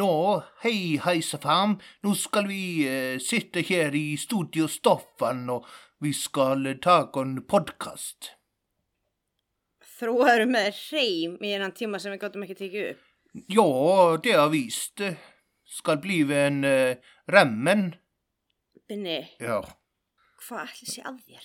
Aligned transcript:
Nå, 0.00 0.42
hej 0.60 0.96
hejsafam. 0.96 1.78
Nu 2.00 2.14
ska 2.14 2.40
vi 2.40 2.86
eh, 2.88 3.18
sitta 3.18 3.60
här 3.60 3.94
i 3.94 4.16
Studio 4.16 4.68
Stoffan 4.68 5.50
och 5.50 5.66
vi 5.98 6.12
ska 6.12 6.56
ta 6.82 7.12
en 7.20 7.42
podcast. 7.42 8.30
Með 10.00 10.72
hreim 10.72 11.36
í 11.44 11.52
enn 11.52 11.74
tíma 11.76 12.00
sem 12.00 12.14
við 12.14 12.22
gáttum 12.22 12.46
ekki 12.46 12.56
tekið 12.62 12.88
upp. 12.94 13.04
Ja, 13.52 13.66
det 14.24 14.32
har 14.40 14.48
visst. 14.48 15.04
Ska 15.68 15.98
bli 16.00 16.22
en 16.32 16.64
eh, 16.64 16.96
remmen. 17.28 17.90
Binni, 18.88 19.20
Ja, 19.36 19.60
hvað 20.48 20.64
ætli 20.64 20.92
sé 20.94 21.04
að 21.04 21.20
þér? 21.28 21.44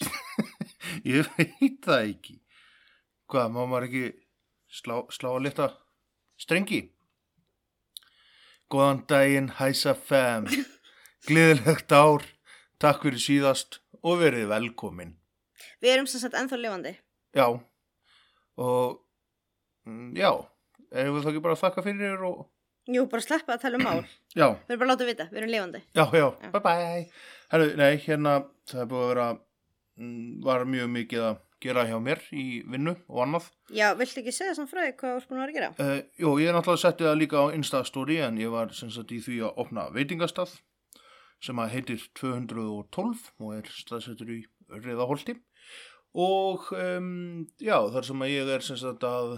ég 1.12 1.28
veit 1.36 1.82
það 1.84 2.08
ekki. 2.08 2.40
Hvað, 3.28 3.52
má 3.52 3.66
maður 3.66 3.92
ekki 3.92 4.06
slá, 4.72 5.02
slá 5.12 5.34
að 5.36 5.44
leta 5.50 5.74
strengi? 6.40 6.86
Góðan 8.74 9.04
daginn, 9.10 9.50
hejsafam. 9.60 10.48
Gleðilegt 11.28 11.92
ár. 11.96 12.26
Takk 12.82 13.06
fyrir 13.06 13.22
síðast 13.22 13.80
og 14.06 14.20
verið 14.22 14.50
velkomin. 14.52 15.14
Við 15.82 15.94
erum 15.96 16.08
sem 16.10 16.22
sagt 16.22 16.36
ennþá 16.38 16.58
lifandi. 16.60 16.92
Já, 17.36 17.46
og 18.62 18.98
mm, 19.88 20.12
já, 20.18 20.30
erum 20.92 21.18
við 21.18 21.26
þá 21.26 21.32
ekki 21.32 21.44
bara 21.46 21.56
að 21.58 21.64
þakka 21.66 21.84
fyrir 21.86 22.26
og 22.28 22.44
Jú, 22.86 23.08
bara 23.10 23.24
sleppa 23.26 23.56
að 23.56 23.64
tala 23.64 23.80
um 23.80 23.86
mál. 23.88 24.02
já, 24.40 24.46
Við 24.68 24.76
erum 24.76 24.82
bara 24.84 24.86
að 24.86 24.92
láta 24.94 25.08
vita, 25.10 25.26
við 25.32 25.40
erum 25.42 25.52
lifandi. 25.56 25.82
já, 25.98 26.04
já, 26.14 26.26
Já. 26.44 26.50
bye 26.54 26.62
bye. 26.68 27.00
Herru, 27.54 27.70
nei, 27.80 27.94
hérna, 28.04 28.36
það 28.70 28.84
er 28.84 28.90
búið 28.92 29.06
að 29.06 29.10
vera, 29.14 29.26
mm, 30.02 30.28
var 30.46 30.66
mjög 30.70 30.92
mikið 31.00 31.26
að 31.32 31.40
gera 31.64 31.86
hjá 31.88 31.96
mér 32.04 32.22
í 32.36 32.62
vinnu 32.68 32.96
og 33.08 33.22
annað. 33.26 33.50
Já, 33.74 33.88
viltu 33.98 34.22
ekki 34.22 34.34
segja 34.36 34.68
frá 34.70 34.84
því 34.84 34.94
hvað 35.00 35.18
erst 35.18 35.30
búin 35.32 35.44
að 35.44 35.54
gera? 35.56 35.72
Uh, 35.80 36.00
jú, 36.20 36.36
ég 36.42 36.52
er 36.52 36.58
náttúrulega 36.58 36.84
settið 36.84 37.10
það 37.10 37.20
líka 37.22 37.44
á 37.44 37.46
Instastory 37.58 38.22
en 38.26 38.40
ég 38.42 38.54
var 38.54 38.74
sem 38.76 38.92
sagt 38.94 39.14
í 39.16 39.22
því 39.24 39.42
að 39.48 39.62
opna 39.66 39.88
veitingastað 39.96 40.56
sem 41.44 41.60
að 41.62 41.76
heitir 41.76 42.08
212 42.18 43.30
og 43.40 43.54
er 43.58 43.70
staðsettur 43.72 44.34
í 44.34 44.42
Riðaholti 44.72 45.38
og 46.16 46.72
um, 46.74 47.46
já, 47.60 47.78
þar 47.92 48.08
sem 48.08 48.26
að 48.26 48.34
ég 48.34 48.52
er 48.56 48.66
sem 48.66 48.80
sagt 48.80 49.04
að 49.08 49.38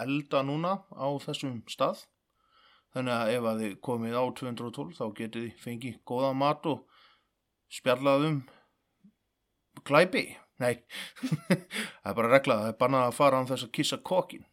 elda 0.00 0.42
núna 0.44 0.78
á 0.92 1.08
þessum 1.24 1.60
stað 1.70 2.04
þannig 2.96 3.12
að 3.12 3.32
ef 3.34 3.48
að 3.50 3.62
þið 3.62 3.76
komið 3.84 4.16
á 4.16 4.24
212 4.40 4.96
þá 4.96 5.04
getið 5.20 5.46
þið 5.46 5.62
fengið 5.64 5.98
góða 6.08 6.32
mat 6.36 6.68
og 6.70 7.02
spjallað 7.76 8.26
um 8.30 8.38
glæpi 9.86 10.24
nei, 10.62 10.74
það 12.02 12.10
er 12.10 12.18
bara 12.20 12.32
regla 12.32 12.60
það 12.62 12.72
er 12.72 12.78
bannað 12.82 13.08
að 13.08 13.16
fara 13.18 13.40
án 13.40 13.48
þess 13.50 13.66
að 13.68 13.74
kissa 13.78 13.98
kokkin 14.02 14.46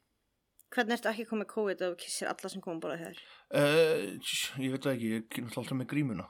Hvernig 0.73 0.95
ertu 0.95 1.09
ekki 1.11 1.27
komið 1.29 1.47
COVID 1.51 1.81
og 1.85 1.99
kissir 2.01 2.29
alla 2.31 2.49
sem 2.49 2.61
komið 2.61 2.79
bara 2.81 2.95
þér? 2.97 3.17
Uh, 3.53 4.31
ég 4.63 4.71
veit 4.73 4.87
ekki, 4.89 5.11
ég 5.19 5.27
kynna 5.29 5.53
alltaf 5.53 5.77
með 5.77 5.89
grímuna. 5.91 6.25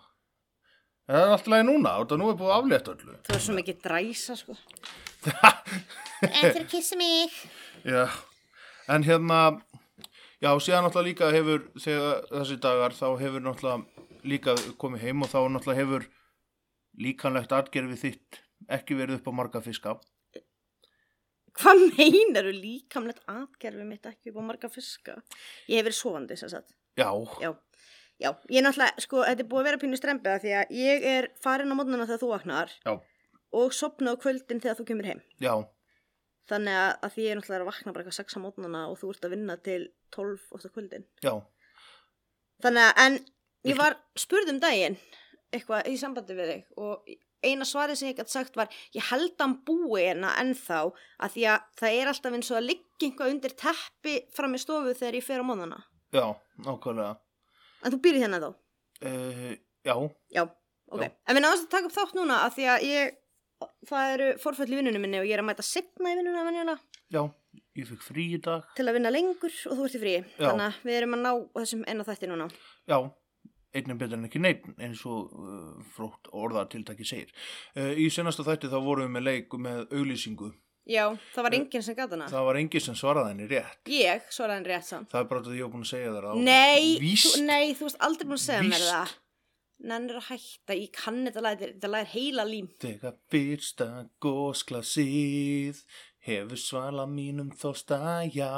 Það 1.08 1.20
er 1.20 1.32
alltaf 1.36 1.52
leið 1.54 1.64
núna, 1.70 1.94
þetta 2.02 2.18
nú 2.20 2.28
er 2.28 2.36
búið 2.42 2.52
aflétt 2.58 2.90
öllu. 2.92 3.16
Þú 3.24 3.38
er 3.38 3.44
svo 3.46 3.56
mikið 3.56 3.80
dræsa, 3.86 4.36
sko. 4.40 4.58
Að 6.42 6.60
kissa 6.74 7.00
mig. 7.00 7.40
Já, 7.88 8.04
en 8.92 9.08
hérna, 9.08 9.40
já, 10.44 10.52
síðan 10.60 10.90
náttúrulega 10.90 11.08
líka 11.08 11.32
hefur, 11.38 11.66
þegar 11.86 12.28
þessi 12.34 12.60
dagar, 12.68 13.00
þá 13.00 13.08
hefur 13.24 13.48
náttúrulega 13.48 14.28
líka 14.28 14.58
komið 14.80 15.08
heim 15.08 15.24
og 15.24 15.32
þá 15.32 15.40
náttúrulega 15.56 15.84
hefur 15.86 16.10
líkanlegt 17.00 17.56
atgerfið 17.56 18.04
þitt 18.04 18.43
ekki 18.70 18.96
verið 19.00 19.20
upp 19.20 19.28
á 19.30 19.34
marga 19.36 19.62
fiska. 19.64 19.96
Hvað 21.54 21.84
meinar 21.98 22.48
þú 22.50 22.54
líkamlegt 22.58 23.20
atgerfi 23.30 23.84
mitt 23.86 24.08
ekki 24.10 24.32
upp 24.32 24.40
á 24.42 24.44
marga 24.48 24.70
fiska? 24.74 25.20
Ég 25.70 25.78
hef 25.80 25.86
verið 25.90 26.00
sofandi, 26.00 26.38
sem 26.40 26.50
sagt. 26.50 26.74
Já, 26.98 27.10
Já, 27.42 27.52
já, 28.22 28.30
ég 28.50 28.58
er 28.62 28.66
náttúrulega, 28.66 29.04
sko, 29.06 29.22
þetta 29.28 29.44
er 29.44 29.50
búið 29.52 29.62
að 29.62 29.68
vera 29.70 29.82
pínu 29.84 30.00
strempiða 30.00 30.40
því 30.42 30.52
að 30.62 30.74
ég 30.80 31.06
er 31.12 31.28
farin 31.44 31.74
á 31.74 31.76
mótnana 31.78 32.08
þegar 32.10 32.22
þú 32.24 32.30
vaknar 32.32 32.74
já, 32.86 32.94
og 33.54 33.74
sopna 33.74 34.14
á 34.14 34.22
kvöldin 34.22 34.62
þegar 34.64 34.78
þú 34.80 34.86
kemur 34.92 35.10
heim. 35.12 35.22
já, 35.42 35.54
Þannig 36.50 36.76
að, 36.76 36.90
að 37.08 37.14
því 37.16 37.24
ég 37.24 37.32
er 37.32 37.38
náttúrulega 37.40 37.64
að 37.64 37.70
vakna 37.72 37.92
bara 37.96 38.04
eitthvað 38.04 38.18
6 38.20 38.36
á 38.36 38.40
mótnana 38.44 38.80
og 38.92 38.98
þú 39.00 39.12
ert 39.14 39.26
að 39.28 39.34
vinna 39.34 39.56
til 39.64 39.82
12 40.12 40.48
ótt 40.58 40.66
á 40.68 40.70
kvöldin. 40.76 41.06
já, 41.24 41.34
Þannig 42.64 42.88
að, 42.88 42.94
en 43.06 43.20
ég 43.72 43.78
var 43.80 43.96
spurð 44.20 44.52
um 44.54 44.60
daginn 44.64 44.98
eitthvað 45.54 45.88
í 45.94 45.96
sambandi 46.02 46.36
við 46.38 46.52
þig 46.54 46.82
og 46.82 47.14
eina 47.44 47.68
svarið 47.68 48.00
sem 48.00 48.10
ég 48.12 48.20
gæti 48.20 48.34
sagt 48.34 48.58
var 48.60 48.72
ég 48.96 49.10
held 49.12 49.34
að 49.36 49.44
hann 49.46 49.56
búi 49.68 50.02
hérna 50.04 50.34
ennþá 50.42 50.80
að 51.20 51.36
því 51.36 51.46
að 51.54 51.68
það 51.82 51.98
er 52.00 52.12
alltaf 52.14 52.38
eins 52.38 52.52
og 52.52 52.60
að 52.60 52.74
eitthvað 53.04 53.34
undir 53.34 53.56
teppi 53.60 54.16
fram 54.36 54.56
í 54.56 54.62
stofu 54.62 54.94
þegar 54.96 55.20
ég 55.20 55.26
fer 55.26 55.44
á 55.44 55.46
mótnana. 55.48 55.80
já, 56.14 56.26
nákvæmlega. 56.64 57.18
En 57.84 57.92
þú 57.92 58.00
býrð 58.04 58.24
hérna 58.24 58.40
þá? 58.40 58.50
Uh, 59.04 59.52
já, 59.84 59.96
Já, 60.32 60.44
ok. 60.88 61.02
Já. 61.02 61.10
En 61.28 61.36
við 61.36 61.44
náðum 61.44 61.66
að 61.66 61.70
taka 61.74 61.90
upp 61.90 61.98
þátt 61.98 62.16
núna 62.16 62.40
að 62.46 62.58
því 62.58 62.68
að 62.72 62.86
ég, 62.88 63.16
það 63.90 64.14
eru 64.14 64.28
forföll 64.40 64.72
í 64.72 64.78
vinnunum 64.80 65.04
minni 65.04 65.20
og 65.20 65.28
ég 65.28 65.36
er 65.36 65.44
að 65.44 65.50
mæta 65.50 65.66
setna 65.66 66.14
í 66.14 66.20
vinnuna 66.20 66.46
venjulega 66.48 66.78
já, 67.14 67.24
ég 67.78 67.90
fikk 67.90 68.06
frí 68.06 68.28
í 68.38 68.40
dag. 68.42 68.70
til 68.78 68.88
að 68.88 68.98
vinna 68.98 69.12
lengur 69.14 69.58
og 69.70 69.78
þú 69.78 69.88
ert 69.88 69.98
í 69.98 70.02
frí. 70.02 70.14
Já. 70.38 70.48
Þannig 70.48 70.66
að 70.70 70.88
við 70.88 71.00
erum 71.00 71.18
að 71.18 71.24
ná 71.26 71.32
þessum 71.60 71.84
eina 71.90 72.08
þætti 72.08 72.30
núna. 72.32 72.48
Já, 72.90 72.98
einn 73.74 73.94
er 73.94 73.98
betur 74.00 74.18
en 74.20 74.28
ekki 74.28 74.42
neitt 74.44 74.68
eins 74.80 75.02
og 75.10 75.32
uh, 75.34 75.80
frótt 75.96 76.30
orðatiltæki 76.32 77.06
segir. 77.08 77.32
Uh, 77.78 77.92
í 77.98 78.10
senasta 78.14 78.46
þætti 78.48 78.70
þá 78.72 78.78
vorum 78.86 79.08
við 79.10 79.16
með 79.18 79.26
leik 79.30 79.58
með 79.58 79.82
auglýsingu. 79.92 80.52
Já, 80.84 81.06
það 81.32 81.46
var 81.48 81.56
enginn 81.56 81.84
sem 81.86 81.96
gata 81.96 82.18
hana. 82.18 82.26
Það 82.28 82.46
var 82.50 82.58
engin 82.60 82.84
sem 82.84 82.96
svaraði 83.00 83.30
henni 83.32 83.46
rétt. 83.48 83.78
Ég, 83.88 84.24
svaraði 84.36 84.58
hann 84.60 84.66
rétt 84.68 84.88
sann. 84.90 85.06
Það 85.12 85.22
er 85.22 85.28
bara 85.30 85.44
þetta 85.46 85.56
ég 85.56 85.64
var 85.68 85.72
búin 85.78 85.86
að 85.86 85.92
segja 85.94 86.16
þér 86.18 86.26
á. 86.28 86.34
Nei, 86.44 86.88
Víst. 87.00 87.28
þú, 87.30 87.44
nei, 87.48 87.76
þú 87.80 87.88
veist 87.88 88.02
aldrei 88.08 88.28
búin 88.28 88.40
að 88.40 88.44
segja 88.44 88.66
mér 88.68 88.82
Víst. 88.84 88.90
það. 88.92 89.14
Nennir 89.84 90.20
að 90.20 90.28
hætta, 90.30 90.76
ég 90.80 90.92
kann 90.96 91.22
þetta 91.28 91.44
lægir, 91.44 91.72
þetta 91.78 91.92
lægir 91.94 92.12
heila 92.14 92.44
lím. 92.48 92.68
Þegar 92.84 93.16
fyrsta 93.32 93.88
gósklasið 94.24 95.80
hefur 96.28 96.60
svala 96.60 97.08
mínum 97.10 97.50
þósta 97.60 98.00
já 98.32 98.52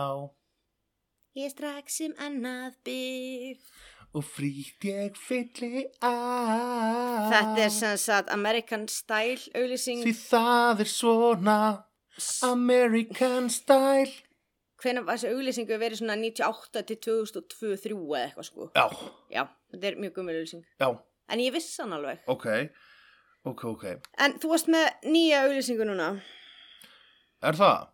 Ég 1.35 1.49
er 1.49 1.51
strax 1.51 1.97
um 2.05 2.13
annað 2.23 2.75
bygg. 2.87 3.63
Og 4.15 4.23
frýtt 4.23 4.85
ég 4.87 5.17
fylli 5.19 5.85
að. 6.05 7.25
Þetta 7.33 7.63
er 7.65 7.73
sem 7.75 7.97
sagt 7.99 8.29
American 8.33 8.85
Style 8.91 9.41
auðlýsing. 9.59 10.03
Því 10.05 10.13
það 10.21 10.83
er 10.85 10.91
svona 10.91 11.57
American 12.47 13.49
style. 13.51 14.11
Hvenær 14.81 15.05
var 15.07 15.17
þessi 15.17 15.31
auðlýsingu 15.33 15.77
verið 15.81 15.99
svona 16.01 16.15
98 16.19 16.83
til 16.91 16.97
2002-2003 17.07 17.95
eða 17.95 18.21
eitthvað 18.27 18.47
sko. 18.49 18.67
Já, 18.75 18.85
Já, 19.33 19.43
þetta 19.73 19.89
er 19.91 19.99
mjög 20.03 20.15
gummul 20.17 20.35
auðlýsing. 20.35 20.63
já, 20.79 20.89
En 21.29 21.39
ég 21.41 21.53
vissi 21.55 21.81
hann 21.81 21.93
alveg. 21.95 22.19
ok, 22.27 22.45
ok, 23.49 23.63
ok. 23.71 23.85
En 24.21 24.35
þú 24.39 24.51
varst 24.51 24.67
með 24.69 24.89
nýja 25.09 25.43
auðlýsingu 25.47 25.87
núna. 25.89 26.09
Er 27.41 27.57
það? 27.57 27.87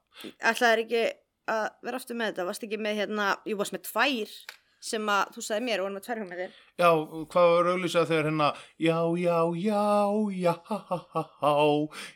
Ætlaðir 0.51 0.83
ekki 0.85 1.03
að 1.51 1.69
vera 1.87 1.97
aftur 2.01 2.15
með 2.19 2.31
þetta? 2.33 2.45
Varst 2.49 2.63
ekki 2.67 2.77
með 2.81 2.97
hérna, 2.99 3.29
ég 3.47 3.57
varst 3.57 3.73
með 3.73 3.85
tvær 3.87 4.33
sem 4.81 5.09
að 5.13 5.33
þú 5.35 5.43
sagði 5.45 5.65
mér 5.67 5.81
og 5.83 5.87
hjá 6.21 6.25
með 6.31 6.39
þér. 6.41 6.53
Já, 6.81 6.89
hvað 7.33 7.49
var 7.53 7.69
auðlýsað 7.71 8.07
þegar 8.09 8.27
hérna 8.29 8.47
Já, 8.81 8.97
já, 9.21 9.37
já, 9.61 9.83
já, 10.41 10.55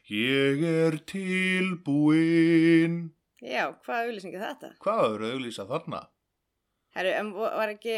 ég 0.10 0.66
er 0.72 0.98
tilbúinn 1.14 2.98
Já, 3.46 3.70
hvað 3.86 4.08
auðlýsingu 4.08 4.40
er 4.40 4.46
þetta? 4.48 4.72
Hvað 4.82 5.02
var 5.06 5.26
auðlýsað 5.30 5.72
þarna? 5.76 6.02
Herru, 6.96 7.12
en 7.20 7.32
var 7.38 7.74
ekki, 7.76 7.98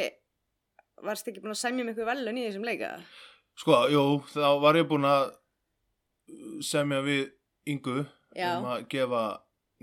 varst 1.05 1.27
ekki 1.29 1.43
búin 1.43 1.53
að 1.53 1.61
semja 1.61 1.85
um 1.85 1.91
ykkur 1.93 2.09
velun 2.09 2.39
í 2.41 2.45
þessum 2.49 2.65
leika? 2.67 2.89
Sko, 3.57 3.77
jú, 3.93 4.03
þá 4.33 4.47
var 4.63 4.79
ég 4.79 4.87
búinn 4.89 5.07
að 5.07 5.29
semja 6.65 6.99
við 7.05 7.29
Ingu 7.71 8.01
Já. 8.35 8.57
um 8.57 8.67
að 8.73 8.87
gefa 8.91 9.23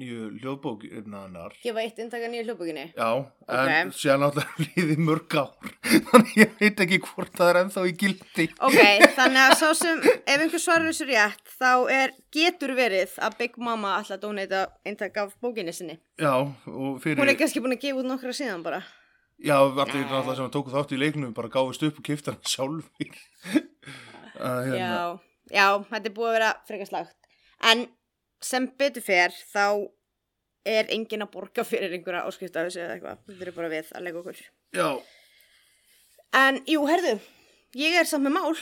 nýju 0.01 0.31
hljóðbókina 0.41 1.21
hennar. 1.25 1.53
Gefa 1.63 1.83
eitt 1.85 2.01
inntaka 2.03 2.29
nýju 2.31 2.47
hljóðbókinni. 2.49 2.85
Já, 2.97 3.11
Ok. 3.47 3.69
en 3.71 3.93
síðan 3.95 4.25
náttúrulega 4.25 4.67
líði 4.75 4.97
mörg 5.07 5.37
ár. 5.39 5.71
Þannig 6.11 6.35
ég 6.41 6.57
veit 6.59 6.83
ekki 6.85 6.99
hvort 7.05 7.39
það 7.39 7.51
er 7.53 7.61
ennþá 7.61 7.85
í 7.87 7.95
gildi. 8.01 8.49
Ok, 8.59 8.81
þannig 9.19 9.43
að 9.45 9.55
sá 9.61 9.69
sem, 9.79 10.03
ef 10.03 10.35
einhver 10.35 10.65
svarar 10.65 10.91
þessu 10.91 11.09
rétt, 11.13 11.55
þá 11.61 11.71
er, 11.95 12.15
getur 12.35 12.75
verið 12.75 13.15
að 13.23 13.39
Big 13.39 13.57
Mama 13.63 13.95
að 14.03 14.19
dóneita 14.27 14.67
inntaka 14.85 15.29
af 15.29 15.39
bókinni 15.45 15.75
sinni. 15.77 15.99
Já, 16.19 16.35
og 16.43 17.01
fyrir... 17.05 17.21
Hún 17.23 17.31
er 17.31 17.39
kannski 17.39 17.63
búin 17.63 17.79
að 17.79 17.85
gefa 17.87 18.03
út 18.03 18.11
nokkra 18.11 18.35
síðan 18.35 18.67
bara. 18.67 18.83
Já, 19.43 19.59
allir 19.63 20.07
náttúrulega 20.07 20.39
sem 20.39 20.51
tóku 20.55 20.71
þátt 20.75 20.95
í 20.95 20.99
leiknum 20.99 21.35
bara 21.35 21.51
gáðist 21.53 21.83
upp 21.87 21.99
og 22.01 22.07
kifta 22.07 22.35
hann 22.35 22.47
sjálfur. 22.49 23.19
hérna. 24.39 24.79
Já, 24.79 24.95
já, 25.55 25.67
þetta 25.91 26.11
er 26.11 26.15
búið 26.17 26.31
að 26.31 26.37
vera 26.39 26.51
frekar 26.69 26.91
slagt. 26.91 27.17
En 27.65 27.87
sem 28.45 28.67
betur 28.79 29.05
fer, 29.07 29.33
þá 29.55 29.65
er 30.69 30.89
enginn 30.95 31.25
að 31.25 31.33
borga 31.35 31.65
fyrir 31.67 31.93
einhverja 31.97 32.25
áskrift 32.29 32.57
af 32.57 32.69
þessu 32.69 32.83
eða 32.85 32.95
eitthvað. 32.99 33.23
Þetta 33.29 33.49
er 33.51 33.57
bara 33.59 33.73
við 33.73 33.91
að 33.97 34.05
leika 34.07 34.23
okkur. 34.23 34.43
Já, 34.77 34.89
En, 36.35 36.57
jú, 36.67 36.81
herðu, 36.91 37.13
ég 37.79 37.95
er 37.95 38.09
samt 38.11 38.27
með 38.27 38.33
mál. 38.35 38.57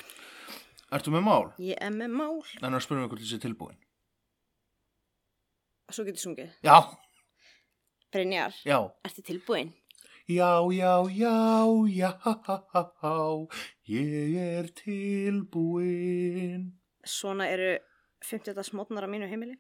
ertu 0.93 1.12
með 1.14 1.23
mál? 1.25 1.46
Ég 1.62 1.79
er 1.81 1.94
með 1.94 2.11
mál. 2.19 2.43
En 2.61 2.75
að 2.76 2.82
spyrja 2.84 3.00
mig 3.00 3.08
hvort 3.14 3.23
þessi 3.23 3.38
er 3.38 3.44
tilbúin. 3.46 3.79
Svo 5.93 6.05
getur 6.05 6.20
sungið. 6.20 6.50
Já, 6.64 6.76
Brynjar, 8.12 8.52
já. 8.69 8.76
ertu 9.08 9.25
tilbúin? 9.25 9.73
Já, 10.29 10.50
já, 10.73 10.93
já, 11.17 11.32
já, 11.96 12.12
ég 13.88 14.37
er 14.37 14.69
tilbúin. 14.84 16.69
Svona 17.05 17.49
eru 17.49 17.79
50. 18.23 18.62
smótnar 18.69 19.05
á 19.05 19.08
mínu 19.08 19.26
heimili. 19.32 19.56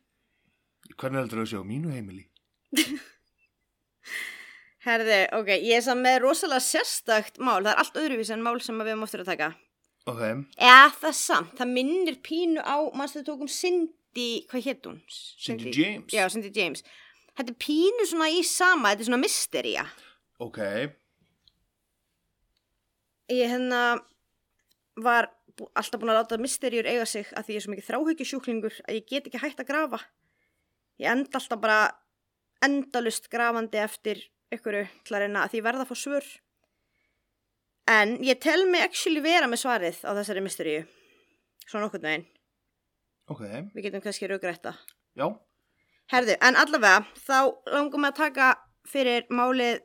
Hvernig 0.98 1.22
heldur 1.22 1.40
það 1.40 1.46
að 1.46 1.50
sé 1.52 1.60
á 1.62 1.64
mínu 1.72 1.92
heimili? 1.94 2.24
Herði, 4.82 5.18
ok, 5.38 5.50
ég 5.62 5.76
er 5.78 5.84
samt 5.86 6.02
með 6.02 6.16
rosalega 6.24 6.62
sérstakt 6.66 7.36
mál. 7.38 7.60
Það 7.62 7.70
er 7.72 7.80
allt 7.84 7.98
öðruvís 8.02 8.32
en 8.34 8.42
mál 8.42 8.56
sem 8.64 8.80
við 8.82 8.90
höfum 8.90 9.04
oftur 9.06 9.22
að 9.22 9.28
taka. 9.30 9.50
Ok, 10.10 10.22
Eða 10.58 10.88
það 10.98 11.12
samt, 11.14 11.52
það 11.60 11.68
minnir 11.76 12.16
pínu 12.26 12.64
á, 12.66 12.76
mannstu 12.98 13.20
þau 13.22 13.28
tókum 13.28 13.50
Cindy, 13.54 14.30
hvað 14.50 14.64
hétt 14.66 14.88
hún? 14.88 14.96
Cindy 15.38 15.70
James. 15.76 16.10
Já, 16.10 16.24
Cindy 16.34 16.50
James. 16.56 16.82
Þetta 17.38 17.54
er 17.54 17.58
pínu 17.62 18.08
svona 18.10 18.26
í 18.34 18.40
sama, 18.44 18.90
þetta 18.90 19.04
er 19.06 19.10
svona 19.12 19.22
mysteria. 19.22 19.84
ok, 20.42 20.58
Ég 23.32 23.48
hérna 23.48 24.02
var 25.00 25.30
alltaf 25.78 26.00
búin 26.02 26.10
að 26.12 26.18
láta 26.18 26.36
mysteriur 26.42 26.84
eiga 26.90 27.06
sig 27.08 27.30
að 27.38 27.46
því 27.46 27.54
ég 27.54 27.60
er 27.60 27.64
svo 27.64 27.70
mikið 27.72 27.86
þráhyggjusjúklingur 27.86 28.74
að 28.82 28.98
ég 28.98 29.06
get 29.08 29.28
ekki 29.30 29.40
hægt 29.40 29.62
að 29.62 29.68
grafa. 29.70 30.00
Ég 31.00 31.08
enda 31.10 31.38
alltaf 31.38 31.60
bara 31.60 31.78
endalust 32.62 33.28
grafandi 33.32 33.78
eftir 33.82 34.20
ykkur 34.52 34.82
til 35.04 35.16
að 35.16 35.24
reyna 35.24 35.44
að 35.46 35.54
því 35.54 35.62
verða 35.64 35.86
að 35.86 35.90
fá 35.92 35.96
svör. 36.02 36.26
En 37.90 38.16
ég 38.22 38.38
tel 38.40 38.66
mig 38.70 38.84
actually 38.84 39.20
vera 39.24 39.48
með 39.50 39.62
svarið 39.64 40.02
á 40.06 40.10
þessari 40.20 40.42
mysteríu. 40.44 40.82
Svona 41.66 41.88
okkur 41.88 42.02
neginn. 42.04 42.26
ok, 43.30 43.40
Við 43.74 43.82
getum 43.88 44.02
kannski 44.04 44.28
raugrætta. 44.30 44.74
já, 45.16 45.26
Herðu, 46.12 46.34
en 46.42 46.56
allavega, 46.56 47.06
þá 47.16 47.54
langum 47.72 48.02
við 48.04 48.10
að 48.10 48.16
taka 48.18 48.48
fyrir 48.86 49.26
málið 49.30 49.80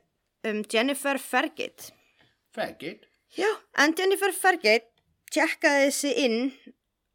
um 0.49 0.63
Jennifer 0.73 1.17
Fergate. 1.17 1.91
faggot. 2.53 3.05
Já, 3.37 3.47
en 3.77 3.93
Jennifer 3.97 4.31
Fergate 4.33 4.89
tjekkaði 5.31 5.91
sig 5.91 6.13
inn 6.25 6.51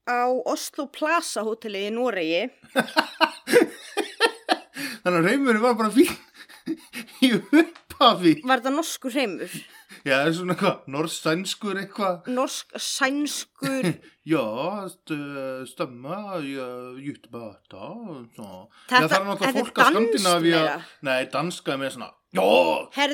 á 0.09 0.31
Oslo 0.47 0.87
Plaza 0.87 1.43
hótelið 1.43 1.89
í 1.89 1.93
Noregi. 1.95 2.51
Þannig 5.03 5.19
að 5.19 5.27
reymurinn 5.29 5.63
var 5.65 5.75
bara 5.79 5.91
fín 5.91 6.11
í 7.27 7.33
upphafi. 7.39 8.37
Var 8.47 8.61
þetta 8.63 8.73
norskur 8.77 9.15
hreimur? 9.17 9.55
Já, 10.03 10.15
það 10.15 10.29
er 10.29 10.33
svona 10.37 10.55
eitthvað, 10.55 10.79
norsk-sænskur 10.95 11.81
eitthvað. 11.83 12.29
Norsk, 12.35 12.73
sænskur, 12.83 13.89
Já, 14.33 14.43
st- 14.93 15.67
stemma, 15.73 16.17
jutbata. 17.03 17.91
Þetta- 18.39 18.49
það 18.89 19.17
er 19.19 19.27
náttúrulega 19.27 19.39
þetta 19.43 19.53
fólk 19.59 19.83
að 19.83 19.99
danskt 19.99 20.19
Skandinavíu. 20.23 20.63
Nei, 21.09 21.21
danska 21.35 21.75
er 21.75 21.81
með 21.83 21.95
svona, 21.97 22.11
já, 22.39 22.47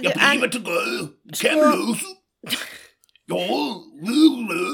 ég 0.05 0.19
blífa 0.21 0.51
til 0.55 0.63
göð, 0.69 1.07
kemlaus, 1.41 2.05
já, 3.29 3.41
við, 4.09 4.67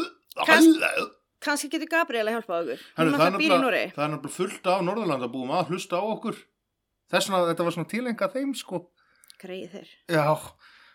Kanns- 0.45 0.71
við, 0.83 1.07
kannski 1.45 1.71
getur 1.71 1.91
Gabriela 1.95 2.35
hjálpað 2.35 2.65
okkur. 2.65 2.83
Hún 2.83 2.95
það, 2.95 3.07
er 3.07 3.13
náttúrulega 3.15 3.41
býr 3.43 3.55
í 3.55 3.63
Noregi. 3.63 3.93
það 3.95 4.05
er 4.05 4.13
nefnilega 4.15 4.37
fullt 4.39 4.71
af 4.75 4.85
Norðurlandabúum 4.89 5.55
að 5.59 5.71
hlusta 5.73 5.99
á 6.01 6.05
okkur. 6.15 6.39
Þess 7.15 7.31
vegna, 7.31 7.49
þetta 7.53 7.67
var 7.69 7.77
svona 7.79 7.91
tilenga 7.95 8.29
þeim, 8.35 8.55
sko. 8.59 8.81
Greið 9.43 9.75
þeir. 9.75 9.91
Já, 10.15 10.25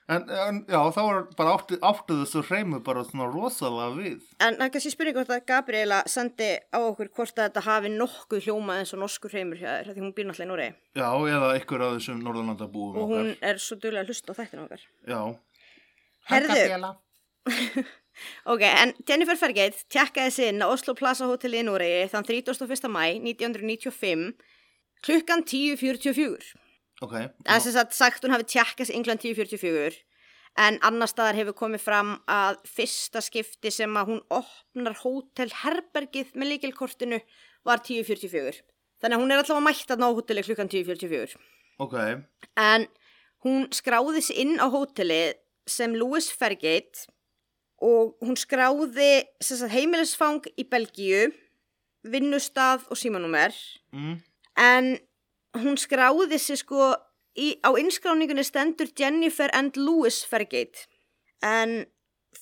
en, 0.09 0.23
en 0.33 0.59
já, 0.67 0.79
þá 0.95 0.99
var 1.05 1.19
bara 1.37 1.53
áttu 1.55 2.15
þessu 2.23 2.41
hreimu 2.47 2.79
bara 2.85 3.03
svona 3.07 3.27
rosalega 3.31 3.91
við. 3.97 4.23
En 4.41 4.57
það 4.57 4.65
er 4.67 4.71
kannski 4.75 4.91
spurning 4.93 5.17
hvort 5.19 5.33
að 5.35 5.43
Gabriela 5.51 5.99
sendi 6.09 6.49
á 6.73 6.79
okkur 6.81 7.11
hvort 7.17 7.35
að 7.37 7.49
þetta 7.49 7.63
hafi 7.67 7.91
nokkuð 7.93 8.47
hljómað 8.47 8.81
eins 8.81 8.95
og 8.95 9.03
norskur 9.03 9.35
hreimur 9.35 9.61
hjá 9.61 9.69
þér, 9.77 9.91
því 9.93 10.03
hún 10.05 10.15
býr 10.17 10.29
náttúrulega 10.29 10.47
í 10.47 10.51
Noregi. 10.53 10.75
Já, 10.99 11.09
eða 11.35 11.51
einhver 11.57 11.85
af 11.85 11.95
þessum 11.99 12.23
Norðurlandabúum 12.25 12.97
Og 13.03 13.13
hún 13.13 13.31
okkar. 13.35 13.45
er 13.53 13.61
svo 13.63 13.77
duglega 13.79 14.03
að 14.07 14.11
hlusta 14.13 14.35
á 14.35 14.39
þættina 14.39 14.65
okkar. 14.65 14.87
Já. 15.07 15.21
Herðu. 16.33 16.93
Ok, 18.51 18.61
en 18.67 18.91
Jennifer 19.07 19.37
Fergate 19.39 19.85
tjekkaði 19.87 20.31
sig 20.35 20.49
inn 20.51 20.59
á 20.59 20.67
Oslo 20.67 20.91
Plaza 20.97 21.23
Hotel 21.29 21.53
í 21.55 21.61
Noregi 21.63 22.09
þann 22.11 22.25
31. 22.27 22.89
mæ 22.91 23.03
1995 23.15 24.33
klukkan 25.05 25.43
10.44. 25.47 26.53
Ok. 27.01 27.13
Það 27.15 27.55
er 27.55 27.63
sem 27.63 27.75
sagt 27.75 27.95
sagt 27.95 28.25
hún 28.25 28.33
hafi 28.35 28.47
tjekkað 28.51 28.89
sig 28.89 28.97
England 28.99 29.23
10.44 29.23 29.99
en 30.59 30.79
annar 30.83 31.07
staðar 31.07 31.37
hefur 31.37 31.55
komið 31.55 31.83
fram 31.85 32.15
að 32.27 32.57
fyrsta 32.67 33.21
skipti 33.23 33.71
sem 33.71 33.93
að 33.95 34.09
hún 34.11 34.23
opnar 34.33 34.97
hótel 35.03 35.51
herbergið 35.61 36.33
með 36.35 36.55
líkilkortinu 36.55 37.19
var 37.67 37.83
10.44. 37.85 38.59
Þannig 38.99 39.15
að 39.15 39.21
hún 39.23 39.31
er 39.31 39.39
allavega 39.43 39.63
mætt 39.69 39.93
að 39.93 40.01
ná 40.01 40.07
hóteli 40.09 40.43
klukkan 40.43 40.71
10.44. 40.73 41.37
Ok. 41.79 41.95
En 42.59 42.87
hún 43.45 43.69
skráði 43.71 44.25
sig 44.25 44.41
inn 44.43 44.57
á 44.59 44.67
hótelið 44.67 45.37
sem 45.69 45.93
Louis 45.95 46.27
Fergate 46.33 47.05
og 47.79 48.17
hún 48.25 48.35
skráði 48.35 49.11
sagt, 49.39 49.69
heimilisfang 49.71 50.43
í 50.59 50.65
Belgíu, 50.67 51.29
vinnustað 52.03 52.83
og 52.89 52.99
símanúmer 52.99 53.55
Mm. 53.89 54.19
En 54.59 54.97
hún 55.57 55.79
skráði 55.79 56.39
sig 56.39 56.59
sko 56.61 56.93
í, 57.39 57.55
á 57.63 57.69
innskráningunni 57.79 58.45
stendur 58.45 58.91
Jennifer 58.97 59.51
and 59.55 59.77
Louis 59.79 60.21
Fergate 60.27 60.87
en 61.45 61.85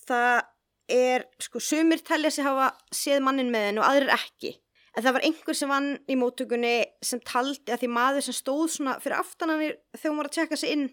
það 0.08 0.46
er 0.92 1.28
sko 1.44 1.62
sumir 1.64 2.02
telja 2.06 2.32
sig 2.32 2.48
hafa 2.48 2.72
séð 2.96 3.24
mannin 3.26 3.52
með 3.52 3.70
henn 3.70 3.82
og 3.82 3.88
aðrir 3.88 4.14
ekki. 4.16 4.56
En 4.98 5.06
það 5.06 5.18
var 5.18 5.26
einhver 5.28 5.58
sem 5.58 5.70
vann 5.70 5.90
í 6.10 6.16
móttökunni 6.18 6.78
sem 7.06 7.22
taldi 7.28 7.74
að 7.74 7.84
því 7.84 7.90
maður 7.94 8.26
sem 8.26 8.38
stóð 8.38 8.64
svona 8.74 8.96
fyrir 9.04 9.20
aftananir 9.20 9.76
þegar 9.94 10.10
hún 10.14 10.22
var 10.22 10.30
að 10.32 10.38
tjekka 10.40 10.58
sig 10.58 10.74
inn 10.74 10.88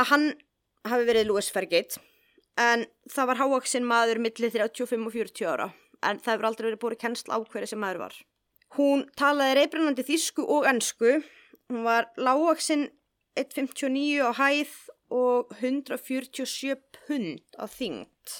að 0.00 0.10
hann 0.14 0.26
hafi 0.88 1.08
verið 1.10 1.28
Louis 1.28 1.50
Fergate 1.52 2.00
en 2.60 2.86
það 3.10 3.30
var 3.32 3.42
hávaksinn 3.42 3.88
maður 3.88 4.22
millir 4.24 4.54
35 4.54 5.06
og 5.10 5.14
40 5.18 5.50
ára. 5.50 5.70
En 6.00 6.22
það 6.22 6.32
hefur 6.32 6.48
aldrei 6.48 6.68
verið 6.70 6.82
búið 6.86 7.00
kennsla 7.02 7.36
á 7.36 7.38
hverju 7.44 7.74
sem 7.74 7.82
maður 7.82 8.06
var 8.06 8.20
Hún 8.78 9.08
talaði 9.18 9.56
reybrennandi 9.58 10.06
þýsku 10.06 10.44
og 10.46 10.68
ennsku. 10.70 11.18
Hún 11.70 11.82
var 11.86 12.10
lágvaksinn 12.18 12.88
1,59 13.38 14.22
á 14.22 14.30
hæð 14.38 14.76
og 15.10 15.50
147 15.58 16.76
pund 16.94 17.42
á 17.58 17.66
þyngd. 17.66 18.36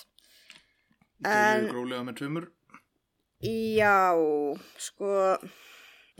Það 1.21 1.47
er 1.51 1.69
grólega 1.69 2.07
með 2.07 2.19
tvömmur. 2.21 2.49
Já, 3.41 4.15
sko, 4.79 5.11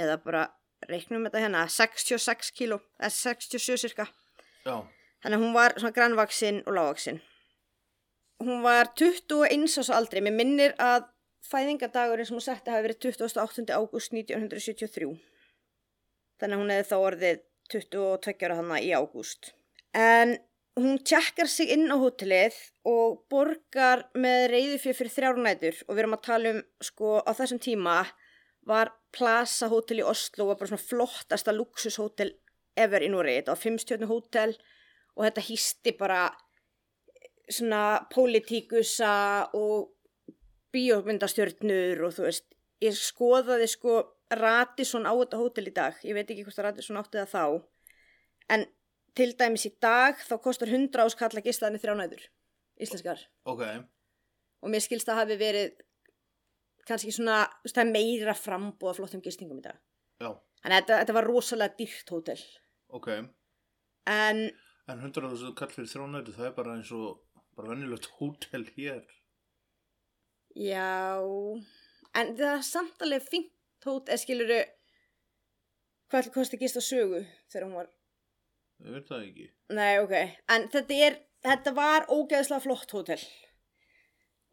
eða 0.01 0.17
bara 0.25 0.47
reiknum 0.89 1.27
þetta 1.29 1.43
hérna, 1.45 1.67
66 1.69 2.51
kíló, 2.57 2.81
eða 2.99 3.13
67 3.13 3.79
cirka. 3.85 4.09
Já. 4.65 4.81
Þannig 5.21 5.37
að 5.37 5.45
hún 5.45 5.57
var 5.57 5.77
svona 5.77 5.97
grannvaksinn 5.97 6.63
og 6.65 6.77
lágvaksinn. 6.79 7.21
Hún 8.41 8.63
var 8.65 8.89
21 8.97 9.69
ás 9.69 9.91
aldrei, 9.93 10.23
mér 10.25 10.37
minnir 10.39 10.77
að 10.81 11.11
fæðingadagurinn 11.49 12.29
sem 12.29 12.37
hún 12.37 12.45
setti 12.45 12.73
hafi 12.73 12.87
verið 12.89 13.01
28. 13.09 13.71
ágúst 13.73 14.15
1973. 14.15 15.11
Þannig 16.41 16.57
að 16.57 16.63
hún 16.63 16.73
hefði 16.75 16.89
þá 16.91 16.97
orðið 16.99 17.43
22 17.71 18.47
ára 18.47 18.59
hana 18.61 18.81
í 18.83 18.91
ágúst. 18.97 19.53
En 19.97 20.37
hún 20.79 20.99
tjekkar 21.05 21.51
sig 21.51 21.73
inn 21.75 21.91
á 21.91 21.97
hótelið 22.01 22.57
og 22.89 23.23
borgar 23.33 24.07
með 24.15 24.47
reyðufjö 24.55 24.95
fyrir 24.97 25.15
þrjár 25.15 25.41
nætur 25.45 25.81
og 25.87 25.95
við 25.95 26.03
erum 26.05 26.17
að 26.17 26.27
tala 26.27 26.53
um, 26.55 26.61
sko, 26.85 27.19
á 27.21 27.31
þessum 27.37 27.63
tíma 27.63 27.97
var 28.69 28.93
Plaza 29.11 29.67
hótel 29.71 30.01
í 30.01 30.07
Oslo 30.07 30.47
var 30.47 30.61
bara 30.61 30.71
svona 30.71 30.87
flottasta 30.87 31.55
luxushótel 31.55 32.31
ever 32.79 33.03
í 33.03 33.09
Núri. 33.11 33.35
Þetta 33.41 33.57
var 33.57 33.63
fimmstjörnu 33.65 34.09
hótel 34.11 34.55
og 35.17 35.27
þetta 35.27 35.47
hýsti 35.49 35.95
bara 35.99 36.21
svona 37.51 38.07
pólitíkusa 38.13 39.15
og 39.59 39.91
bíómyndastjörnur 40.75 42.03
og 42.07 42.15
þú 42.17 42.27
veist, 42.29 42.47
ég 42.85 42.97
skoðaði 42.97 43.69
sko 43.71 43.95
Radisson 44.31 45.09
á 45.09 45.13
þetta 45.19 45.41
hótel 45.41 45.67
í 45.69 45.75
dag. 45.75 45.97
Ég 46.07 46.15
veit 46.15 46.29
ekki 46.31 46.45
hvort 46.47 46.59
að 46.61 46.67
Radisson 46.69 47.01
átti 47.01 47.19
það 47.19 47.33
þá. 47.35 47.45
En 48.55 48.67
til 49.19 49.33
dæmis 49.39 49.67
í 49.67 49.73
dag 49.83 50.21
þá 50.23 50.35
kostar 50.45 50.71
100 50.71 51.03
áskall 51.05 51.33
að 51.35 51.47
gistaðinni 51.49 51.83
þrjá 51.83 51.97
næður. 51.99 52.27
Íslenskar. 52.81 53.25
Ok, 53.45 53.65
Og 54.61 54.69
mér 54.69 54.83
skilst 54.85 55.09
það 55.09 55.19
hafi 55.23 55.37
verið 55.41 55.71
kannski 56.89 57.13
svona, 57.17 57.47
veist, 57.65 57.79
meira 57.89 58.35
frambúða 58.37 58.93
flottum 58.99 59.23
gistingum 59.25 59.61
í 59.61 59.65
dag. 59.65 59.79
já, 60.21 60.29
Þannig 60.61 60.75
að 60.77 60.81
þetta, 60.83 60.99
þetta 61.01 61.15
var 61.17 61.25
rosalega 61.31 61.77
dýrt 61.79 62.11
hótel. 62.13 62.43
ok. 62.89 63.09
En 64.07 64.51
En 64.91 64.99
100.000 65.01 65.55
kall 65.55 65.71
fyrir 65.71 65.89
þrónæti, 65.89 66.33
það 66.35 66.47
er 66.51 66.55
bara 66.57 66.75
eins 66.77 66.91
og 66.93 67.23
bara 67.57 67.71
venjulegt 67.73 68.09
hótel 68.19 68.65
hér. 68.77 69.05
Já, 70.57 71.21
en 72.15 72.35
það 72.37 72.53
er 72.57 72.67
samt 72.67 73.03
alveg 73.07 73.27
fínt 73.29 73.53
hótel, 73.87 74.11
eða 74.13 74.23
skiluru, 74.25 74.61
hvað 76.11 76.23
ætli 76.25 76.35
kosti 76.35 76.61
gist 76.61 76.81
á 76.81 76.83
sögu 76.85 77.25
þegar 77.53 77.67
hún 77.69 77.79
var 77.81 77.91
Ég 78.81 78.95
veit 78.97 79.09
það 79.11 79.25
ekki. 79.27 79.47
Nei, 79.77 79.99
ok, 80.01 80.13
en 80.55 80.63
þetta 80.73 80.99
er, 81.07 81.17
þetta 81.45 81.73
var 81.77 82.07
ógeðslega 82.09 82.65
flott 82.65 82.95
hótel. 82.97 83.19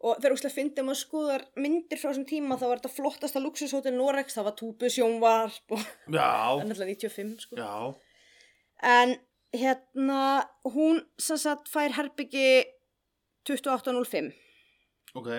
Og 0.04 0.18
þegar 0.20 0.34
úrslega 0.34 0.54
fyndum 0.54 0.90
að 0.92 0.98
skoðar 1.00 1.44
myndir 1.58 1.98
frá 1.98 2.10
þessum 2.10 2.26
tíma 2.28 2.58
þá 2.60 2.66
var 2.68 2.82
þetta 2.82 2.92
flottasta 2.92 3.40
luxushótel 3.42 3.94
Norex, 3.96 4.36
það 4.36 4.46
var 4.50 4.56
túbu 4.60 4.90
sjónvarp 4.92 5.74
og 5.74 5.86
náttúrulega 6.12 7.08
95 7.08 7.46
sko. 7.46 7.56
já, 7.56 7.96
En 8.84 9.16
hérna, 9.56 10.20
hún 10.62 11.00
sem 11.18 11.40
sagt 11.40 11.72
fær 11.72 11.96
herbyggi 11.96 12.68
28.05 13.48 14.28
ok, 15.18 15.30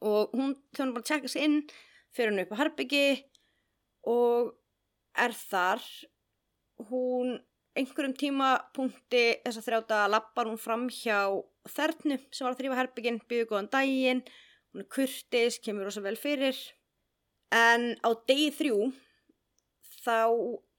og 0.00 0.32
hún, 0.36 0.56
þegar 0.72 0.86
hún 0.86 0.96
bara 0.96 1.08
tjekka 1.10 1.30
sig 1.32 1.46
inn, 1.46 1.60
fyrir 2.14 2.32
hún 2.32 2.42
upp 2.44 2.54
á 2.54 2.60
herbyggi 2.62 3.06
og 4.08 4.52
er 5.22 5.34
þar, 5.36 5.82
hún 6.90 7.36
einhverjum 7.78 8.14
tímapunkti 8.20 9.24
þess 9.44 9.60
að 9.60 9.66
þrjáta 9.68 10.00
lappar 10.12 10.48
hún 10.50 10.60
fram 10.60 10.88
hjá 10.92 11.30
þernu 11.72 12.18
sem 12.28 12.44
var 12.44 12.54
að 12.54 12.60
þrýfa 12.60 12.80
herbygginn, 12.80 13.22
býðu 13.28 13.48
góðan 13.52 13.70
daginn, 13.72 14.24
hún 14.72 14.84
er 14.84 14.90
kurtis, 14.92 15.58
kemur 15.62 15.88
rosa 15.88 16.02
vel 16.04 16.18
fyrir. 16.20 16.58
En 17.52 17.92
á 18.00 18.08
degi 18.28 18.50
þrjú 18.56 18.92
þá 20.02 20.18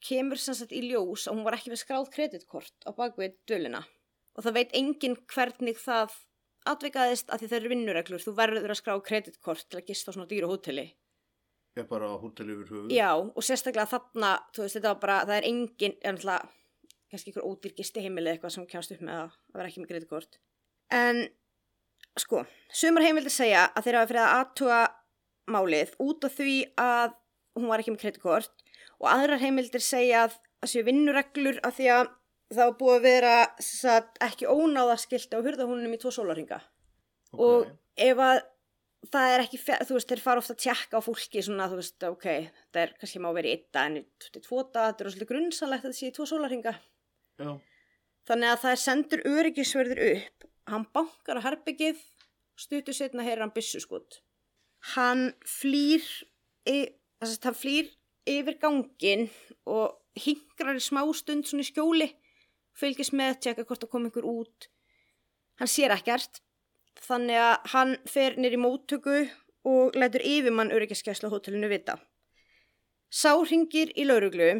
kemur 0.03 0.41
sem 0.41 0.57
sagt 0.57 0.75
í 0.75 0.83
ljós 0.89 1.27
að 1.27 1.37
hún 1.37 1.47
var 1.47 1.57
ekki 1.57 1.71
með 1.71 1.83
skráð 1.83 2.09
kreditkort 2.13 2.85
á 2.85 2.91
bakvið 2.97 3.37
dölina. 3.49 3.83
Og 4.33 4.45
það 4.45 4.57
veit 4.57 4.77
enginn 4.77 5.17
hvernig 5.29 5.79
það 5.79 6.17
atvikaðist 6.69 7.31
að 7.31 7.43
því 7.43 7.49
það 7.51 7.59
eru 7.59 7.71
vinnureglur. 7.73 8.23
Þú 8.23 8.33
verður 8.37 8.73
að 8.73 8.79
skrá 8.79 8.95
kreditkort 9.03 9.67
til 9.69 9.79
að 9.79 9.87
gista 9.89 10.11
á 10.11 10.15
svona 10.15 10.29
dýru 10.29 10.49
hóteli. 10.51 10.87
er 11.75 11.87
bara 11.89 12.09
á 12.09 12.15
hótel 12.21 12.51
yfir 12.53 12.67
höfuð. 12.69 12.91
Já, 12.93 13.11
og 13.17 13.43
sérstaklega 13.43 13.89
þarna, 13.89 14.33
þú 14.53 14.61
veist, 14.61 14.77
þetta 14.77 14.91
var 14.91 14.99
bara, 15.01 15.15
það 15.25 15.37
er 15.37 15.47
engin, 15.49 15.95
er 16.01 16.13
náttúrulega, 16.13 16.51
kannski 17.09 17.31
ykkur 17.33 17.47
ódýrgisti 17.49 18.03
heimilið 18.03 18.35
eitthvað 18.35 18.53
sem 18.53 18.67
kjánst 18.69 18.93
upp 18.93 19.01
með 19.01 19.21
að, 19.23 19.39
að 19.53 19.57
vera 19.57 19.71
ekki 19.71 19.81
með 19.81 19.93
greiðkort. 19.93 20.37
En, 20.93 21.21
sko, 22.21 22.43
sumar 22.69 23.07
heimildir 23.07 23.33
segja 23.33 23.65
að 23.73 23.87
þeir 23.87 23.97
hafa 23.99 24.11
fyrir 24.11 24.23
að 24.23 24.35
aðtuga 24.37 24.81
málið 25.53 25.95
út 26.05 26.27
af 26.29 26.37
því 26.37 26.57
að 26.79 27.15
hún 27.57 27.69
var 27.71 27.81
ekki 27.81 27.95
með 27.95 28.05
greiðkort 28.05 28.67
og 29.01 29.09
aðrar 29.11 29.41
heimildir 29.41 29.83
segja 29.83 30.27
að 30.27 30.37
það 30.61 30.71
séu 30.71 30.85
vinnureglur 30.87 31.59
af 31.65 31.77
því 31.77 31.89
að 31.97 32.13
það 32.55 32.69
var 32.69 32.77
búið 32.79 32.95
að 32.95 33.05
vera 33.07 33.35
satt, 33.63 34.17
ekki 34.23 34.49
ónáða 34.49 34.97
skilti 35.01 35.37
á 35.37 35.45
hurðahúnum 35.45 35.95
í 35.95 35.99
tvo 36.01 36.11
sólarringa 36.13 36.59
Ok, 37.33 37.41
og 37.41 37.69
ef 37.97 38.19
að 38.21 38.41
það 39.11 39.33
er 39.33 39.43
ekki, 39.43 39.59
þú 39.59 39.97
veist, 39.97 40.09
þeir 40.11 40.23
fara 40.23 40.41
ofta 40.43 40.55
að 40.55 40.63
tjekka 40.63 40.99
á 40.99 41.01
fólki 41.03 41.43
svona, 41.43 41.67
þú 41.71 41.79
veist, 41.79 42.05
ok, 42.07 42.27
það 42.71 42.81
er 42.83 42.93
kannski 43.01 43.21
má 43.23 43.29
verið 43.35 43.57
eitt 43.57 43.79
en 43.81 43.99
í 43.99 44.03
tvo 44.39 44.63
daga, 44.63 44.91
þetta 44.91 45.03
er 45.03 45.09
rosalega 45.09 45.31
grunnsanlegt 45.31 45.83
að 45.83 45.89
það 45.89 45.97
sé 45.97 46.09
í 46.09 46.15
tvo 46.15 46.27
sólarhinga. 46.29 46.73
já, 47.43 47.51
Þannig 48.29 48.53
að 48.53 48.61
það 48.61 48.75
er 48.75 48.81
sendur 48.83 49.23
öryggisverður 49.27 50.01
upp, 50.07 50.45
hann 50.71 50.85
bankar 50.95 51.39
á 51.43 51.45
herbyggið, 51.49 51.99
stuttu 52.55 52.95
setna 52.95 53.25
heyrir 53.25 53.43
hann 53.43 53.55
byssuskot. 53.55 54.21
Hann 54.93 55.33
flýr, 55.47 56.05
þess 56.63 57.35
að 57.35 57.49
hann 57.49 57.59
flýr 57.59 57.91
yfir 58.29 58.59
gangin 58.61 59.27
og 59.67 59.99
hingrar 60.15 60.79
í 60.79 60.83
smá 60.83 61.03
stund 61.17 61.49
svona 61.49 61.65
í 61.65 61.67
skjóli, 61.67 62.07
fylgist 62.77 63.13
með, 63.15 63.39
tjekka 63.43 63.65
hvort 63.67 63.83
það 63.83 63.91
kom 63.91 64.07
einhver 64.07 64.27
út. 64.29 64.69
Hann 65.61 65.69
sér 65.69 65.93
ekkert, 65.93 66.41
þannig 67.03 67.39
að 67.41 67.71
hann 67.73 67.95
fer 68.09 68.37
nýr 68.39 68.57
í 68.57 68.61
móttöku 68.61 69.17
og 69.69 69.97
lætur 69.97 70.23
yfirmann 70.25 70.73
öryggiskeslu 70.75 71.29
á 71.29 71.33
hótelinu 71.33 71.69
vita. 71.71 71.97
Sá 73.13 73.35
ringir 73.37 73.93
í 73.93 74.05
lauruglu 74.07 74.55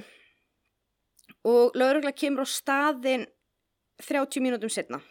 og 1.50 1.74
laurugla 1.76 2.14
kemur 2.16 2.46
á 2.46 2.48
staðin 2.48 3.26
30 4.04 4.44
mínútum 4.44 4.72
setna. 4.72 5.02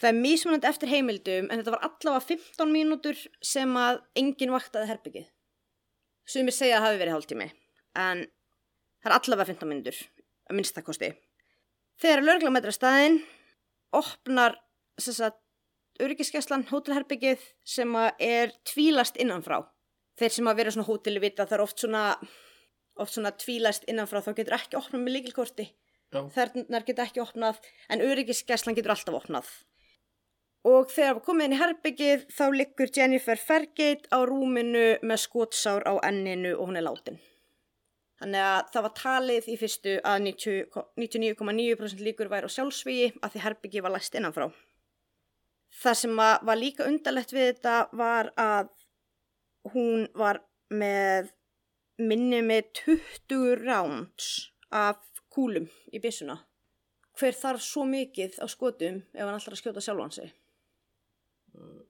Það 0.00 0.10
er 0.10 0.20
mismunandi 0.20 0.68
eftir 0.68 0.90
heimildum 0.90 1.48
en 1.48 1.60
þetta 1.60 1.74
var 1.76 1.86
allavega 1.86 2.26
15 2.34 2.72
mínútur 2.74 3.18
sem 3.44 3.70
að 3.78 4.02
enginn 4.18 4.52
vaktaði 4.54 4.90
herbyggið. 4.90 5.28
Sumir 6.26 6.56
segja 6.56 6.80
að 6.80 6.88
hafi 6.88 7.00
verið 7.02 7.14
hálftími 7.14 7.46
en 8.00 8.24
það 9.04 9.10
er 9.10 9.16
allavega 9.18 9.48
15 9.52 9.70
mínútur 9.70 10.00
að 10.50 10.58
minnstakosti. 10.58 11.12
Þegar 12.02 12.24
laurugla 12.24 12.52
metra 12.54 12.72
staðin 12.74 13.20
opnar 13.94 14.56
öryggiskeslan 16.02 16.66
hótelherbyggið 16.70 17.42
sem 17.66 17.94
er 18.18 18.54
tvílast 18.66 19.18
innanfrá. 19.20 19.62
Þeir 20.18 20.34
sem 20.36 20.50
að 20.50 20.58
vera 20.60 20.74
svona 20.74 20.88
hóteli 20.88 21.22
vita 21.22 21.46
það 21.46 21.56
er 21.56 21.64
oft 21.64 21.82
svona, 21.82 22.02
oft 23.02 23.14
svona 23.16 23.34
tvílast 23.38 23.86
innanfrá 23.90 24.22
þá 24.22 24.32
getur 24.38 24.58
ekki 24.58 24.78
opnað 24.78 25.04
með 25.04 25.16
líkilkorti. 25.18 25.68
já, 26.14 26.20
Þernar 26.34 26.86
geta 26.86 27.06
ekki 27.06 27.22
opnað 27.22 27.62
en 27.90 28.02
öryggiskeslan 28.02 28.76
getur 28.78 28.94
alltaf 28.94 29.20
opnað. 29.22 29.50
Og 30.64 30.88
þegar 30.88 31.18
við 31.18 31.24
komið 31.26 31.46
inn 31.46 31.54
í 31.54 31.60
herbyggið 31.60 32.26
þá 32.32 32.44
liggur 32.54 32.92
Jennifer 32.94 33.36
Fergate 33.38 34.08
á 34.08 34.18
rúminu 34.24 34.86
með 35.02 35.24
skotsár 35.26 35.84
á 35.84 36.00
enninu 36.08 36.54
og 36.56 36.70
hún 36.70 36.80
er 36.80 36.86
látin. 36.86 37.18
Þannig 38.22 38.46
að 38.46 38.60
það 38.72 38.84
var 38.86 38.94
talið 39.00 39.48
í 39.50 39.56
fyrstu 39.58 39.94
að 40.06 40.20
90 40.28 40.84
99,9% 41.02 42.04
líkur 42.06 42.30
væri 42.30 42.46
á 42.46 42.54
sjálfsvígi 42.56 43.08
að 43.18 43.34
því 43.34 43.42
herbyggið 43.44 43.84
var 43.86 43.94
læst 43.96 44.14
innanfrá. 44.14 44.46
Það 45.82 45.98
sem 46.00 46.20
var 46.20 46.60
líka 46.60 46.86
undarlegt 46.86 47.34
við 47.34 47.48
þetta 47.50 47.76
var 47.98 48.30
að 48.38 48.70
hún 49.74 50.06
var 50.14 50.44
með 50.70 51.32
minni 51.98 52.40
með 52.46 52.70
20 52.84 53.58
rounds 53.64 54.30
af 54.70 55.02
kúlum 55.34 55.66
í 55.90 55.98
byssuna. 56.02 56.38
Hver 57.18 57.34
þarf 57.38 57.62
svo 57.62 57.84
mikið 57.86 58.38
á 58.42 58.46
skotum 58.50 59.02
ef 59.14 59.22
hann 59.22 59.34
alltaf 59.34 59.58
skjóta 59.58 59.82
sjálfan 59.82 60.14
sig? 60.14 60.32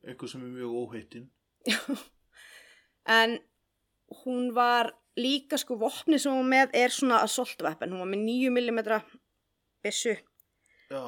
eitthvað 0.04 0.32
sem 0.32 0.44
er 0.44 0.52
mjög 0.58 0.76
óheittin. 0.82 1.30
En 3.04 3.34
hún 4.24 4.54
var 4.56 4.94
líka 5.20 5.58
sko 5.60 5.78
vopni 5.80 6.18
sem 6.20 6.34
hún 6.34 6.50
með 6.50 6.74
er 6.76 6.94
svona 6.94 7.22
assault 7.24 7.60
weapon. 7.62 7.94
Hún 7.94 8.04
var 8.04 8.10
með 8.10 8.24
9mm 8.26 9.00
byssu. 9.84 10.16
Já, 10.90 11.04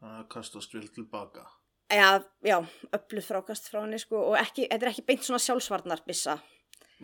þannig 0.00 0.22
að 0.22 0.30
kastast 0.32 0.74
vel 0.74 0.88
tilbaka. 0.92 1.46
Já, 1.92 2.22
já, 2.40 2.56
ölluð 2.96 3.26
frákast 3.26 3.68
frá 3.68 3.82
henni 3.82 3.98
sko 4.00 4.16
og 4.30 4.38
ekki, 4.40 4.64
þetta 4.70 4.86
er 4.86 4.90
ekki 4.94 5.04
beint 5.10 5.26
svona 5.26 5.42
sjálfsvarnar 5.44 6.00
byssa. 6.06 6.38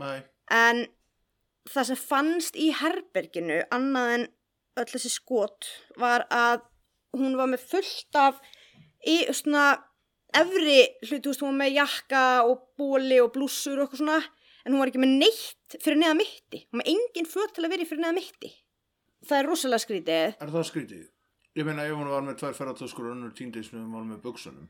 Nei, 0.00 0.23
En 0.49 0.87
það 1.68 1.90
sem 1.90 2.00
fannst 2.00 2.56
í 2.56 2.70
herberginu 2.73 3.61
annað 3.75 4.14
en 4.14 4.26
öll 4.80 4.88
þessi 4.88 5.11
skot 5.12 5.68
var 6.00 6.25
að 6.32 6.62
hún 7.16 7.37
var 7.37 7.50
með 7.52 7.66
fullt 7.68 8.18
af 8.18 8.40
í 9.04 9.20
svona 9.35 9.66
efri 10.37 10.80
hlut, 11.04 11.23
þú 11.25 11.32
veist, 11.32 11.42
hún 11.44 11.52
var 11.52 11.61
með 11.62 11.76
jakka 11.76 12.25
og 12.49 12.64
bóli 12.78 13.20
og 13.20 13.32
blússur 13.35 13.78
og 13.78 13.87
eitthvað 13.88 14.02
svona 14.02 14.20
en 14.68 14.75
hún 14.76 14.82
var 14.84 14.90
ekki 14.92 15.00
með 15.02 15.14
neitt 15.25 15.78
fyrir 15.80 15.98
neða 16.02 16.16
mitti. 16.20 16.60
Hún 16.68 16.82
var 16.82 16.90
engin 16.92 17.28
föt 17.32 17.54
til 17.56 17.64
að 17.64 17.72
vera 17.75 17.87
fyrir 17.88 18.04
neða 18.04 18.16
mitti. 18.20 18.50
Það 19.28 19.40
er 19.40 19.48
rosalega 19.50 19.82
skrítið. 19.82 20.37
Er 20.44 20.52
það 20.54 20.66
skrítið? 20.68 21.06
Ég 21.58 21.66
meina 21.66 21.88
ef 21.88 21.96
hún 21.98 22.12
var 22.12 22.22
með 22.22 22.37
tvær 22.42 22.54
ferratöskur 22.54 23.08
og 23.08 23.16
önnur 23.16 23.32
tíndis 23.34 23.72
með 23.72 23.80
hún 23.87 23.96
var 23.96 24.04
með 24.12 24.20
buksunum. 24.28 24.68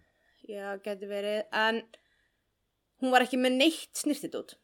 já, 0.49 0.71
geti 0.81 1.05
verið, 1.11 1.43
en 1.53 1.83
hún 3.03 3.13
var 3.13 3.27
ekki 3.27 3.37
með 3.37 3.59
neitt 3.61 3.99
snirtið 4.01 4.39
út 4.41 4.55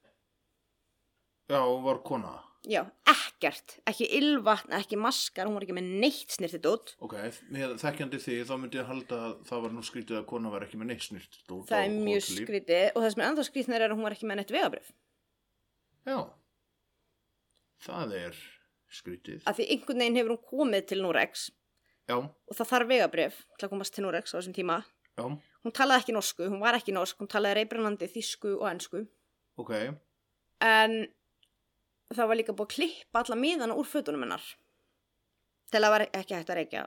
Já, 1.50 1.59
hún 1.61 1.83
var 1.85 1.99
kona. 2.07 2.31
já, 2.64 2.81
ekkert, 3.12 3.75
ekki 3.91 4.07
ylvatn, 4.17 4.73
ekki 4.79 4.97
maskar. 4.97 5.45
Hún 5.50 5.59
var 5.59 5.67
ekki 5.67 5.76
með 5.76 5.91
neitt 6.00 6.33
snirtið 6.33 6.71
út 6.71 6.95
Ok, 7.05 7.19
með 7.53 7.75
þekkjandi 7.83 8.23
því 8.25 8.38
þá 8.49 8.55
myndi 8.62 8.81
ég 8.81 8.88
halda 8.88 9.19
að 9.26 9.35
það 9.50 9.64
var 9.67 9.75
nú 9.76 9.83
skrítið 9.85 10.21
að 10.23 10.26
kona 10.33 10.55
var 10.55 10.64
ekki 10.64 10.81
með 10.81 10.95
neitt 10.95 11.05
snirt. 11.11 11.41
það 11.45 11.76
er 11.83 11.93
mjög 11.99 12.25
skrítið. 12.31 12.87
Og 12.95 13.03
það 13.05 13.11
sem 13.12 13.21
er 13.21 13.29
ennþá 13.29 13.45
skrítið 13.50 13.76
er 13.76 13.85
að 13.91 13.97
hún 13.99 14.07
var 14.09 14.17
ekki 14.17 14.31
með 14.33 14.41
neitt 14.41 14.55
vegabrif 14.57 14.88
Já, 16.05 16.19
það 17.85 18.17
er 18.19 18.41
skrítið. 18.93 19.43
af 19.49 19.57
því 19.59 19.69
einhvern 19.73 20.03
veginn 20.03 20.19
hefur 20.21 20.35
hún 20.37 20.49
komið 20.51 20.89
til 20.91 21.01
Norex 21.03 21.49
Já, 22.09 22.17
og 22.21 22.57
það 22.59 22.71
þarf 22.73 22.91
vegabrif 22.91 23.39
til 23.57 23.67
að 23.67 23.73
komast 23.73 23.95
til 23.97 24.05
Norex 24.05 24.35
á 24.35 24.37
þessum 24.37 24.57
tíma. 24.57 24.83
Já, 25.17 25.25
hún 25.65 25.73
talaði 25.73 26.03
ekki 26.03 26.17
norsku, 26.17 26.49
hún 26.51 26.61
var 26.61 26.77
ekki 26.77 26.93
norsk 26.93 27.23
hún 27.23 27.31
talaði 27.31 27.63
reybrannandi 27.63 28.09
þísku 28.13 28.59
og 28.59 28.67
ensku. 28.69 29.05
Ok, 29.57 29.73
en 30.61 30.99
það 32.13 32.29
var 32.29 32.39
líka 32.41 32.53
búið 32.53 32.69
að 32.69 32.75
klippa 32.75 33.23
alla 33.23 33.39
miðana 33.39 33.79
úr 33.79 33.89
fötunum 33.89 34.27
hennar 34.27 34.45
til 35.73 35.81
að 35.81 35.95
var 35.95 36.05
ekki 36.11 36.37
hægt 36.37 36.53
að 36.53 36.61
reykja. 36.61 36.85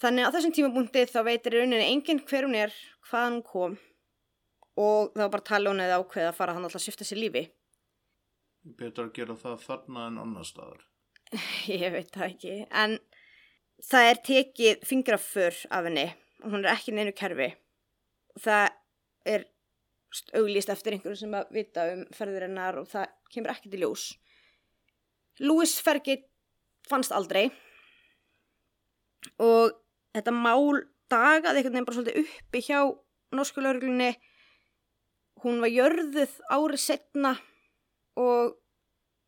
Þannig 0.00 0.26
að 0.26 0.34
þessum 0.36 0.56
tímabúndi 0.56 1.04
þá 1.12 1.20
veitir 1.28 1.54
í 1.54 1.60
rauninni 1.60 1.86
enginn 1.92 2.22
hver 2.26 2.48
hún 2.48 2.56
er 2.56 2.74
hvaðan 3.10 3.38
hún 3.38 3.46
kom. 3.46 3.78
Og 4.80 5.12
það 5.12 5.22
var 5.26 5.32
bara 5.34 5.48
tala 5.50 5.72
hún 5.72 5.82
eða 5.84 5.98
ákveð 6.00 6.28
að 6.30 6.36
fara 6.38 6.54
hann 6.56 6.64
alltaf 6.64 6.80
að 6.80 6.86
svifta 6.86 7.06
sér 7.06 7.20
lífi 7.20 7.42
Betur 8.64 9.08
að 9.08 9.14
gera 9.16 9.36
það 9.40 9.62
þarna 9.64 10.06
en 10.10 10.18
annar 10.20 10.44
staðar. 10.48 10.82
ég 11.70 11.92
veit 11.94 12.10
það 12.12 12.26
ekki 12.26 12.54
en 12.82 12.98
það 13.86 14.08
er 14.10 14.20
tekið 14.28 14.82
fingraför 14.90 15.62
af 15.70 15.86
henni. 15.88 16.08
Og 16.44 16.54
hún 16.54 16.64
er 16.64 16.72
ekki 16.74 16.92
neinu 16.96 17.12
kerfi. 17.16 17.50
Það 18.40 18.68
er 19.28 19.46
st- 20.12 20.34
auglýst 20.40 20.72
eftir 20.72 20.96
einhverjum 20.96 21.20
sem 21.20 21.36
að 21.36 21.50
vita 21.56 21.86
um 21.94 22.04
ferðir 22.16 22.46
hennar 22.48 22.78
og 22.80 22.88
það 22.92 23.10
kemur 23.32 23.52
ekki 23.54 23.72
til 23.72 23.82
ljós. 23.84 24.06
Louis 25.40 25.74
Fergit 25.84 26.26
fannst 26.88 27.12
aldrei. 27.16 27.48
Og 29.40 29.72
þetta 30.16 30.32
mál 30.34 30.82
dagaði 31.12 31.60
einhvern 31.60 31.74
veginn 31.74 31.88
bara 31.88 31.98
svolítið 31.98 32.20
uppi 32.24 32.62
hjá 32.64 32.80
norsku 33.36 33.62
lauruglunni 33.62 34.10
hún 35.44 35.60
var 35.62 35.72
jörðuð 35.72 36.32
árið 36.52 36.82
setna 36.82 37.34
og 38.20 38.56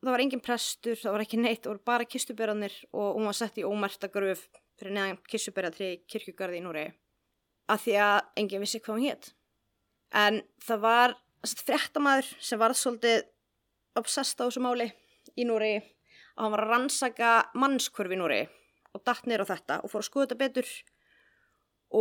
það 0.03 0.11
var 0.11 0.25
engin 0.25 0.43
prestur, 0.45 0.99
það 0.99 1.17
var 1.17 1.25
ekki 1.25 1.41
neitt, 1.41 1.69
voru 1.69 1.83
bara 1.87 2.09
kistuberðanir 2.09 2.75
og 2.93 3.19
hún 3.19 3.29
var 3.31 3.39
sett 3.39 3.61
í 3.61 3.67
ómerta 3.67 4.11
gröf 4.13 4.49
fyrir 4.81 4.97
neðan 4.97 5.21
kistuberðatri 5.31 5.93
kirkjugarði 6.11 6.59
í 6.59 6.65
Núri 6.65 6.87
af 7.71 7.85
því 7.85 7.99
að 8.03 8.17
enginn 8.43 8.65
vissi 8.65 8.81
hvað 8.83 8.99
hún 8.99 9.07
hétt. 9.07 9.29
En 10.13 10.41
það 10.61 10.83
var 10.83 11.15
fréttamaður 11.63 12.33
sem 12.43 12.61
var 12.61 12.75
svolítið 12.77 13.23
obsessed 13.99 14.41
á 14.43 14.45
þessu 14.45 14.63
máli 14.65 14.89
í 15.39 15.47
Núri 15.49 15.77
og 15.79 16.45
hann 16.45 16.55
var 16.55 16.65
að 16.65 16.73
rannsaka 16.73 17.33
mannskvörf 17.59 18.15
í 18.15 18.19
Núri 18.19 18.43
og 18.93 19.05
datt 19.07 19.29
niður 19.29 19.47
á 19.47 19.53
þetta 19.55 19.79
og 19.81 19.93
fór 19.93 20.03
að 20.03 20.09
skoða 20.09 20.27
þetta 20.27 20.43
betur 20.43 20.73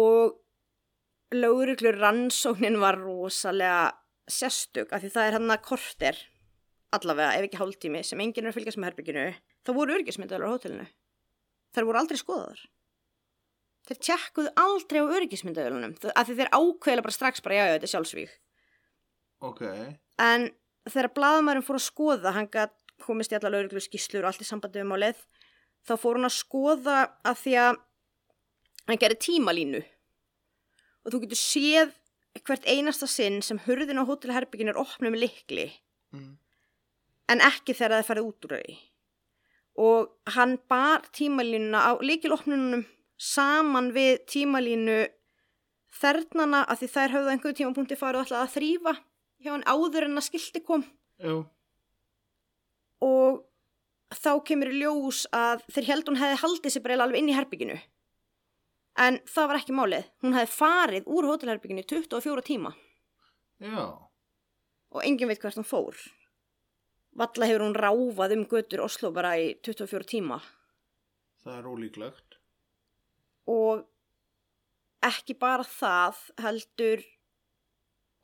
og 0.02 1.36
lögreglur 1.36 2.00
rannsóknin 2.00 2.80
var 2.82 3.00
rosalega 3.00 3.92
sérstök 4.32 4.92
af 4.92 5.04
því 5.04 5.12
það 5.14 5.28
er 5.28 5.38
hann 5.38 5.54
að 5.54 5.66
korter 5.68 6.22
allavega 6.96 7.38
ef 7.38 7.48
ekki 7.48 7.60
hálftími 7.62 8.04
sem 8.06 8.22
enginn 8.24 8.46
er 8.46 8.52
að 8.52 8.60
fylgjast 8.60 8.80
með 8.82 8.92
herbygginu 8.92 9.26
þá 9.66 9.74
voru 9.78 9.98
örgismyndaður 9.98 10.48
á 10.48 10.54
hótelinu. 10.54 10.88
Þær 11.72 11.88
voru 11.88 12.02
aldrei 12.02 12.20
skoðaðar. 12.20 12.64
Þeir 13.88 14.00
tjekkuðu 14.08 14.54
aldrei 14.62 15.00
á 15.02 15.14
örgismyndaðurunum 15.18 15.94
af 16.14 16.28
því 16.28 16.38
þeir 16.40 16.52
ákveðla 16.54 17.06
bara 17.06 17.18
strax 17.18 17.44
bara 17.46 17.58
já 17.58 17.64
já 17.66 17.74
þetta 17.76 17.88
er 17.88 17.94
sjálfsvík 17.96 18.34
Ok, 19.42 19.62
en 20.22 20.52
þegar 20.86 21.14
blaðamærin 21.16 21.66
fór 21.66 21.80
að 21.80 21.88
skoða 21.88 22.34
hann 22.36 22.50
komist 23.02 23.34
í 23.34 23.38
alla 23.40 23.50
lauruglu 23.50 23.82
skýslur 23.82 24.22
og 24.22 24.30
allt 24.30 24.44
í 24.44 24.46
sambandi 24.46 24.84
við 24.84 24.92
málið 24.92 25.24
þá 25.88 25.96
fór 25.98 26.20
hann 26.20 26.28
að 26.28 26.36
skoða 26.36 26.98
að 27.26 27.40
því 27.42 27.56
að 27.64 27.80
hann 28.92 29.02
gerir 29.02 29.22
tímalínu. 29.26 29.82
Og 31.02 31.14
þú 31.14 31.24
getur 31.24 31.42
séð 31.42 31.96
hvert 32.46 32.68
einasta 32.70 33.10
sinn 33.10 33.42
sem 33.46 33.60
hurðin 33.66 34.02
á 34.02 34.08
hótelherbyggin 34.08 34.72
er 34.72 34.80
opnum 34.80 35.18
likli 35.18 35.68
mm. 36.14 36.36
En 37.32 37.44
ekki 37.46 37.76
þegar 37.78 38.00
það 38.00 38.10
farið 38.10 38.30
út 38.30 38.48
úr 38.48 38.56
því. 38.58 38.78
Og 39.82 40.36
hann 40.36 40.58
bar 40.70 41.08
tímalínuna 41.16 41.86
á 41.88 41.92
líkilopnunum 42.04 42.84
saman 43.22 43.92
við 43.96 44.26
tímalínu 44.30 45.00
þernana 46.02 46.66
að 46.66 46.84
því 46.84 46.92
þær 46.96 47.16
höfðu 47.16 47.32
á 47.32 47.34
einhverju 47.36 47.58
tímapunkti 47.62 48.00
farið 48.00 48.26
ætlaði 48.26 48.44
að 48.48 48.54
þrýfa 48.56 48.94
hjá 49.42 49.52
hann 49.54 49.68
áður 49.70 50.08
en 50.08 50.22
að 50.22 50.28
skilti 50.28 50.62
kom. 50.66 50.86
Jú, 51.22 51.42
og 53.02 53.42
þá 54.12 54.32
kemur 54.48 54.72
í 54.72 54.82
ljós 54.82 55.24
að 55.34 55.66
þeir 55.72 55.90
held 55.90 56.12
hún 56.12 56.22
hefði 56.22 56.40
haldið 56.44 56.74
sér 56.74 56.86
bara 56.86 57.02
alveg 57.06 57.22
inn 57.22 57.32
í 57.32 57.36
herbygginu 57.36 57.78
en 59.02 59.20
það 59.30 59.50
var 59.50 59.60
ekki 59.62 59.76
málið. 59.76 60.08
Hún 60.22 60.36
hefði 60.36 60.56
farið 60.58 61.12
úr 61.16 61.28
hótelherbygginu 61.30 61.84
í 61.84 61.88
24 61.88 62.44
tíma. 62.46 62.74
Já, 63.62 63.86
og 64.92 65.06
enginn 65.06 65.30
veit 65.30 65.42
hvert 65.42 65.60
hún 65.60 65.68
fór 65.68 65.98
Valla 67.18 67.48
hefur 67.50 67.66
hún 67.66 67.76
ráfað 67.76 68.36
um 68.38 68.46
götur 68.48 68.84
Oslo 68.86 69.12
bara 69.12 69.36
í 69.40 69.54
24 69.68 70.08
tíma 70.08 70.40
það 71.44 71.58
er 71.58 71.70
ólíklegt. 71.72 72.38
og 73.52 73.88
ekki 75.04 75.36
bara 75.42 75.66
það 75.66 76.20
heldur 76.44 77.04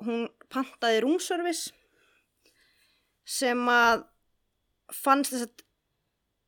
hún 0.05 0.27
pantaði 0.53 1.01
rúmservice 1.03 1.73
sem 3.27 3.63
að 3.71 4.05
fannst 4.93 5.33
þess 5.33 5.47
að 5.47 5.63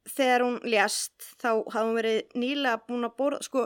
þegar 0.10 0.46
hún 0.46 0.60
lést 0.64 1.26
þá 1.42 1.50
hafði 1.74 1.88
hún 1.88 1.98
verið 1.98 2.38
nýlega 2.40 2.84
búin 2.86 3.08
að 3.08 3.18
borða 3.18 3.42
sko, 3.46 3.66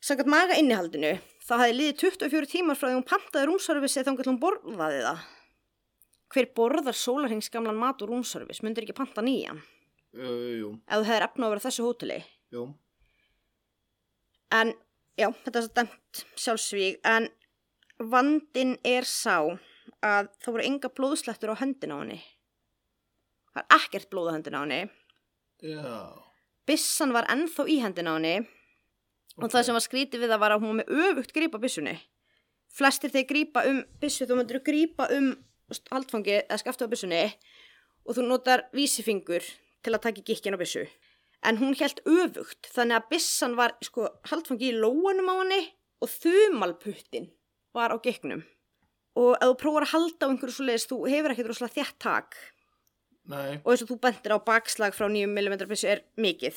samkvæmt 0.00 0.32
maga 0.32 0.56
innihaldinu 0.58 1.12
þá 1.44 1.52
hafði 1.60 1.76
liðið 1.76 2.00
24 2.02 2.50
tímar 2.54 2.80
frá 2.80 2.88
því 2.88 2.96
hún 2.96 3.10
pantaði 3.12 3.50
rúmservice 3.50 4.04
þá 4.04 4.10
hún 4.24 4.40
borðaði 4.42 5.04
það 5.04 5.28
hver 6.30 6.46
borðar 6.56 6.94
sólarhengs 6.96 7.50
gamlan 7.50 7.78
mat 7.78 8.02
og 8.02 8.10
rúmservice 8.12 8.62
myndir 8.66 8.86
ekki 8.86 8.96
panta 9.00 9.22
nýjan 9.26 9.62
Uh, 10.10 10.56
jú, 10.58 10.68
ef 10.90 10.98
þú 10.98 11.06
hefur 11.06 11.22
efna 11.22 11.46
að 11.46 11.52
vera 11.52 11.62
þessu 11.62 11.84
hóteli 11.86 12.16
jú, 12.50 12.64
En 14.50 14.72
já, 15.14 15.28
þetta 15.44 15.60
er 15.60 15.66
svo 15.66 15.74
dæmt 15.76 16.22
sjálfsvíg 16.42 16.96
en 17.06 17.28
vandin 18.10 18.72
er 18.82 19.06
sá 19.06 19.36
að 20.02 20.30
það 20.42 20.48
voru 20.56 20.64
enga 20.66 20.90
blóðslettur 20.96 21.52
á 21.54 21.60
höndin 21.60 21.92
á 21.94 21.98
henni. 22.00 22.18
Það 23.54 23.62
er 23.62 23.76
ekkert 23.76 24.08
blóð 24.10 24.30
á 24.30 24.34
höndin 24.34 24.56
á 24.58 24.62
henni. 24.64 24.80
já, 25.62 25.94
Bissan 26.66 27.12
var 27.14 27.28
ennþá 27.30 27.66
í 27.70 27.76
hendin 27.84 28.10
á 28.10 28.14
henni 28.16 28.34
og 29.38 29.44
Ok. 29.46 29.52
það 29.54 29.62
sem 29.68 29.76
var 29.78 29.84
skrítið 29.86 30.20
við 30.24 30.32
það 30.34 30.40
var 30.42 30.52
að 30.56 30.60
hún 30.64 30.72
var 30.74 30.78
með 30.80 30.90
öfugt 31.04 31.32
grípa 31.36 31.60
bissunni. 31.62 31.94
Flestir 32.74 33.10
þeir 33.14 33.26
grípa 33.30 33.62
um 33.70 33.84
bissu, 34.00 34.26
þú 34.26 34.36
myndir 34.40 34.58
grípa 34.66 35.06
um 35.14 35.30
haldfangi 35.90 36.36
eða 36.42 36.60
skaftu 36.60 36.88
á 36.88 36.92
bissunni 36.92 37.24
og 38.06 38.16
þú 38.16 38.26
notar 38.26 38.66
vísifingur 38.76 39.44
til 39.84 39.94
að 39.94 40.04
taka 40.06 40.24
gikkin 40.26 40.56
á 40.56 40.60
bissu. 40.60 40.86
En 41.46 41.56
hún 41.60 41.76
held 41.78 42.02
öfugt 42.04 42.68
þannig 42.74 42.98
að 42.98 43.10
bissan 43.14 43.56
var 43.56 43.76
sko 43.84 44.08
haldfangi 44.28 44.72
í 44.72 44.76
lóanum 44.76 45.30
á 45.32 45.34
henni 45.40 45.60
og 46.00 46.12
þumalputtin 46.12 47.30
var 47.76 47.94
á 47.94 47.96
gikknum. 48.02 48.42
Og 49.16 49.36
ef 49.36 49.46
þú 49.48 49.56
prófar 49.62 49.86
að 49.86 49.94
halda 49.94 50.26
á 50.26 50.30
einhverju 50.30 50.54
svo 50.54 50.66
leiðist, 50.66 50.90
þú 50.90 50.98
hefur 51.10 51.32
ekkert 51.34 51.50
rosalega 51.50 51.76
þétt 51.80 51.96
tak 52.02 52.36
nei, 53.30 53.58
og 53.62 53.72
eins 53.72 53.84
og 53.84 53.90
þú 53.90 53.98
bentir 54.04 54.34
á 54.34 54.38
bakslag 54.42 54.94
frá 54.96 55.08
9 55.10 55.26
mm 55.30 55.56
byssu 55.70 55.90
er 55.90 56.04
mikið. 56.20 56.56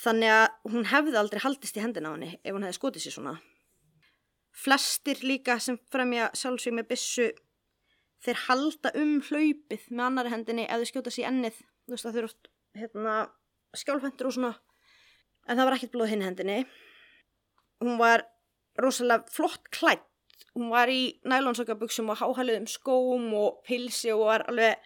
Þannig 0.00 0.32
að 0.32 0.72
hún 0.72 0.88
hefði 0.88 1.18
aldrei 1.20 1.42
haldist 1.44 1.76
í 1.76 1.82
hendina 1.82 2.12
á 2.12 2.14
henni 2.14 2.32
ef 2.38 2.54
hún 2.54 2.64
hefði 2.66 2.78
skotið 2.78 3.04
sér 3.04 3.16
svona. 3.16 3.34
Flestir 4.60 5.22
líka 5.24 5.58
sem 5.62 5.78
fremja 5.92 6.30
sjálfsvík 6.36 6.76
með 6.76 6.90
byssu, 6.92 7.30
þeir 8.24 8.42
halda 8.46 8.92
um 9.00 9.14
hlaupið 9.26 9.86
með 9.90 10.04
annari 10.06 10.32
hendinni 10.34 10.66
ef 10.66 10.82
þau 10.82 10.90
skjóta 10.90 11.14
sér 11.14 11.24
í 11.24 11.28
ennið. 11.30 11.62
Þú 11.86 11.94
veist 11.94 12.08
að 12.08 12.12
þau 12.12 12.20
eru 12.20 12.30
oft 12.30 12.50
hérna, 12.80 13.14
skjálfhendur 13.80 14.30
og 14.30 14.36
svona. 14.36 14.52
En 15.48 15.56
það 15.56 15.66
var 15.66 15.76
ekkert 15.78 15.94
blóð 15.94 16.12
hinn 16.12 16.26
hendinni. 16.26 16.60
Hún 17.80 17.96
var 18.00 18.26
rosalega 18.80 19.24
flott 19.32 19.70
klætt. 19.72 20.06
Hún 20.54 20.70
var 20.72 20.90
í 20.90 21.20
nælonsokkabuxum 21.28 22.10
og 22.12 22.20
háhæluðum 22.20 22.66
skóm 22.68 23.28
og 23.38 23.60
pilsi 23.66 24.10
og 24.12 24.26
var 24.26 24.44
alveg 24.50 24.80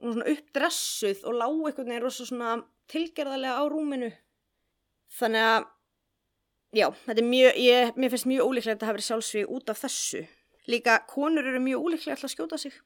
hún 0.00 0.08
var 0.08 0.14
svona 0.14 0.32
uppdressuð 0.32 1.24
og 1.24 1.38
lág 1.40 1.54
einhvern 1.54 1.88
veginn 1.88 2.04
rosa 2.04 2.26
svona 2.26 2.56
tilgerðarlega 2.92 3.60
á 3.60 3.64
rúminu 3.70 4.10
þannig 5.16 5.46
að 5.46 5.68
já, 6.76 6.88
þetta 7.06 7.22
er 7.22 7.30
mjög 7.30 7.60
ég, 7.62 7.92
mér 7.96 8.12
finnst 8.12 8.28
mjög 8.28 8.50
ólíklegt 8.50 8.76
að 8.76 8.82
það 8.82 8.90
hafi 8.90 8.96
verið 8.98 9.08
sjálfsvíg 9.08 9.54
út 9.56 9.72
af 9.72 9.80
þessu 9.84 10.22
líka 10.66 10.98
konur 11.10 11.46
eru 11.46 11.60
mjög 11.62 11.84
ólíklega 11.88 12.16
til 12.20 12.28
að 12.28 12.34
skjóta 12.36 12.58
sig 12.58 12.76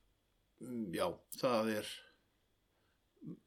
Mm, 0.60 0.90
já, 0.92 1.06
það 1.40 1.68
er, 1.78 1.86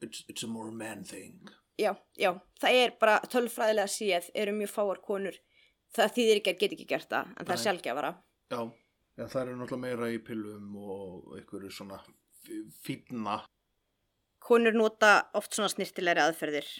it's, 0.01 0.23
it's 0.27 0.43
a 0.43 0.47
more 0.47 0.71
man 0.71 1.03
thing. 1.03 1.47
já, 1.77 1.91
já, 2.17 2.31
það 2.61 2.77
er 2.83 2.91
bara 3.01 3.19
tölfræðilega 3.29 3.89
séð 3.89 4.29
eru 4.33 4.51
mjög 4.57 4.71
fáar 4.73 4.99
konur 5.05 5.37
það 5.93 6.11
þýðir 6.15 6.39
ekki 6.41 6.51
að 6.53 6.59
geta 6.63 6.75
ekki 6.77 6.87
gert 6.89 7.09
það 7.13 7.27
en 7.29 7.45
það 7.45 7.53
er 7.53 7.59
Nei. 7.59 7.63
sjálfgjafara 7.67 8.11
Já, 8.53 8.59
já, 9.17 9.25
það 9.27 9.41
er 9.41 9.51
náttúrulega 9.59 9.81
meira 9.85 10.09
í 10.09 10.17
pillum 10.25 10.75
og 10.81 11.35
einhverju 11.37 11.69
svona 11.73 11.99
fýtna. 12.85 13.35
konur 14.43 14.73
nota 14.75 15.11
oft 15.37 15.53
svona 15.55 15.69
snirtilegri 15.71 16.21
aðferðir 16.25 16.71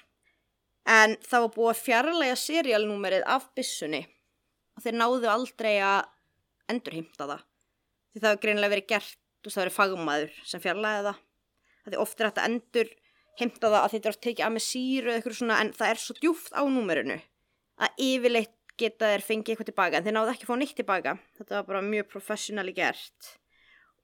en 0.89 1.13
það 1.23 1.45
var 1.45 1.53
búið 1.55 1.71
að 1.75 1.83
fjarlæga 1.85 2.35
serialnúmerið 2.41 3.23
af 3.37 3.45
byssunni 3.55 4.01
og 4.75 4.83
þeir 4.83 4.97
náðu 4.99 5.29
aldrei 5.31 5.77
að 5.79 6.09
endurheimta 6.71 7.27
það. 7.29 7.43
Því 8.13 8.21
það 8.21 8.29
hefur 8.29 8.43
greinilega 8.45 8.73
verið 8.73 8.89
gert 8.93 9.19
þú 9.43 9.49
veist 9.49 9.57
það 9.57 9.63
verið 9.63 9.77
fagmaður 9.77 10.35
sem 10.47 10.63
fjarlæði 10.63 11.05
það. 11.07 11.21
Því 11.83 11.99
oft 11.99 12.19
er 12.19 12.29
hægt 12.29 12.39
að 12.39 12.49
endur 12.49 12.91
heimta 13.39 13.69
það 13.69 13.79
að 13.79 13.93
þetta 13.93 14.07
er 14.07 14.13
oft 14.13 14.23
tekið 14.23 14.45
að 14.45 14.53
með 14.55 14.65
síru 14.67 15.13
eitthvað 15.13 15.37
svona 15.39 15.59
en 15.59 15.71
það 15.75 15.91
er 15.91 16.01
svo 16.03 16.15
djúft 16.19 16.53
á 16.55 16.61
númerinu 16.63 17.17
að 17.83 18.03
yfirleitt 18.05 18.55
geta 18.79 19.09
þeir 19.11 19.25
fengið 19.25 19.53
eitthvað 19.53 19.69
tilbaka 19.69 19.99
en 19.99 20.05
þeir 20.05 20.15
náðu 20.15 20.33
ekki 20.33 20.45
að 20.45 20.51
fá 20.51 20.57
neitt 20.61 20.75
tilbaka. 20.77 21.15
Þetta 21.39 21.57
var 21.57 21.67
bara 21.67 21.83
mjög 21.89 22.09
professionally 22.13 22.73
gert. 22.77 23.29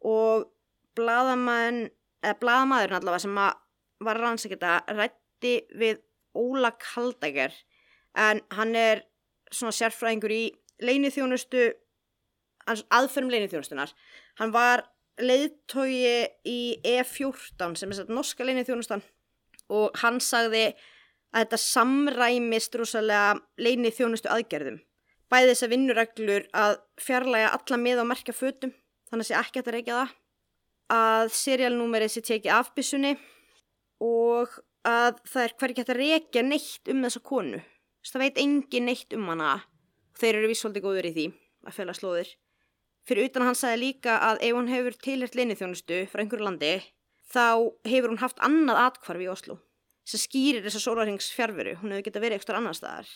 Og 0.04 0.50
blaðamæðin 1.00 1.82
eða 2.26 2.40
blaðamæðurinn 2.44 3.00
allavega 3.00 3.24
sem 3.24 3.40
var 4.10 4.20
rannsækjata 4.20 4.76
rætti 4.98 5.56
við 5.80 6.02
Óla 6.38 6.74
Kaldæger 6.78 7.56
en 8.20 8.42
hann 8.54 8.76
er 8.78 9.06
svona 9.50 9.74
sérfræðingur 9.74 10.34
í 10.34 10.44
leinithjónustu 10.84 11.70
hans 11.70 11.86
aðferðum 12.70 13.34
leinithjónustunar 13.34 13.94
hann 14.40 14.54
var 14.56 14.86
leiðtogi 15.20 16.28
í 16.48 16.60
E14 16.86 17.76
sem 17.80 17.92
er 17.92 18.02
þetta 18.02 18.16
norska 18.16 18.46
leinithjónustan 18.48 19.04
og 19.70 19.98
hann 20.02 20.20
sagði 20.24 20.70
að 21.30 21.44
þetta 21.44 21.60
samræmist 21.62 22.78
rosalega 22.80 23.36
leinithjónustu 23.62 24.32
aðgerðum. 24.34 24.80
Bæði 25.30 25.52
þess 25.52 25.66
að 25.66 25.74
vinnureglur 25.76 26.48
að 26.58 26.80
fjarlæga 27.02 27.52
alla 27.54 27.78
með 27.82 28.02
og 28.02 28.10
merkja 28.10 28.34
fötum 28.34 28.74
þannig 29.10 29.28
að 29.28 29.30
sé 29.30 29.38
ekki 29.38 29.62
að 29.62 29.72
reykja 29.76 30.00
það 30.00 30.16
að 30.90 31.34
serialnúmerið 31.38 32.16
sé 32.16 32.24
tekið 32.26 32.56
af 32.56 32.72
byssunni 32.74 33.14
og 34.02 34.56
að 34.88 35.20
það 35.28 35.44
er 35.44 35.56
hverjum 35.60 35.82
hægt 35.84 35.94
að 35.94 36.00
reykja 36.00 36.46
neitt 36.46 36.90
um 36.90 37.04
þessa 37.06 37.22
konu. 37.22 37.60
Þess, 38.00 38.14
það 38.16 38.24
veit 38.24 38.42
engin 38.42 38.88
neitt 38.90 39.14
um 39.14 39.28
hana. 39.30 39.58
Þeir 40.18 40.40
eru 40.40 40.50
vissvöldi 40.50 40.82
góður 40.84 41.10
í 41.12 41.16
því 41.18 41.26
að 41.68 41.76
fjöla 41.76 41.96
slóðir 41.98 42.32
fyrir 43.08 43.30
utan 43.30 43.48
hann 43.48 43.58
sagði 43.58 43.82
líka 43.84 44.18
að 44.26 44.44
ef 44.48 44.58
hún 44.58 44.70
hefur 44.72 44.98
tilhert 45.06 45.38
leinithjónustu 45.38 46.04
frá 46.12 46.24
einhverju 46.24 46.46
landi 46.46 46.74
þá 47.30 47.72
hefur 47.88 48.12
hún 48.14 48.22
haft 48.24 48.42
annað 48.46 48.84
atkvarf 48.88 49.24
í 49.24 49.32
Oslo 49.32 49.60
sem 50.10 50.22
skýrir 50.22 50.66
þessa 50.66 50.82
sólarhengs 50.82 51.30
fjárveru 51.36 51.76
hún 51.82 51.94
hefur 51.94 52.08
getað 52.08 52.26
verið 52.26 52.40
eitthvað 52.40 52.60
annar 52.60 52.78
staðar. 52.78 53.10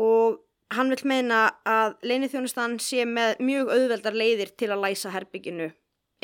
Og 0.00 0.38
hann 0.74 0.92
vil 0.92 1.02
meina 1.08 1.40
að 1.68 1.96
leinithjónustan 2.06 2.78
sé 2.82 3.04
með 3.08 3.40
mjög 3.44 3.72
auðveldar 3.74 4.16
leiðir 4.16 4.52
til 4.58 4.70
að 4.72 4.82
læsa 4.86 5.12
herbygginu 5.14 5.70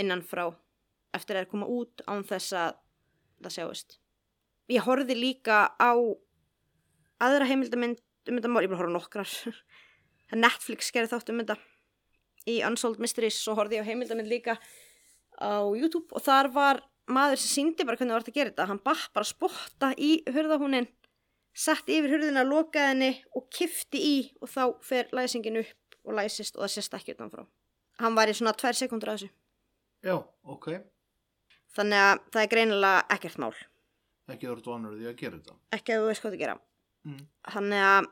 innan 0.00 0.24
frá 0.24 0.48
eftir 1.12 1.36
að 1.36 1.42
það 1.42 1.44
er 1.44 1.50
koma 1.52 1.68
út 1.68 2.04
án 2.08 2.24
þess 2.26 2.56
að 2.56 2.78
það 3.42 3.56
sjáist. 3.56 3.98
Ég 4.72 4.86
horfði 4.86 5.18
líka 5.18 5.58
á 5.76 5.92
aðra 7.22 7.48
heimildamind 7.50 8.00
um 8.30 8.38
þetta 8.38 8.50
mál, 8.50 8.62
ég 8.64 8.72
að 8.72 8.80
horfa 8.80 8.94
nokkrar. 8.96 9.32
Netflix 10.44 10.88
gerði 10.94 11.12
þátt 11.12 11.32
um 11.32 11.42
þetta 11.42 11.58
í 12.50 12.60
Unsolved 12.66 13.00
Mysteries 13.02 13.38
og 13.48 13.58
horfði 13.60 13.78
ég 13.80 13.84
á 13.86 13.90
heimildamind 13.90 14.30
líka 14.30 14.56
á 15.42 15.62
YouTube 15.74 16.12
og 16.16 16.22
þar 16.24 16.50
var 16.54 16.80
maður 17.10 17.40
sem 17.42 17.50
síndi 17.56 17.84
bara 17.86 17.96
hvernig 17.98 18.12
það 18.12 18.18
var 18.20 18.28
að 18.28 18.36
gera 18.38 18.50
þetta 18.52 18.66
hann 18.70 18.82
bapp 18.84 19.06
bara 19.14 19.28
spotta 19.28 19.92
í 19.98 20.10
hurðahúnin 20.30 20.86
sett 21.52 21.88
yfir 21.92 22.14
hurðina, 22.14 22.44
lokaði 22.48 22.88
henni 22.92 23.10
og 23.36 23.48
kifti 23.52 24.00
í 24.00 24.14
og 24.40 24.48
þá 24.48 24.62
fer 24.86 25.10
læsingin 25.12 25.58
upp 25.60 25.98
og 26.08 26.16
læsist 26.16 26.56
og 26.56 26.64
það 26.64 26.74
sést 26.78 26.94
ekki 26.96 27.14
utanfrá 27.16 27.44
hann 28.00 28.14
var 28.16 28.30
í 28.32 28.34
svona 28.38 28.54
tvær 28.56 28.78
sekundur 28.78 29.12
að 29.12 29.18
þessu 29.26 29.32
Já, 30.02 30.16
ok. 30.50 30.70
þannig 31.76 32.00
að 32.06 32.22
það 32.32 32.42
er 32.46 32.50
greinilega 32.54 33.04
ekkert 33.16 33.38
mál 33.42 33.52
Ekki 34.32 34.46
þú 34.48 34.52
ert 34.56 34.66
vanur 34.70 34.92
því 34.96 35.06
að 35.10 35.16
gera 35.20 35.36
þetta. 35.38 35.54
ekki 35.76 35.92
að 35.92 36.00
þú 36.02 36.10
veist 36.12 36.22
hvað 36.24 36.32
það 36.36 36.42
gera 36.46 36.58
Mm. 37.02 37.22
þannig 37.50 37.80
að 37.82 38.04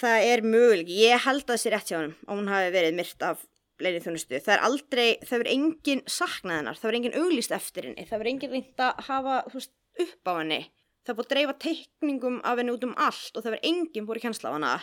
það 0.00 0.26
er 0.32 0.44
möguleik 0.46 0.92
ég 0.92 1.24
held 1.26 1.44
að 1.44 1.54
það 1.54 1.62
sé 1.62 1.72
rétt 1.72 1.90
hjá 1.90 1.98
hann 1.98 2.14
og 2.26 2.38
hún 2.38 2.52
hafi 2.52 2.70
verið 2.74 2.96
myrt 2.98 3.26
af 3.26 3.42
leinið 3.82 4.06
þjónustu. 4.06 4.38
Það 4.38 4.54
er 4.54 4.64
aldrei, 4.68 5.08
það 5.22 5.42
verður 5.42 5.52
engin 5.56 6.02
saknað 6.06 6.58
hennar 6.60 6.78
það 6.78 6.88
verður 6.88 6.98
engin 7.00 7.18
auglýst 7.18 7.54
eftir 7.56 7.88
henni 7.88 8.06
það 8.06 8.22
verður 8.22 8.32
engin 8.32 8.52
reynd 8.54 8.84
að 8.86 9.02
hafa 9.08 9.36
veist, 9.52 9.74
upp 10.04 10.30
á 10.30 10.32
henni. 10.38 10.60
Það 11.02 11.12
er 11.12 11.18
búið 11.18 11.26
að 11.26 11.32
dreifa 11.34 11.56
teikningum 11.64 12.38
af 12.46 12.60
henni 12.60 12.74
út 12.76 12.86
um 12.86 12.94
allt 12.96 13.36
og 13.36 13.42
það 13.42 13.54
verður 13.56 13.70
engin 13.72 14.06
búið 14.08 14.22
kjensla 14.26 14.52
á 14.52 14.56
hana. 14.56 14.74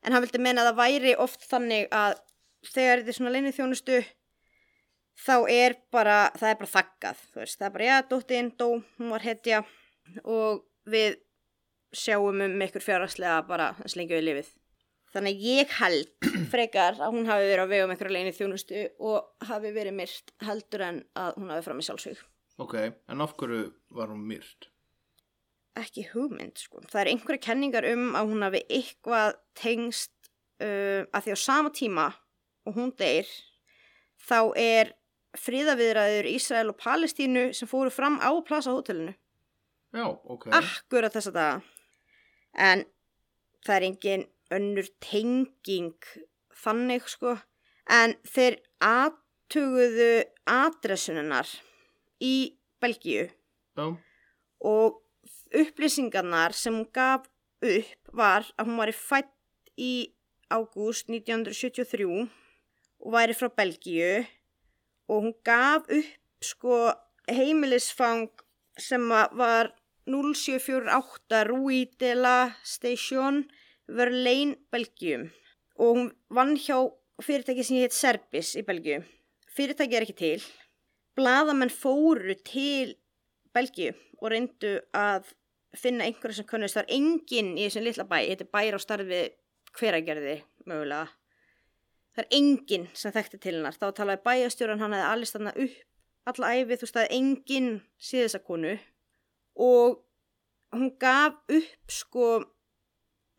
En 0.00 0.16
hann 0.16 0.24
vildi 0.24 0.40
meina 0.40 0.64
að 0.64 0.70
það 0.70 0.80
væri 0.80 1.16
oft 1.20 1.44
þannig 1.50 1.90
að 1.92 2.16
þegar 2.70 3.02
þetta 3.02 3.12
er 3.12 3.18
svona 3.18 3.34
leinið 3.34 3.58
þjónustu 3.58 4.00
þá 5.20 5.34
er 5.52 5.76
bara, 5.92 6.18
það 6.38 6.52
er 6.52 6.60
bara 6.60 6.72
þakkað 6.74 7.24
veist, 7.36 7.58
það 7.58 7.66
er 7.66 7.74
bara, 7.74 7.88
já, 7.90 7.96
dóttin 8.08 8.52
dó, 8.56 8.68
hún 8.96 9.12
var 9.12 9.24
hetja. 9.24 9.62
Og 10.24 10.64
við 10.88 11.18
sjáum 11.92 12.42
um 12.44 12.64
ykkur 12.66 12.84
fjárhagslega 12.84 13.42
bara 13.48 13.70
lengi 13.96 14.16
við 14.16 14.26
lifið. 14.28 14.50
Þannig 15.10 15.36
að 15.36 15.46
ég 15.48 15.72
held 15.80 16.28
frekar 16.52 16.98
að 17.02 17.16
hún 17.16 17.30
hafi 17.30 17.48
verið 17.48 17.64
á 17.66 17.72
vegum 17.72 17.94
ykkur 17.96 18.12
leginni 18.14 18.34
þjónustu 18.36 18.82
og 19.10 19.48
hafi 19.48 19.72
verið 19.74 19.96
myrt 19.98 20.34
heldur 20.46 20.84
en 20.86 21.00
að 21.18 21.40
hún 21.40 21.50
hafi 21.50 21.66
fram 21.66 21.82
í 21.82 21.86
sjálfsvík. 21.86 22.20
Ok, 22.60 22.76
en 23.10 23.24
af 23.24 23.34
hverju 23.40 23.64
var 23.96 24.12
hún 24.12 24.22
myrt? 24.28 24.68
Ekki 25.80 26.04
hugmynd, 26.12 26.58
sko. 26.60 26.82
Það 26.90 27.00
er 27.02 27.10
einhverja 27.14 27.44
kenningar 27.46 27.86
um 27.90 28.10
að 28.18 28.32
hún 28.32 28.44
hafi 28.46 28.62
eitthvað 28.68 29.38
tengst 29.58 30.12
uh, 30.62 31.06
að 31.10 31.26
því 31.26 31.34
á 31.34 31.38
sama 31.40 31.74
tíma 31.74 32.06
og 32.68 32.76
hún 32.76 32.94
deyr 32.98 33.26
þá 34.28 34.52
er 34.60 34.94
friðaviðræður 35.40 36.28
Ísrael 36.30 36.70
og 36.72 36.78
Palestínu 36.78 37.50
sem 37.56 37.70
fóru 37.70 37.90
fram 37.94 38.18
á 38.22 38.30
Plaza 38.46 38.74
hótelinu. 38.74 39.14
Já, 39.90 40.06
ok. 40.06 40.50
akkurat 40.54 41.14
þessa 41.14 41.34
daga 41.34 41.79
en 42.54 42.84
það 43.66 43.76
er 43.76 43.86
engin 43.88 44.26
önnur 44.50 44.88
tenging 45.04 45.94
þannig 46.62 47.06
sko. 47.08 47.36
En 47.90 48.14
þeir 48.26 48.60
aðtuguðu 48.84 50.12
adressuninnar 50.50 51.48
í 52.22 52.56
Belgíu. 52.80 53.28
Já, 53.76 53.86
og 54.60 55.00
upplýsingarnar 55.56 56.54
sem 56.54 56.74
hún 56.74 56.88
gaf 56.94 57.26
upp 57.60 58.12
var 58.16 58.46
að 58.56 58.68
hún 58.68 58.80
var 58.80 58.92
fætt 58.96 59.32
í 59.80 60.12
ágúst 60.50 61.08
1973 61.08 62.06
og 63.00 63.14
væri 63.14 63.36
frá 63.36 63.48
Belgíu. 63.56 64.24
Og 65.10 65.24
hún 65.24 65.34
gaf 65.44 65.88
upp 65.88 66.44
sko 66.44 66.76
heimilisfang 67.30 68.30
sem 68.78 69.02
var 69.10 69.72
0748 70.08 71.44
Rui 71.48 71.84
de 72.00 72.14
la 72.14 72.54
Station 72.64 73.44
Verlaine, 73.88 74.56
Belgium 74.72 75.28
og 75.80 75.96
hún 75.96 76.10
vann 76.28 76.56
hjá 76.60 76.76
fyrirtæki 77.24 77.64
sem 77.64 77.80
heit 77.80 77.96
Serbis 77.96 78.52
í 78.58 78.64
Belgiu. 78.66 79.00
Fyrirtæki 79.56 79.96
er 79.96 80.04
ekki 80.06 80.16
til. 80.18 80.42
Blaðamenn 81.16 81.72
fóru 81.72 82.36
til 82.44 82.94
Belgiu 83.56 83.94
og 84.20 84.30
reyndu 84.32 84.76
að 84.96 85.32
finna 85.76 86.04
einhverja 86.04 86.40
sem 86.40 86.48
kunnist. 86.48 86.76
Það 86.76 86.84
er 86.84 86.96
enginn 86.98 87.54
í 87.56 87.66
þessum 87.66 87.86
litla 87.86 88.06
bæ, 88.08 88.18
þetta 88.28 88.46
er 88.46 88.52
bæri 88.56 88.76
á 88.76 88.80
starfi 88.82 89.22
hveragerði 89.78 90.36
mögulega. 90.68 91.08
Það 92.16 92.24
er 92.24 92.38
enginn 92.40 92.88
sem 92.92 93.14
þekkti 93.14 93.40
til 93.40 93.56
hennar. 93.56 93.76
Þá 93.80 93.86
talaði 93.96 94.24
bæjastjóran 94.26 94.82
hann 94.82 94.96
hefði 94.96 95.10
allir 95.14 95.30
stanna 95.30 95.54
upp 95.54 95.78
alla 96.30 96.50
æfið, 96.58 96.76
þú 96.76 96.86
veist 96.86 96.98
að 97.00 97.12
enginn 97.16 97.70
sé 97.98 98.24
þessa 98.24 98.42
konu 98.44 98.74
og 99.56 100.00
hún 100.76 100.92
gaf 101.00 101.40
upp 101.50 101.90
sko 101.90 102.30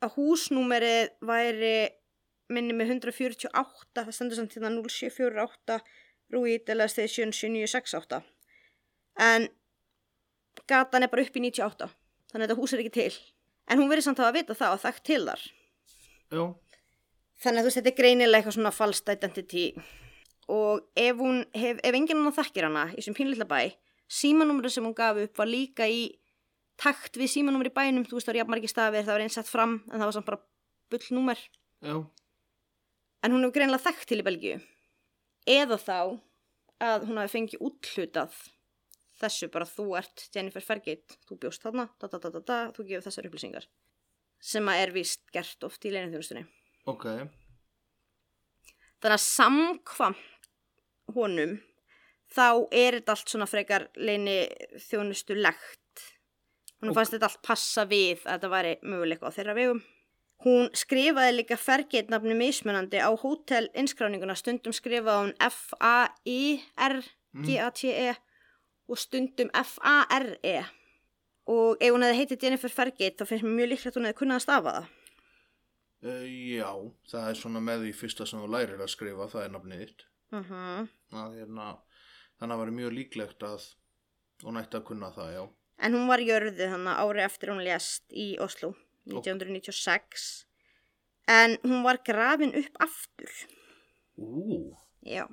að 0.02 0.16
húsnúmerið 0.18 1.14
væri 1.28 1.76
minni 2.52 2.76
með 2.76 2.98
148 2.98 4.02
það 4.02 4.14
stendur 4.16 4.40
samt 4.40 4.58
hérna 4.58 4.74
0748 4.82 5.80
Rúi 6.32 6.58
Dela 6.66 6.88
Station 6.92 7.32
7968 7.36 8.22
en 9.22 9.48
gatan 10.68 11.04
er 11.04 11.12
bara 11.12 11.24
upp 11.26 11.38
í 11.38 11.44
98 11.44 11.92
þannig 12.32 12.46
að 12.46 12.50
þetta 12.50 12.60
hús 12.60 12.74
er 12.74 12.84
ekki 12.84 12.96
til. 12.96 13.14
En 13.72 13.80
hún 13.80 13.92
verið 13.92 14.08
samt 14.08 14.22
að 14.24 14.38
vita 14.40 14.58
það 14.58 14.76
og 14.76 14.84
þekkt 14.84 15.04
til 15.08 15.22
þar. 15.28 15.44
Já, 16.32 16.44
þannig 17.44 17.60
að 17.60 17.64
þú 17.64 17.70
veist 17.70 17.80
þetta 17.80 17.92
er 17.92 18.00
greinilega 18.00 18.40
eitthvað 18.40 18.58
svona 18.58 18.74
false 18.76 19.16
identity. 19.16 19.66
Og 20.52 20.82
ef 21.00 21.22
hún 21.22 21.44
hef, 21.56 21.80
ef 21.84 21.96
enginn 21.96 22.20
annar 22.20 22.36
þekkir 22.36 22.68
hana 22.68 22.88
í 22.92 23.00
þessum 23.00 23.18
pínlilla 23.18 23.48
bæ 23.48 23.60
símanúmerið 24.12 24.76
sem 24.76 24.88
hún 24.88 24.96
gaf 24.98 25.20
upp 25.22 25.42
var 25.42 25.50
líka 25.50 25.88
í 25.88 26.04
takt 26.82 27.20
við 27.20 27.32
símanúmer 27.36 27.70
í 27.72 27.76
bænum. 27.76 28.06
Þú 28.08 28.18
veist 28.18 28.28
það 28.28 28.34
var 28.34 28.42
jafn 28.42 28.54
margir 28.56 28.74
stafir, 28.74 29.06
það 29.06 29.16
var 29.16 29.26
eins 29.26 29.38
sett 29.40 29.52
fram 29.52 29.78
en 29.88 29.98
það 29.98 30.08
var 30.08 30.16
samt 30.18 30.30
bara 30.30 30.42
bullnúmer 30.92 31.44
já, 31.82 31.96
en 33.22 33.36
hún 33.36 33.46
hefur 33.46 33.56
greinilega 33.58 33.86
þekkt 33.88 34.10
til 34.10 34.22
í 34.22 34.26
Belgíu. 34.28 34.58
Eða 35.50 35.78
þá 35.82 36.00
að 36.82 37.06
hún 37.10 37.22
hafi 37.22 37.36
fengið 37.38 37.64
úthlutað. 37.68 38.40
Þessu 39.22 39.52
bara 39.54 39.70
þú 39.70 39.86
ert 40.00 40.26
Jennifer 40.34 40.66
Fergate 40.66 41.20
þú 41.30 41.38
bjóst 41.44 41.62
þarna, 41.62 41.86
da, 42.02 42.10
da, 42.10 42.18
da, 42.18 42.32
da, 42.34 42.42
da, 42.42 42.58
þú 42.74 42.88
gefur 42.88 43.06
þessar 43.06 43.28
upplýsingar. 43.30 43.68
Sem 44.42 44.66
að 44.66 44.82
er 44.82 44.94
vist 44.96 45.28
gert 45.34 45.68
oft 45.68 45.86
í 45.86 45.92
leinithjónustunni 45.94 46.48
ok, 46.90 47.06
þannig 49.02 49.18
að 49.18 49.26
samkvamt 49.26 50.50
honum 51.16 51.58
þá 52.32 52.68
er 52.72 52.92
þetta 53.00 53.12
allt 53.16 53.30
svona 53.34 53.48
frekar 53.50 53.90
leini 53.96 54.38
þjónustulegt 54.90 55.78
hún 56.82 56.90
Ok. 56.92 56.96
fannst 56.98 57.14
þetta 57.16 57.28
allt 57.30 57.42
passa 57.46 57.86
við 57.86 58.20
að 58.26 58.32
þetta 58.36 58.50
væri 58.56 58.74
möguleika 58.82 59.28
á 59.28 59.36
þeirra 59.36 59.56
vegum 59.58 59.82
hún 60.46 60.70
skrifaði 60.74 61.32
líka 61.38 61.58
fergeit 61.58 62.10
nafni 62.10 62.34
mismunandi 62.38 62.98
á 62.98 63.12
hótel 63.14 63.70
innskráninguna 63.78 64.36
stundum 64.36 64.74
skrifaði 64.74 65.18
hún 65.28 65.36
F-A-I-R-G-A-T-E 66.82 68.16
og 68.92 68.98
stundum 68.98 69.50
F-A-R-E 69.54 70.56
og 71.52 71.78
ef 71.82 71.92
hún 71.94 72.04
hefði 72.06 72.20
heitið 72.22 72.44
Jennifer 72.46 72.72
Fergate 72.74 73.18
þá 73.20 73.26
finnst 73.30 73.46
mér 73.46 73.56
mjög 73.60 73.70
líklegt 73.72 73.94
að 73.96 74.00
hún 74.00 74.10
hefði 74.10 74.20
kunnað 74.22 74.40
að 74.40 74.46
stafa 74.46 74.72
það 74.78 74.86
uh, 76.08 76.26
já, 76.26 76.72
það 77.12 77.30
er 77.30 77.38
svona 77.42 77.62
með 77.66 77.78
því 77.86 77.94
fyrsta 78.02 78.24
sem 78.30 78.42
þú 78.42 78.48
lærir 78.56 78.82
að 78.82 78.94
skrifa, 78.94 79.30
það 79.32 79.44
er 79.46 79.52
nafnið 79.56 79.80
þitt. 79.86 80.02
uh 80.32 80.46
-huh. 80.52 80.82
Að, 81.12 81.30
hérna, 81.40 81.66
þannig 82.42 82.56
að 82.56 82.58
það 82.58 82.64
var 82.64 82.76
mjög 82.82 82.94
líklegt 82.98 83.48
að 83.48 83.68
hún 84.42 84.58
ætti 84.58 84.80
að 84.80 84.88
kunna 84.90 85.12
það, 85.14 85.34
já. 85.38 85.44
en 85.86 85.98
hún 85.98 86.08
var 86.10 86.24
jörðu 86.26 86.70
þannig 86.74 87.04
ári 87.06 87.26
eftir 87.28 87.54
hún 87.54 87.66
lést 87.66 88.06
í 88.10 88.28
Oslo 88.42 88.74
1996 89.06 90.30
en 91.30 91.58
hún 91.64 91.84
var 91.86 92.02
grafin 92.06 92.56
upp 92.58 92.82
aftur. 92.82 93.32
Ú, 94.18 94.74
já. 95.06 95.26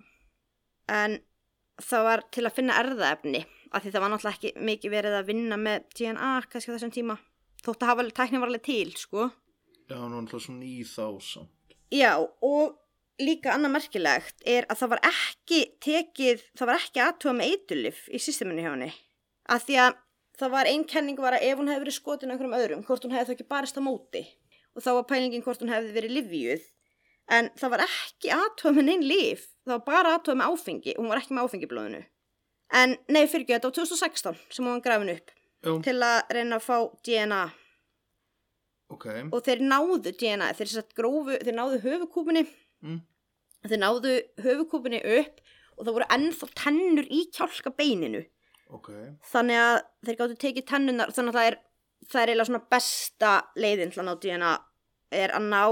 En 0.88 1.18
það 1.82 2.04
var 2.08 2.24
til 2.34 2.46
að 2.46 2.56
finna 2.56 2.78
erðaefni 2.82 3.44
af 3.72 3.84
því 3.84 3.92
það 3.92 4.04
var 4.04 4.12
náttúrulega 4.12 4.38
ekki 4.38 4.66
mikið 4.68 4.94
verið 4.94 5.18
að 5.18 5.28
vinna 5.28 5.58
með 5.60 5.88
DNA 5.98 6.32
kannski 6.48 6.72
þessum 6.72 6.94
tíma. 6.94 7.18
Þótt 7.64 7.84
að 7.84 7.92
hafa 7.92 8.08
tæknin 8.20 8.42
var 8.42 8.52
alveg 8.52 8.64
til 8.68 8.92
sko. 8.96 9.30
Já, 9.88 9.96
hann 9.96 10.12
var 10.12 10.20
alltaf 10.22 10.44
svona 10.44 10.68
í 10.68 10.84
þá 10.86 11.06
samt. 11.24 11.74
Já, 11.92 12.12
og 12.20 12.76
líka 13.22 13.52
annað 13.54 13.74
merkilegt 13.74 14.44
er 14.46 14.66
að 14.70 14.82
það 14.82 14.92
var 14.94 15.00
ekki 15.10 15.60
tekið, 15.84 16.42
það 16.58 16.70
var 16.70 16.80
ekki 16.80 17.02
aðtúa 17.04 17.34
með 17.36 17.52
eitulif 17.52 18.02
í 18.10 18.20
systeminu 18.22 18.64
hjá 18.64 18.72
henni. 18.72 18.90
Að 19.48 19.64
því 19.66 19.78
að 19.84 20.00
það 20.38 20.52
var 20.54 20.70
einn 20.70 20.84
kenning 20.88 21.22
var 21.22 21.36
að 21.36 21.46
ef 21.48 21.60
hún 21.60 21.70
hefði 21.70 21.84
verið 21.84 21.96
skotin 21.98 22.30
á 22.30 22.32
einhverjum 22.34 22.58
öðrum, 22.58 22.84
hvort 22.86 23.06
hún 23.06 23.14
hefði 23.16 23.30
þá 23.30 23.36
ekki 23.36 23.48
barist 23.54 23.80
á 23.80 23.82
móti. 23.82 24.24
Og 24.76 24.84
þá 24.84 24.90
var 25.00 25.08
pælingin 25.10 25.42
hvort 25.46 25.64
hún 25.64 25.72
hefði 25.72 25.94
verið 25.96 26.14
livjuð. 26.18 26.68
En 27.34 27.50
það 27.58 27.74
var 27.74 27.84
ekki 27.84 28.30
aðtúa 28.32 28.72
með 28.76 28.86
neinn 28.88 29.04
lif, 29.04 29.48
það 29.66 29.74
var 29.74 29.82
bara 29.88 30.12
aðtúa 30.16 30.38
með 30.38 30.54
áfengi 30.54 30.94
og 30.94 31.02
hún 31.02 31.10
var 31.12 31.20
ekki 31.20 31.34
með 31.36 31.48
áfengi 31.48 31.66
í 31.66 31.72
blóðinu. 31.72 32.04
En 32.78 32.94
nei, 33.08 33.24
fyrir 33.28 33.44
ekki, 33.44 33.56
þetta 33.56 33.68
var 33.68 33.76
2016 33.80 34.38
sem 34.54 34.68
hún 34.68 34.84
grafin 34.84 35.12
upp 35.12 35.32
Já, 35.64 35.72
til 35.84 35.96
að 36.04 36.32
reyna 36.36 36.58
að 36.60 36.64
fá 36.68 36.76
DNA 37.04 37.42
ok. 38.94 39.06
og 39.34 39.40
þeir 39.44 39.64
náðu 39.64 40.12
DNA, 40.12 40.50
þeir, 40.56 40.74
grófu, 40.96 41.38
þeir 41.42 41.56
náðu 41.56 41.80
höfukúpunni 41.84 42.44
Mm. 42.84 42.98
þeir 43.66 43.80
náðu 43.82 44.16
höfukúpunni 44.44 45.00
upp 45.18 45.40
og 45.78 45.86
það 45.86 45.94
voru 45.96 46.08
ennþá 46.14 46.48
tennur 46.58 47.08
í 47.10 47.24
kjálka 47.34 47.74
beininu 47.74 48.24
Ok, 48.68 48.90
þannig 49.24 49.58
að 49.62 49.76
þeir 50.04 50.16
gáttu 50.18 50.34
tekið 50.42 50.66
tennunar 50.68 51.12
þannig 51.16 51.32
að 51.32 51.38
það 51.38 51.46
er, 51.50 51.54
það 52.04 52.20
er 52.20 52.30
eiginlega 52.30 52.48
svona 52.50 52.66
besta 52.74 53.30
leiðin 53.56 53.94
til 53.94 54.02
að 54.02 54.08
ná 54.08 54.14
DNA 54.22 54.50
er 55.22 55.32
að 55.38 55.46
ná 55.48 55.62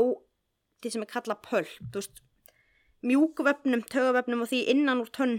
því 0.80 0.92
sem 0.94 1.04
er 1.04 1.10
kallað 1.10 1.50
veist, 1.92 2.22
mjúkuvefnum, 3.06 3.84
tögavefnum 3.92 4.44
og 4.44 4.50
því 4.50 4.62
innan 4.72 5.02
úr 5.04 5.12
tönn 5.12 5.36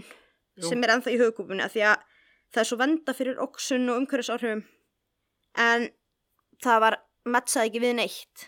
Jú. 0.58 0.68
sem 0.70 0.82
er 0.84 0.94
ennþá 0.94 1.12
í 1.14 1.18
höfukúpunni 1.20 1.64
af 1.64 1.74
því 1.74 1.84
að 1.90 2.04
það 2.54 2.62
er 2.62 2.68
svo 2.70 2.78
venda 2.80 3.14
fyrir 3.16 3.42
oxun 3.42 3.90
og 3.90 4.00
umhverfisáhrifum 4.02 4.62
en 5.58 5.88
það 6.64 6.84
var 6.84 6.98
metsaði 7.28 7.70
ekki 7.70 7.82
við 7.84 7.98
neitt 7.98 8.46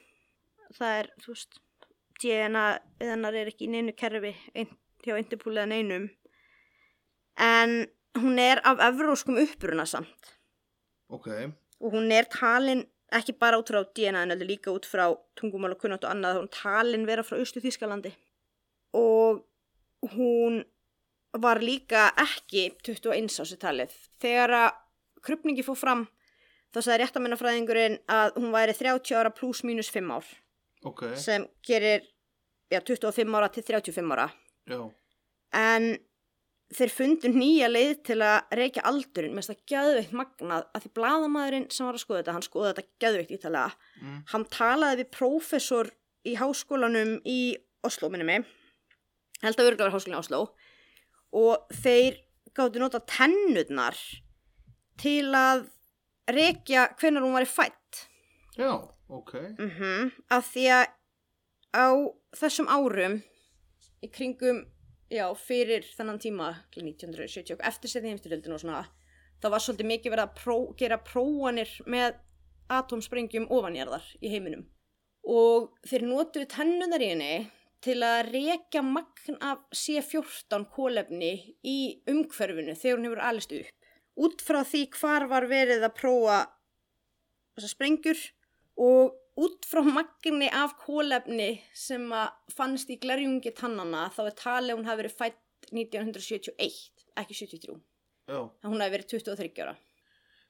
það 0.79 0.95
er, 1.01 1.11
þú 1.23 1.35
veist 1.35 1.61
DNA 2.21 2.65
eðanar 3.01 3.37
er 3.41 3.51
ekki 3.51 3.67
í 3.67 3.73
neinu 3.73 3.95
kerfi 3.97 4.35
ein, 4.55 4.71
hjá 5.05 5.17
Interpol 5.17 5.57
eða 5.57 5.71
neinum. 5.73 6.09
En 7.41 7.87
hún 8.21 8.41
er 8.43 8.61
af 8.67 8.83
evróskum 8.91 9.39
uppruna 9.41 9.87
samt. 9.89 10.35
Ok, 11.11 11.29
og 11.81 11.95
hún 11.95 12.13
er 12.15 12.29
talin 12.31 12.85
ekki 13.11 13.35
bara 13.41 13.59
út 13.59 13.71
frá 13.73 13.83
DNA 13.83 14.23
en 14.23 14.35
heldur 14.35 14.51
líka 14.51 14.71
út 14.71 14.87
frá 14.87 15.09
tungumál 15.39 15.75
og 15.75 15.81
kunnat 15.83 16.05
og 16.05 16.13
annað 16.13 16.39
hún 16.39 16.51
er 16.51 16.55
talin 16.55 17.07
vera 17.09 17.25
frá 17.27 17.41
Östu 17.41 17.63
Þískalandi 17.65 18.13
og 18.95 19.43
hún 20.15 20.61
var 21.33 21.61
líka 21.63 22.11
ekki 22.19 22.71
21 22.87 23.43
á 23.43 23.45
sér 23.47 23.61
talið. 23.65 23.97
Þegar 24.23 24.55
að 24.61 24.71
krupningi 25.27 25.65
fór 25.67 25.79
fram 25.79 26.07
þá 26.71 26.81
sagði 26.81 27.01
réttamennafræðingurinn 27.03 27.99
að 28.11 28.39
hún 28.39 28.55
væri 28.55 28.77
30 28.79 29.19
ára 29.19 29.35
pluss 29.35 29.65
mínus 29.67 29.91
5 29.91 30.15
ár 30.15 30.31
ok, 30.85 31.03
sem 31.17 31.47
gerir 31.67 32.03
já, 32.73 32.81
25 32.81 33.35
ára 33.37 33.49
til 33.53 33.63
35 33.67 34.13
ára. 34.15 34.29
Já, 34.71 34.81
en 35.53 35.89
þeir 36.71 36.93
fundu 36.95 37.29
nýja 37.35 37.67
leið 37.71 37.97
til 38.07 38.19
að 38.23 38.53
reykja 38.55 38.85
aldurinn. 38.87 39.35
Með 39.35 39.49
þess 39.49 39.57
að 39.57 39.65
gæðveikt 39.73 40.13
magnað 40.15 40.67
að 40.75 40.85
því 40.85 40.91
bladamæðurinn 41.01 41.67
sem 41.75 41.87
var 41.89 41.97
að 41.99 42.05
skoða 42.05 42.21
þetta, 42.21 42.35
hann 42.37 42.47
skoða 42.47 42.71
þetta 42.75 42.89
gæðveikt 43.03 43.33
ítalega, 43.39 43.73
Mm. 44.01 44.21
hann 44.33 44.45
talaði 44.55 45.01
við 45.03 45.11
prófessor 45.17 45.91
í 46.25 46.37
háskólanum 46.39 47.17
í 47.27 47.57
Oslo, 47.83 48.09
minni 48.13 48.25
mig. 48.29 48.45
Held 49.43 49.57
að 49.57 49.71
örglega 49.73 49.91
háskólan 49.91 50.19
í 50.19 50.21
Oslo 50.21 50.41
og 51.33 51.69
þeir 51.83 52.21
gáttu 52.55 52.79
nota 52.83 53.01
tennurnar 53.01 53.97
til 55.01 55.33
að 55.35 55.69
reykja 56.31 56.89
hvenar 57.01 57.23
hún 57.25 57.33
var 57.35 57.43
í 57.47 57.51
fætt 57.51 58.07
já, 58.59 58.71
ok, 59.11 59.35
mm 59.59 60.11
af 60.31 60.53
því 60.53 60.67
að 60.77 60.87
á 61.75 61.89
þessum 62.37 62.71
árum 62.71 63.21
í 64.01 64.09
kringum, 64.09 64.65
já, 65.11 65.27
fyrir 65.35 65.85
þennan 65.97 66.23
tíma, 66.23 66.55
til 66.73 66.87
1970 66.87 67.59
og 67.59 67.69
eftir 67.69 67.93
setni 67.93 68.15
heimstyrjöldin 68.15 68.57
og 68.57 68.63
svona 68.63 68.87
það 69.41 69.55
var 69.55 69.65
svolítið 69.65 69.91
mikið 69.91 70.15
verið 70.15 70.27
að 70.27 70.35
pró, 70.41 70.57
gera 70.77 70.99
prófanir 71.05 71.73
með 71.87 72.19
atomsprengjum 72.71 73.49
ofanjarðar 73.51 74.05
í 74.21 74.31
heiminum. 74.33 74.67
Og 75.27 75.73
þeir 75.89 76.07
notuðu 76.09 76.49
tennunar 76.51 77.03
í 77.03 77.11
henni 77.13 77.35
til 77.85 77.99
að 78.05 78.31
rekja 78.35 78.83
magn 78.85 79.39
af 79.45 79.63
C14 79.77 80.67
kólefni 80.75 81.33
í 81.65 81.79
umhverfinu 82.11 82.77
þegar 82.77 82.99
hún 82.99 83.09
hefur 83.09 83.23
alist 83.31 83.55
upp. 83.57 83.71
Út 84.21 84.45
frá 84.45 84.61
því 84.67 84.83
hvar 84.99 85.27
var 85.31 85.47
verið 85.49 85.87
að 85.87 85.97
prófa 85.97 86.41
þessar 87.57 87.75
sprengjur 87.75 88.21
og 88.77 89.17
út 89.41 89.65
frá 89.69 89.81
magni 89.87 90.49
af 90.53 90.75
kólefni 90.83 91.61
sem 91.75 92.05
að 92.13 92.33
fannst 92.55 92.91
í 92.93 92.99
glerjungi 93.01 93.53
tannana 93.57 94.09
þá 94.15 94.23
er 94.27 94.37
talið 94.41 94.75
að 94.75 94.81
hún 94.81 94.89
hafi 94.91 95.03
verið 95.03 95.17
fætt 95.21 95.71
1971, 95.71 97.07
ekki 97.21 97.35
73. 97.37 97.79
já. 98.31 98.41
Að 98.41 98.69
hún 98.73 98.83
hafi 98.83 98.95
verið 98.97 99.09
23 99.15 99.63
ára. 99.65 99.77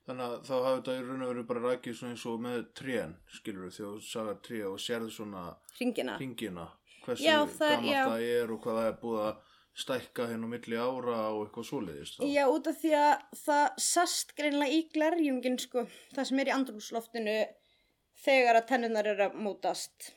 Þannig 0.08 0.24
að 0.26 0.34
þá 0.48 0.54
hafi 0.64 0.76
þetta 0.80 0.94
í 0.96 1.02
raun 1.06 1.22
og 1.22 1.30
veru 1.30 1.44
bara 1.50 1.62
rækið 1.68 1.96
svona 1.98 2.14
eins 2.14 2.24
og 2.30 2.40
með 2.42 2.60
trén, 2.80 3.12
skilur 3.36 3.66
við, 3.66 3.74
þegar 3.76 3.92
þú 3.98 4.06
sagar 4.08 4.38
tré 4.46 4.60
og 4.66 4.78
sérðu 4.80 5.10
svona 5.14 5.42
Ringina. 5.78 6.16
hringina, 6.18 6.66
hversu 7.04 7.26
Já, 7.26 7.36
það 7.46 7.74
gammalt 7.76 7.92
já. 7.92 8.02
það 8.08 8.26
er 8.32 8.52
og 8.54 8.60
hvað 8.64 8.78
það 8.80 8.88
er 8.90 8.98
búið 9.04 9.22
að 9.28 9.46
stækka 9.80 10.26
henn 10.32 10.44
á 10.44 10.48
milli 10.50 10.76
ára 10.80 11.18
og 11.30 11.44
eitthvað 11.44 11.68
svoleiðist. 11.68 12.16
þá. 12.18 12.24
Já, 12.32 12.42
út 12.50 12.66
af 12.72 12.80
því 12.80 12.90
að 13.00 13.12
það 13.44 13.66
sast 13.86 14.34
greinlega 14.40 14.74
í 14.74 14.80
glerjungin, 14.96 15.58
sko, 15.62 15.84
það 16.16 16.28
sem 16.30 16.42
er 16.42 16.50
í 16.50 16.56
andrúsloftinu 16.56 17.36
þegar 18.24 18.58
að 18.60 18.68
tennunar 18.70 19.08
eru 19.12 19.26
að 19.28 19.38
mótast. 19.46 20.10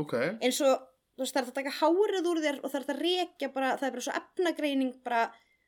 Ok, 0.00 0.14
Eins 0.40 0.60
og, 0.64 0.86
þú 1.16 1.24
veist, 1.24 1.34
það 1.36 1.42
er 1.42 1.48
að 1.50 1.58
taka 1.58 1.76
hárið 1.80 2.28
úr 2.30 2.42
þér 2.44 2.60
og 2.60 2.72
það 2.72 2.80
er 2.80 2.86
að 2.94 3.02
rekja 3.04 3.50
bara, 3.54 3.70
það 3.76 3.88
er 3.88 3.94
bara 3.96 4.06
svo 4.06 4.16
efnagreining 4.20 4.92
bara, 5.04 5.22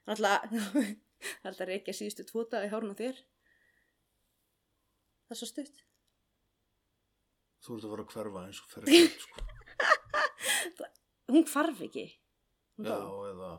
náttúrulega, 0.08 0.62
það 1.42 1.50
er 1.50 1.56
að 1.56 1.72
rekja 1.72 1.96
síðustu 1.98 2.26
tvota 2.28 2.62
í 2.64 2.70
hárun 2.72 2.94
á 2.94 3.00
þér. 3.02 3.20
Það 5.26 5.36
er 5.36 5.40
svo 5.42 5.50
stutt. 5.50 5.82
þú 7.62 7.76
ert 7.76 7.84
að 7.84 7.92
fara 7.92 8.02
að 8.06 8.14
hverfa 8.16 8.46
eins 8.46 8.62
og 8.62 8.66
gæt, 8.88 9.26
sko. 9.26 9.36
Hún 11.32 11.46
hvarf 11.48 11.78
ekki. 11.86 12.06
Hún 12.76 12.88
Já, 12.88 12.96
eða, 13.30 13.50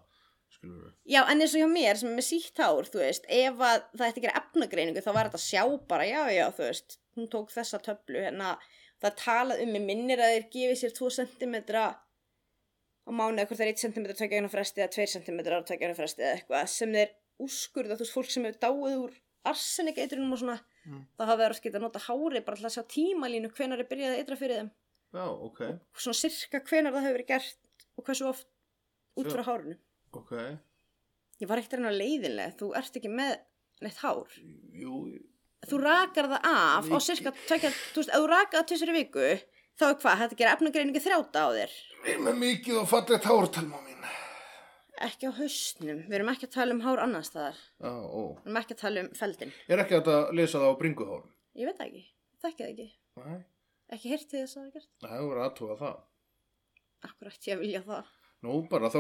skilur 0.64 0.80
við. 0.88 0.94
Já, 1.14 1.20
en 1.28 1.44
eins 1.44 1.54
og 1.54 1.62
hjá 1.62 1.70
mér 1.74 2.00
sem 2.00 2.10
er 2.10 2.18
með 2.18 2.28
sítt 2.30 2.62
hár, 2.64 2.88
þú 2.90 3.02
veist, 3.04 3.28
ef 3.28 3.60
að 3.68 3.84
það 3.94 4.08
ætti 4.08 4.22
að 4.22 4.26
gera 4.28 4.40
efnagreiningu 4.42 5.04
þá 5.04 5.12
var 5.18 5.30
þetta 5.30 5.44
sjá 5.44 5.64
bara, 5.92 6.08
já, 6.08 6.22
já, 6.34 6.46
þú 6.56 6.64
veist, 6.70 6.98
hún 7.20 7.30
tók 7.36 7.52
þessa 7.54 7.82
töflu, 7.84 8.24
hérna, 8.24 8.54
það 9.04 9.18
talað 9.20 9.64
um 9.66 9.74
mig 9.76 9.84
minnir 9.92 10.24
að 10.24 10.34
þeir 10.38 10.48
gefið 10.56 10.80
sér 10.82 10.96
2 10.98 11.12
cm 11.20 11.56
á 13.04 13.12
mánu 13.12 13.36
eða 13.42 13.50
hvort 13.50 13.60
það 13.60 13.68
er 13.68 13.74
1 13.74 13.82
cm 13.84 14.06
tökja 14.16 14.40
einu 14.40 14.50
fresti 14.54 14.80
eða 14.80 14.94
2 14.96 15.08
cm 15.18 15.40
tökja 15.68 15.90
einu 15.90 15.98
fresti 15.98 16.24
eða 16.24 16.38
eitthvað 16.38 16.70
sem 16.72 16.94
þeir 16.96 17.12
úrskurða, 17.44 17.98
þú 18.00 18.06
veist, 18.06 18.16
fólk 18.16 18.32
sem 18.32 18.46
hefur 18.48 18.62
dáið 18.64 19.02
úr 19.04 19.18
arsenik 19.52 19.98
eitrunum 20.00 20.32
og 20.38 20.40
svona, 20.40 20.60
Mm. 20.84 21.06
þá 21.16 21.22
hafa 21.30 21.46
að 21.48 21.60
geta 21.64 21.78
að 21.80 21.84
nota 21.86 22.00
hárið 22.04 22.42
bara 22.44 22.58
til 22.60 22.66
að 22.68 22.74
sjá 22.76 22.82
tímalínu 22.92 23.50
hvenar 23.56 23.80
er 23.80 23.88
byrjað 23.88 24.10
að 24.12 24.18
eitra 24.20 24.36
fyrir 24.36 24.58
þeim, 24.60 24.72
Já, 25.16 25.24
ok, 25.48 25.60
svona 25.96 26.18
sirka 26.20 26.60
hvenar 26.60 26.92
það 26.92 27.06
hefur 27.06 27.16
verið 27.16 27.30
gert 27.30 27.58
og 27.96 28.04
hversu 28.10 28.26
oft 28.28 28.48
út 29.16 29.30
frá 29.32 29.44
hárinu. 29.48 29.78
Ok, 30.20 30.34
Ég 31.42 31.50
var 31.50 31.60
ekkert 31.60 31.74
að 31.74 31.80
reyna 31.82 31.94
leiðinlega, 31.98 32.54
þú 32.60 32.68
ert 32.78 32.98
ekki 33.00 33.10
með 33.12 33.32
neitt 33.84 33.98
hár. 34.04 34.36
jú, 34.72 35.00
Þú 35.64 35.78
rakar 35.80 36.28
það 36.28 36.46
af 36.50 36.90
á 36.92 36.98
cirka, 37.04 37.32
tvekja, 37.48 37.70
þú 37.94 38.02
veist, 38.02 38.10
ef 38.12 38.20
þú 38.20 38.28
rakar 38.30 38.60
það 38.60 38.68
tvisar 38.70 38.92
í 38.92 38.96
viku, 38.98 39.28
þá 39.80 39.84
er 39.88 39.96
hvað, 40.04 40.18
hætti 40.22 40.36
að 40.36 40.40
gera 40.42 40.54
efnagreiningu 40.58 41.02
þrjáta 41.04 41.44
á 41.44 41.50
þér. 41.56 41.76
við 42.04 42.12
erum 42.14 42.26
með 42.28 42.38
mikið 42.44 42.80
og 42.82 42.88
fallegt 42.92 43.28
hártalma 43.32 43.80
mín. 43.88 43.90
Ekki 45.04 45.28
á 45.28 45.32
haustnum, 45.40 46.02
við 46.08 46.16
erum 46.20 46.30
ekki 46.32 46.48
að 46.48 46.54
tala 46.54 46.76
um 46.76 46.82
hár 46.86 47.00
annars 47.04 47.32
staðar. 47.32 47.58
Já, 47.82 47.92
ó, 47.92 48.22
Við 48.44 48.46
erum 48.52 48.60
ekki 48.62 48.76
að 48.76 48.82
tala 48.84 49.02
um 49.04 49.10
feldin. 49.20 49.54
ég 49.68 49.74
er 49.78 49.84
ekki 49.84 49.98
að 50.00 50.12
lesa 50.38 50.60
það 50.62 50.70
á 50.70 50.80
bringuhárum. 50.84 51.32
Ég 51.60 51.66
veit 51.72 51.82
ekki, 51.88 52.04
þekki 52.44 52.64
það 52.64 52.70
ekki. 52.74 52.90
Nei, 53.24 53.40
Ekki 53.94 54.10
því 54.14 54.18
þess 54.44 54.58
að 54.58 54.62
það 54.62 54.68
er 54.68 54.74
gert. 54.78 54.90
það 55.02 55.16
hefur 55.16 55.32
verið 55.34 55.46
aðtúa 55.48 55.78
það. 55.82 55.98
Akkur 57.08 57.32
ætti 57.34 57.52
ég 57.52 57.60
vilja 57.64 57.82
það. 57.88 58.06
Nú 58.44 58.58
bara 58.68 58.90
þá 58.92 59.00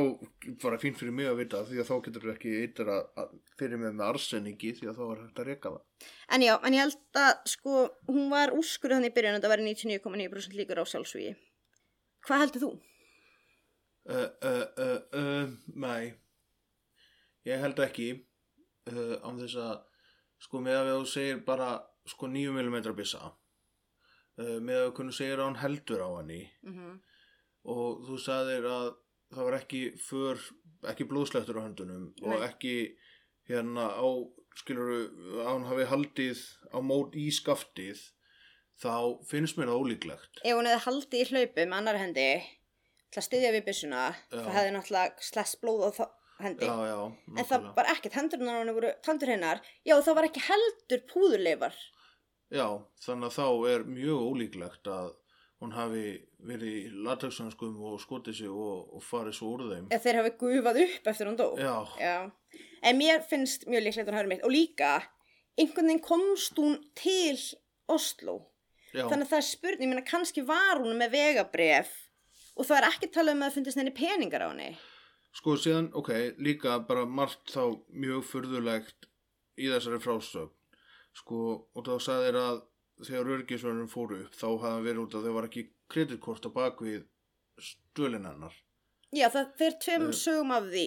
var 0.64 0.76
það 0.78 0.82
fínt 0.86 1.00
fyrir 1.02 1.16
mig 1.16 1.28
að 1.28 1.42
vita 1.42 1.62
því 1.68 1.80
að 1.82 1.90
þá 1.90 1.96
getur 2.06 2.30
ekki 2.32 2.52
eitthvað 2.62 2.92
að, 2.96 3.34
fyrir 3.60 3.82
mig 3.82 3.92
með 3.92 4.06
arseningi 4.06 4.72
því 4.78 4.88
að 4.88 5.00
þá 5.00 5.04
var 5.10 5.48
reka 5.50 5.74
það. 5.74 6.08
En 6.36 6.46
já, 6.46 6.54
en 6.56 6.78
ég 6.78 6.86
held 6.86 7.20
að, 7.20 7.32
sko, 7.52 7.82
hún 8.08 8.32
var 8.32 8.54
úrskurð 8.56 8.98
þannig 8.98 9.12
í 9.12 9.16
byrjun 9.18 9.40
að 9.40 9.44
það 9.44 9.54
væri 9.54 9.68
99,9% 9.68 10.58
líkur 10.60 10.80
á 10.80 10.86
sjálfsvíi. 10.94 11.34
Hvað 12.24 12.44
heldur 12.46 12.64
þú? 12.64 12.72
Uh, 14.04 14.30
uh, 14.48 14.96
uh, 15.20 15.52
nei, 15.80 16.14
ég 17.48 17.64
held 17.64 17.84
ekki 17.84 18.10
án 18.84 19.40
þess 19.40 19.60
að 19.64 19.76
sko 20.44 20.60
með 20.60 20.80
að 20.80 20.90
við 20.90 20.98
þú 20.98 21.10
segir 21.14 21.44
bara 21.48 21.70
sko 22.10 22.28
9 22.28 22.52
mm 22.52 22.78
byssa 22.98 23.22
uh, 23.30 24.58
með 24.60 24.76
að 24.76 24.86
við 24.86 24.94
kunum 24.98 25.16
segir 25.16 25.40
að 25.40 25.48
hann 25.48 25.62
heldur 25.62 26.04
á 26.04 26.10
henni 26.20 26.42
mm 26.68 26.96
og 27.64 28.02
þú 28.08 28.18
sagðir 28.20 28.66
að 28.68 28.88
það 29.36 29.48
var 29.50 29.58
ekki 29.60 29.82
för, 30.02 30.42
ekki 30.92 31.08
blóðslettur 31.10 31.60
á 31.60 31.66
höndunum 31.66 32.10
og 32.24 32.34
Nei. 32.34 32.48
ekki 32.48 32.76
hérna 33.50 33.90
á, 33.94 34.08
skilur 34.60 34.92
að 35.44 35.48
hann 35.50 35.70
hafi 35.70 35.88
haldið 35.90 36.44
á 36.72 36.78
mót 36.86 37.16
í 37.20 37.28
skaftið 37.34 38.02
þá 38.84 39.24
finnst 39.30 39.58
mér 39.58 39.72
það 39.72 39.86
ólíklegt. 39.86 40.44
Ef 40.44 40.58
hún 40.58 40.70
hefði 40.70 40.84
haldið 40.88 41.24
í 41.24 41.30
hlaupu 41.32 41.66
með 41.66 41.80
annar 41.80 42.02
hendi 42.02 42.28
til 43.14 43.22
að 43.22 43.28
styðja 43.30 43.56
við 43.56 43.66
byssuna 43.70 44.04
það 44.34 44.54
hefði 44.58 44.76
náttúrulega 44.76 45.26
sless 45.30 45.58
blóð 45.62 45.84
á 45.86 45.92
hendi. 46.44 46.68
Já, 46.68 46.78
já, 46.90 47.00
en 47.38 47.50
það 47.50 47.68
var 47.78 47.90
ekkert 47.94 48.20
hendurnar 48.20 48.58
á 48.58 48.62
henni 48.62 48.78
voru 48.78 48.94
tandur 49.06 49.34
hennar. 49.34 49.62
Já 49.86 49.96
það 50.00 50.18
var 50.20 50.30
ekki 50.30 50.46
heldur 50.48 51.04
púðurleifar. 51.12 51.78
Já, 52.54 52.68
þannig 53.02 53.30
að 53.30 53.38
þá 53.38 53.70
er 53.74 53.86
mjög 53.90 54.26
ólíklegt 54.30 54.90
að 54.92 55.14
hún 55.64 55.74
hafi 55.78 56.06
verið 56.44 56.76
í 56.76 57.04
latexhanskum 57.08 57.76
og 57.88 58.00
skotið 58.04 58.36
sig 58.42 58.52
og, 58.52 58.94
og 58.98 59.04
farið 59.04 59.38
svo 59.38 59.52
úr 59.56 59.66
þeim. 59.72 59.90
Ef 59.96 60.04
þeir 60.04 60.20
hafi 60.20 60.34
gufað 60.42 60.80
upp 60.84 61.12
eftir 61.14 61.30
hún 61.30 61.38
dó. 61.40 61.50
Já, 61.60 61.76
Já. 62.02 62.16
en 62.84 63.00
mér 63.00 63.24
finnst 63.30 63.68
mjög 63.72 63.86
líklegt 63.88 64.08
að 64.08 64.12
hún 64.14 64.20
hafi 64.20 64.32
mitt 64.34 64.44
og 64.48 64.54
líka 64.54 64.94
einhvern 65.58 65.92
veginn 65.92 66.04
komst 66.04 66.58
hún 66.60 66.80
til 67.00 67.38
Oslo 67.94 68.40
já, 68.94 69.06
þannig 69.10 69.26
að 69.28 69.32
það 69.34 69.40
er 69.40 69.48
spurning, 69.50 69.86
ég 69.88 69.92
meina 69.92 70.06
kannski 70.08 70.44
var 70.48 70.82
hún 70.82 70.98
með 71.00 71.14
vegabref 71.18 71.94
og 72.58 72.68
það 72.68 72.80
er 72.80 72.90
ekki 72.90 73.10
talað 73.14 73.38
um 73.38 73.44
að 73.44 73.50
það 73.50 73.58
fundist 73.58 73.80
henni 73.82 73.96
peningar 73.98 74.46
á 74.46 74.48
henni. 74.52 74.70
Sko 75.34 75.56
síðan, 75.58 75.88
ok, 75.98 76.12
líka 76.46 76.78
bara 76.86 77.08
margt 77.10 77.50
þá 77.50 77.80
mjög 77.90 78.28
furðulegt 78.30 79.08
í 79.58 79.72
þessari 79.72 79.98
frásögn. 80.04 80.52
Sko, 81.18 81.40
og 81.74 81.86
þá 81.86 81.94
sagði 82.02 82.28
þér 82.30 82.38
að 82.42 82.62
þegar 83.02 83.32
örgisverðin 83.38 83.90
fóru 83.92 84.20
upp 84.26 84.36
þá 84.38 84.48
hafði 84.66 84.84
verið 84.88 85.04
út 85.06 85.16
að 85.18 85.28
þau 85.28 85.34
var 85.38 85.48
ekki 85.50 85.64
kreditkort 85.94 86.46
á 86.46 86.52
bakvið 86.54 87.06
stölin 87.62 88.28
hennar. 88.30 88.54
Já 89.14 89.30
það 89.30 89.56
fer 89.58 89.80
tveim 89.82 90.10
Eh. 90.10 90.14
sögum 90.18 90.52
af 90.52 90.70
því. 90.70 90.86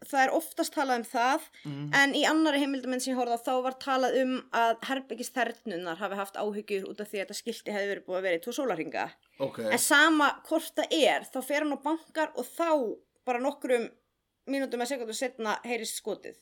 Það 0.00 0.22
er 0.24 0.30
oftast 0.32 0.72
talað 0.72 0.96
um 0.96 1.04
það 1.04 1.42
mm. 1.68 1.88
en 1.92 2.14
í 2.16 2.22
annari 2.24 2.60
heimildamenn 2.62 3.02
sem 3.04 3.12
ég 3.12 3.18
horfði 3.20 3.36
á 3.36 3.44
þá 3.44 3.54
var 3.66 3.74
talað 3.84 4.14
um 4.22 4.30
að 4.56 4.78
herbyggisternunnar 4.88 5.98
hafi 6.00 6.16
haft 6.16 6.38
áhyggjur 6.40 6.86
út 6.88 7.02
af 7.04 7.10
því 7.10 7.18
að 7.18 7.24
þetta 7.26 7.36
skilti 7.36 7.74
hefði 7.74 7.90
verið 7.90 8.06
búið 8.06 8.16
að 8.16 8.24
vera 8.28 8.38
í 8.38 8.40
tvo 8.46 8.54
sólarhinga 8.56 9.04
ok, 9.44 9.58
en 9.68 9.82
sama 9.84 10.30
hvort 10.48 10.72
það 10.72 10.96
er 10.96 11.28
þá 11.28 11.40
fer 11.44 11.66
hann 11.66 11.76
á 11.76 11.84
bankar 11.84 12.32
og 12.32 12.48
þá 12.48 12.70
bara 13.28 13.42
nokkrum 13.44 13.90
mínútum 14.48 14.80
að 14.80 14.94
sekundu 14.94 15.18
setna 15.20 15.58
heyrist 15.68 16.00
skotið 16.00 16.40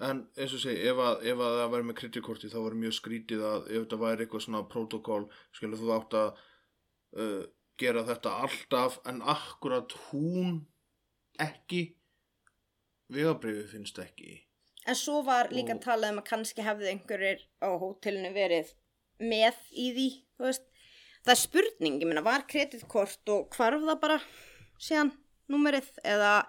en 0.00 0.20
eins 0.40 0.52
og 0.56 0.62
segi 0.62 0.88
ef 0.88 0.98
að, 1.04 1.22
ef 1.28 1.40
að 1.44 1.56
það 1.60 1.72
væri 1.74 1.86
með 1.90 1.96
kreditkorti 2.00 2.50
þá 2.52 2.58
var 2.64 2.76
mjög 2.82 2.94
skrítið 2.96 3.42
að 3.44 3.66
ef 3.70 3.82
þetta 3.84 3.98
væri 4.00 4.24
eitthvað 4.24 4.44
svona 4.46 4.62
protokól 4.72 5.22
skilur 5.56 5.80
þú 5.82 5.90
átt 5.96 6.16
að 6.20 6.28
uh, 7.20 7.42
gera 7.80 8.04
þetta 8.08 8.32
alltaf 8.46 8.98
en 9.10 9.20
akkurat 9.34 9.92
hún 10.10 10.60
ekki 11.40 11.82
vegabrifi 13.10 13.66
finnst 13.74 13.98
ekki. 14.02 14.38
En 14.88 14.96
svo 14.96 15.20
var 15.26 15.50
líka 15.52 15.74
Og- 15.76 15.82
talað 15.84 16.14
um 16.14 16.20
að 16.22 16.28
kannski 16.30 16.64
hefði 16.64 16.90
einhverjir 16.94 17.42
á 17.60 17.68
hótelinu 17.80 18.32
verið 18.34 18.72
með 19.20 19.56
í 19.76 19.90
því. 19.96 20.08
Það 20.40 21.32
er 21.34 21.36
spurning, 21.36 21.98
ég 22.00 22.08
meina, 22.08 22.22
var 22.24 22.46
kreditkort 22.48 23.28
og 23.28 23.50
hvarf 23.52 23.82
það 23.84 23.98
bara 24.00 24.18
síðan 24.80 25.10
númerið 25.52 25.90
eða 26.08 26.46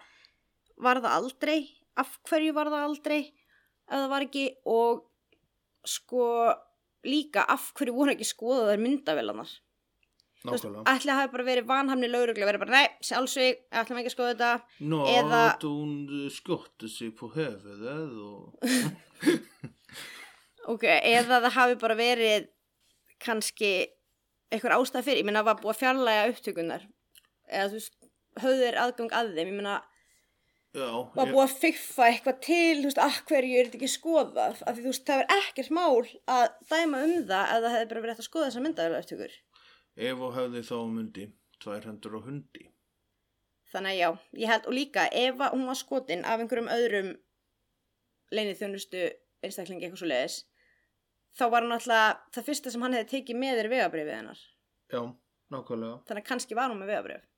var 0.79 1.01
það 1.03 1.15
aldrei, 1.17 1.57
af 1.99 2.13
hverju 2.29 2.53
var 2.55 2.71
það 2.71 2.85
aldrei, 2.87 3.19
ef 3.91 3.97
það 3.99 4.11
var 4.13 4.25
ekki 4.27 4.45
og 4.71 5.03
sko 5.91 6.25
líka 7.11 7.43
af 7.49 7.71
hverju 7.75 7.93
voru 7.97 8.13
ekki 8.15 8.27
skoðaðar 8.29 8.81
myndavélanar. 8.81 9.51
Þú 10.41 10.55
veist, 10.55 10.65
ætli 10.89 11.11
að 11.13 11.19
hafi 11.19 11.31
bara 11.35 11.45
verið 11.45 11.67
vanhamni 11.69 12.07
lauruglega, 12.09 12.47
verið 12.49 12.63
bara, 12.63 12.79
nei, 12.79 12.87
sjálfsvík, 13.05 13.59
ætlum 13.77 13.99
ekki 14.01 14.09
að 14.09 14.15
skoða 14.15 14.31
þetta. 14.31 14.79
Nå, 14.89 15.01
Eða- 15.11 15.41
hún 15.61 15.91
skjótti 16.33 16.89
sig 16.89 17.11
på 17.19 17.29
höfuðið 17.35 18.15
og... 18.25 18.57
Ok, 20.69 20.83
eða 20.85 21.39
það 21.41 21.55
hafi 21.55 21.77
bara 21.81 21.95
verið 21.97 22.43
kannski 23.21 23.71
einhver 24.53 24.75
ástæð 24.75 25.07
fyrir, 25.07 25.21
ég 25.23 25.27
meina 25.29 25.41
var 25.45 25.57
búið 25.61 25.73
að 25.73 25.79
fjarlæga 25.79 26.27
upptökunar 26.31 26.83
eða 27.49 27.69
þú 27.71 27.79
veist, 27.79 27.95
höfður 28.43 28.77
aðgang 28.83 29.15
að 29.17 29.31
þeim, 29.37 29.49
ég 29.49 29.57
meina 29.57 29.77
Já, 30.71 30.87
var 31.17 31.27
búið 31.27 31.41
að 31.43 31.53
fiffa 31.59 32.05
eitthvað 32.07 32.37
til, 32.45 32.75
þú 32.79 32.87
veist, 32.87 32.99
að 33.03 33.15
hverju 33.27 33.55
er 33.59 33.67
þetta 33.67 33.77
ekki 33.77 33.87
skoðað, 33.91 34.59
af 34.63 34.75
því 34.75 34.83
þú 34.85 34.91
veist, 34.93 35.07
það 35.09 35.23
er 35.23 35.33
ekkert 35.35 35.71
mál 35.75 36.11
að 36.31 36.43
dæma 36.69 37.01
um 37.07 37.15
það 37.27 37.49
að 37.55 37.65
það 37.65 37.73
hefði 37.75 37.87
bara 37.89 38.03
verið 38.05 38.13
hægt 38.13 38.21
að 38.23 38.27
skoða 38.27 38.45
þessar 38.45 38.63
myndaðulega 38.65 39.03
upptökur. 39.03 39.33
ef 40.07 40.21
og 40.27 40.37
hefði 40.37 40.61
þá 40.69 40.77
myndi 40.93 41.25
tvær 41.59 41.87
hendur 41.89 42.15
á 42.15 42.19
hundi. 42.27 42.63
Þannig 43.73 43.97
já, 43.97 44.07
ég 44.39 44.51
held, 44.51 44.69
og 44.71 44.77
líka 44.77 45.03
ef 45.11 45.43
hún 45.51 45.67
var 45.67 45.79
skotin 45.79 46.23
af 46.23 46.39
einhverjum 46.39 46.71
öðrum 46.71 47.11
leinið 48.31 48.61
þjónustu 48.61 49.03
einstaklingi 49.43 49.89
eitthvað 49.89 50.03
svo 50.05 50.07
leiðis, 50.07 50.37
þá 51.35 51.43
var 51.51 51.67
hann 51.67 51.75
alltaf, 51.75 52.23
það 52.31 52.47
fyrsta 52.47 52.71
sem 52.71 52.87
hann 52.87 52.95
hefði 52.95 53.11
tekið 53.17 53.43
með 53.43 53.61
er 53.65 53.71
vegabrifið 53.75 54.15
hennar. 54.21 54.47
Já, 54.87 55.03
nákvæmlega. 55.51 55.99
þannig 56.07 56.27
kannski 56.31 56.55
var 56.55 56.71
hún 56.71 56.79
með 56.79 56.93
vegabrjöf 56.95 57.30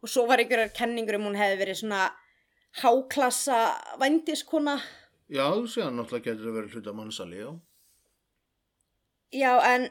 og 0.00 0.08
svo 0.08 0.26
var 0.28 0.42
einhverjar 0.42 0.72
kenningur 0.76 1.18
um 1.18 1.28
hún 1.28 1.38
hefði 1.38 1.60
verið 1.60 1.80
svona 1.82 2.02
háklassa 2.82 3.60
vændiskona 4.00 4.78
Já, 5.30 5.46
síðan 5.70 5.98
náttúrulega 6.00 6.32
getur 6.32 6.48
það 6.48 6.56
verið 6.58 6.72
hluta 6.74 6.92
mannsali, 6.96 7.36
já. 7.38 7.50
já 9.30 9.52
en 9.68 9.84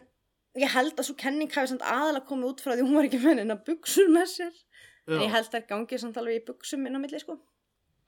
ég 0.60 0.74
held 0.74 0.98
að 0.98 1.08
svo 1.08 1.16
kenning 1.20 1.52
hafi 1.54 1.72
samt 1.72 1.86
aðalega 1.88 2.28
komið 2.28 2.50
út 2.50 2.64
frá 2.64 2.74
því 2.74 2.88
hún 2.88 2.98
var 2.98 3.08
ekki 3.08 3.22
með 3.22 3.38
henni 3.38 3.56
að 3.56 3.64
buksur 3.70 4.12
með 4.12 4.28
sér. 4.34 4.58
En 5.08 5.24
ég 5.24 5.32
Já, 5.32 5.36
held 5.38 5.56
að 5.56 5.70
gangið 5.70 6.02
samt 6.04 6.20
alveg 6.20 6.42
í 6.42 6.46
buksum 6.50 6.84
inn 6.86 7.00
á 7.00 7.02
milli 7.02 7.22
sko. 7.22 7.38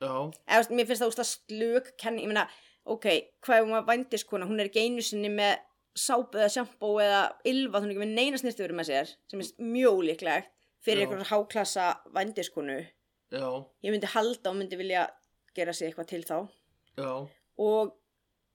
Já, 0.01 0.11
eða 0.43 0.67
þú 0.67 0.77
mér 0.77 0.89
finnst 0.89 1.03
það 1.05 1.13
úst 1.13 1.23
að 1.23 1.29
slök 1.31 1.91
kenning 2.03 2.25
ég 2.25 2.31
meina, 2.33 2.45
ok, 2.83 3.07
hvað 3.45 3.61
ef 3.61 3.65
hún 3.65 3.75
var 3.77 3.87
vændiskona 3.87 4.49
hún 4.49 4.59
er 4.59 4.69
ekki 4.69 4.83
einu 4.83 5.05
sinni 5.05 5.31
með 5.31 5.61
sápu 5.97 6.39
eða 6.41 6.51
sjampó 6.51 6.91
eða 7.03 7.21
ylva, 7.47 7.79
hún 7.79 7.89
er 7.89 7.95
ekki 7.95 8.03
með 8.03 8.15
neina 8.17 8.41
snirtifur 8.41 8.75
með 8.75 8.89
sér, 8.91 9.15
sem 9.31 9.43
er 9.43 9.51
mjög 9.71 10.03
líklegt 10.09 10.51
fyrir 10.85 11.05
einhverjum 11.05 11.29
háklassa 11.31 11.87
vændiskonu 12.15 12.77
já, 13.31 13.47
ég 13.83 13.91
myndi 13.93 14.09
halda 14.15 14.49
og 14.51 14.57
myndi 14.59 14.77
vilja 14.79 15.07
gera 15.55 15.73
sig 15.73 15.89
eitthvað 15.91 16.07
til 16.11 16.23
þá. 16.27 16.37
Já. 16.97 17.11
og 17.57 17.97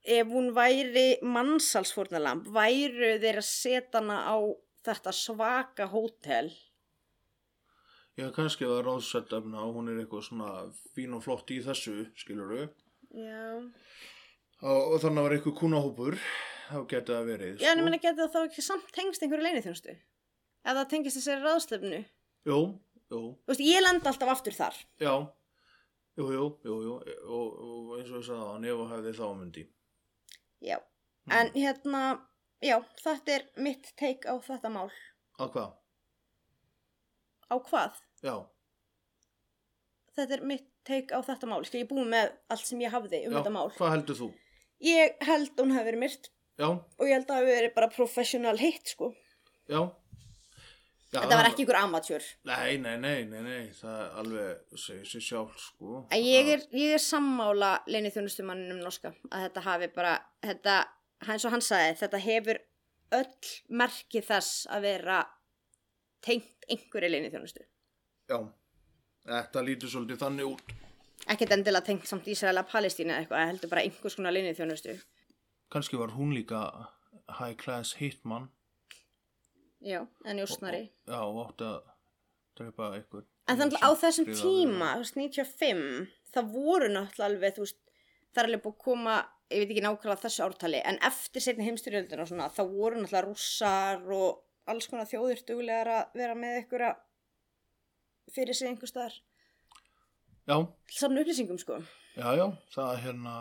ef 0.04 0.26
hún 0.30 0.52
væri 0.54 1.18
mannsalsfórnalamb 1.22 2.46
væru 2.54 3.16
þeir 3.22 3.40
að 3.40 3.46
setja 3.48 4.00
hana 4.00 4.18
á 4.28 4.36
þetta 4.86 5.12
svaka 5.12 5.86
hótel? 5.90 6.52
Já, 8.16 8.30
kannski 8.32 8.64
var 8.64 8.86
ráðsett 8.86 9.32
efna 9.36 9.60
og 9.66 9.74
hún 9.76 9.90
er 9.92 9.98
eitthvað 10.00 10.22
svona 10.28 10.50
fín 10.96 11.12
og 11.16 11.24
flott 11.24 11.50
í 11.52 11.58
þessu, 11.64 12.06
skilur 12.16 12.52
við. 12.54 12.68
já, 13.12 13.70
Og, 14.64 14.94
og 14.94 15.00
þannig 15.02 15.24
var 15.26 15.32
eitthvað 15.36 15.56
kúnahópur, 15.58 16.14
þá 16.70 16.78
geti 16.88 17.12
það 17.12 17.26
verið, 17.28 17.58
já 17.60 17.72
en 17.74 17.82
ég 17.82 17.84
meina 17.84 17.98
geti 18.00 18.16
það 18.22 18.30
þá 18.32 18.38
ekki 18.46 18.62
samt 18.64 18.86
tengst 18.96 19.22
einhverju 19.22 19.44
leinithjónustu 19.44 19.92
ef 19.92 20.72
það 20.78 20.88
tengist 20.94 21.18
þessari 21.20 21.44
ráðstöfnu 21.44 21.98
Jú, 22.46 22.58
jú, 23.10 23.20
þú 23.42 23.50
veist, 23.50 23.60
ég 23.66 23.82
lenda 23.82 24.10
alltaf 24.12 24.28
aftur 24.36 24.54
þar 24.54 24.76
já. 25.02 25.14
Jú, 26.16 26.26
jú, 26.32 26.44
jú, 26.64 26.76
jú. 26.86 26.92
Og, 27.28 27.56
og 27.60 27.96
eins 27.98 28.10
og 28.10 28.20
ég 28.22 28.26
sagði 28.28 28.44
það, 28.46 28.66
ef 28.70 28.78
og 28.84 28.92
hefði 28.94 29.14
þá 29.18 29.26
myndi. 29.40 29.64
já, 30.62 30.78
Hmm. 31.26 31.32
en 31.40 31.48
hérna 31.58 32.02
já, 32.62 32.76
þetta 33.02 33.32
er 33.34 33.42
mitt 33.58 33.88
teik 33.98 34.24
á 34.30 34.38
þetta 34.38 34.70
mál 34.70 34.90
Að 35.40 35.50
hvað? 35.56 35.72
á 37.50 37.56
hvað? 37.66 37.96
Já, 38.22 38.36
þetta 40.16 40.36
er 40.38 40.44
mitt 40.46 40.68
teik 40.86 41.10
á 41.12 41.18
þetta 41.26 41.48
mál 41.50 41.64
Skil, 41.66 41.82
ég 41.82 41.88
búin 41.90 42.08
með 42.12 42.32
allt 42.48 42.64
sem 42.68 42.78
ég 42.80 42.94
hafði 42.94 43.24
um 43.26 43.32
já. 43.34 43.38
þetta 43.40 43.52
mál 43.56 43.70
Hvað 43.76 43.90
heldur 43.96 44.18
þú? 44.20 44.28
ég 44.86 45.16
held 45.26 45.50
hún 45.60 45.74
hafi 45.74 45.88
verið 45.90 46.02
myrt 46.04 46.30
Já, 46.56 46.68
og 46.70 47.04
ég 47.04 47.12
held 47.12 47.26
að 47.26 47.34
það 47.34 47.40
hafi 47.42 47.52
verið 47.56 47.74
bara 47.74 47.88
professional 47.92 48.56
hit 48.62 48.94
sko 48.94 49.10
já. 49.68 49.80
Já 51.12 51.20
Þetta 51.20 51.38
var 51.38 51.48
ekki 51.50 51.64
ykkur 51.64 51.78
amatjör. 51.80 52.24
Nei, 52.50 52.76
nei, 52.82 52.96
nei, 53.02 53.24
nei, 53.30 53.42
nei, 53.44 53.66
það 53.78 53.98
er 54.02 54.16
alveg 54.22 54.80
segir 54.82 55.10
sér 55.10 55.24
sjálf, 55.28 55.58
sko. 55.62 56.02
En 56.10 56.24
ég 56.24 56.52
er, 56.56 56.64
ég 56.76 56.96
er 56.96 57.02
sammála 57.02 57.72
leini 57.90 58.12
þjónustumanninum 58.14 58.82
norska 58.84 59.14
að 59.30 59.46
þetta 59.46 59.64
hafi 59.68 59.90
bara, 59.94 60.16
þetta, 60.44 60.78
eins 61.26 61.46
og 61.46 61.54
hann 61.54 61.64
sagði, 61.64 61.98
þetta 62.02 62.22
hefur 62.26 62.62
öll 63.16 63.52
merki 63.82 64.22
þess 64.24 64.66
að 64.72 64.88
vera 64.90 65.20
tengt 66.26 66.66
einhverju 66.70 67.12
leini 67.12 67.30
þjónustu. 67.30 67.62
Já, 68.26 68.40
þetta 69.30 69.62
lítur 69.66 69.92
svolítið 69.92 70.22
þannig 70.24 70.50
út. 70.56 70.74
Ekkert 71.26 71.54
endilega 71.56 71.86
tengt 71.86 72.06
samt 72.10 72.26
Ísraela 72.30 72.66
Palestínu 72.66 73.14
eða 73.14 73.22
eitthvað, 73.22 73.48
heldur 73.52 73.72
bara 73.72 73.86
einhvers 73.86 74.18
konar 74.18 74.34
leini 74.34 74.54
þjónustu. 74.58 74.96
Kannski 75.72 75.98
var 75.98 76.12
hún 76.14 76.34
líka 76.34 76.60
high 77.38 77.56
class 77.58 77.96
hitman. 78.00 78.50
Já, 79.84 80.06
en 80.24 80.36
njósnari. 80.40 80.90
Já, 81.06 81.20
og 81.20 81.40
átti 81.48 81.64
að 81.68 81.80
drepa 82.56 82.90
eitthvað. 82.96 83.24
En 83.46 83.58
þannig 83.60 83.82
á 83.84 83.90
þessum 84.00 84.30
tíma, 84.32 84.92
þú 84.96 85.02
veist, 85.04 85.16
95, 85.20 86.06
það 86.34 86.52
voru 86.54 86.88
náttúrulega 86.90 87.28
alveg, 87.30 87.54
þú 87.58 87.66
veist, 87.66 87.78
það 88.32 88.42
er 88.42 88.48
alveg 88.50 88.62
búið 88.64 88.74
að 88.74 88.84
koma 88.86 89.16
ég 89.46 89.60
veit 89.62 89.70
ekki 89.70 89.82
nákvæmlega 89.84 90.22
þessu 90.24 90.42
ártali, 90.42 90.80
en 90.90 90.96
eftir 91.06 91.44
setni 91.44 91.66
heimstyrjöldina 91.68 92.24
og 92.24 92.30
svona, 92.32 92.48
þá 92.50 92.62
voru 92.66 92.98
náttúrulega 92.98 93.26
rússar 93.28 94.02
og 94.16 94.40
alls 94.66 94.88
konar 94.90 95.06
þjóðir 95.06 95.44
duglegar 95.46 95.90
að 95.92 96.16
vera 96.18 96.34
með 96.38 96.56
ykkur 96.64 96.86
að 96.88 96.96
fyrir 98.34 98.58
sig 98.58 98.72
einhver 98.72 98.90
staðar. 98.90 99.14
Já, 100.46 100.56
Samna 100.94 101.22
upplýsingum, 101.22 101.58
sko. 101.62 101.78
já, 102.16 102.26
já, 102.38 102.46
það 102.74 102.90
er 102.96 103.00
hérna, 103.04 103.36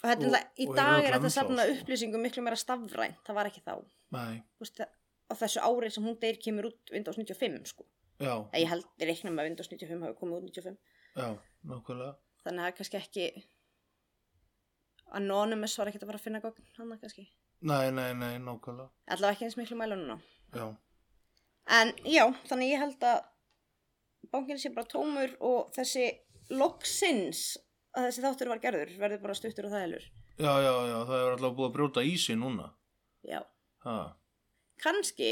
Og 0.00 0.08
þetta 0.08 0.12
er 0.12 0.16
náttúrulega, 0.16 0.48
í 0.56 0.66
dag 0.76 1.04
er 1.04 1.18
þetta 1.18 1.30
sko. 1.34 1.68
upplýsingum 1.82 2.24
miklu 2.24 2.42
meira 2.46 2.56
stafrænt, 2.56 3.20
það 3.26 3.36
var 3.36 3.50
ekki 3.50 3.60
þá. 3.66 3.74
nei, 4.16 4.40
Þú 4.56 4.64
veist, 4.64 4.80
á 5.30 5.34
þessu 5.38 5.62
árið 5.62 5.94
sem 5.94 6.04
hún 6.04 6.18
deyr 6.20 6.38
kemur 6.42 6.66
út 6.72 6.92
Windows 6.92 7.16
95, 7.16 7.66
sko. 7.72 7.84
já, 8.20 8.34
Ég 8.58 8.68
held, 8.68 8.84
ég 9.00 9.08
reikna 9.08 9.30
með 9.30 9.40
að 9.44 9.48
Windows 9.50 9.70
95 9.70 10.02
hafi 10.06 10.18
komið 10.20 10.36
út 10.36 10.50
95. 10.50 10.76
já, 11.16 11.28
nákvæmlega, 11.70 12.14
Þannig 12.44 12.60
að 12.60 12.64
það 12.64 12.70
er 12.72 12.76
kannski 12.80 12.96
ekki, 13.00 13.24
Anonymous 15.18 15.74
var 15.78 15.90
ekkert 15.90 16.04
að 16.06 16.10
fara 16.12 16.20
að 16.20 16.24
finna 16.26 16.40
gogn, 16.44 16.66
hann 16.78 16.92
kannski. 17.02 17.24
nei, 17.66 17.90
nei, 17.90 18.12
nei, 18.14 18.36
nákvæmlega, 18.40 18.88
Allavega 19.10 19.34
ekki 19.36 19.44
eins 19.48 19.56
miklu 19.58 19.76
mæla 19.80 19.96
núna. 19.98 20.18
já, 20.54 20.68
En 21.70 21.92
já, 22.04 22.24
þannig 22.48 22.70
ég 22.72 22.80
held 22.82 23.04
að 23.04 23.20
bankin 24.32 24.58
sé 24.58 24.70
bara 24.74 24.86
tómur 24.90 25.34
og 25.40 25.70
þessi 25.76 26.06
loksins 26.50 27.56
að 27.96 28.08
þessi 28.08 28.22
þáttur 28.24 28.48
var 28.50 28.58
gerður 28.62 28.90
verður 28.98 29.20
bara 29.22 29.34
stuttur 29.34 29.66
og 29.68 29.72
þægilur. 29.74 30.04
já, 30.38 30.52
já, 30.64 30.72
já, 30.90 30.96
það 31.10 31.16
er 31.20 31.30
alltaf 31.34 31.54
búið 31.58 31.68
að 31.68 31.74
brjóta 31.76 32.02
í 32.06 32.16
sig 32.18 32.36
núna, 32.38 32.70
Já. 33.26 33.42
ha, 33.84 34.16
Kanski 34.80 35.30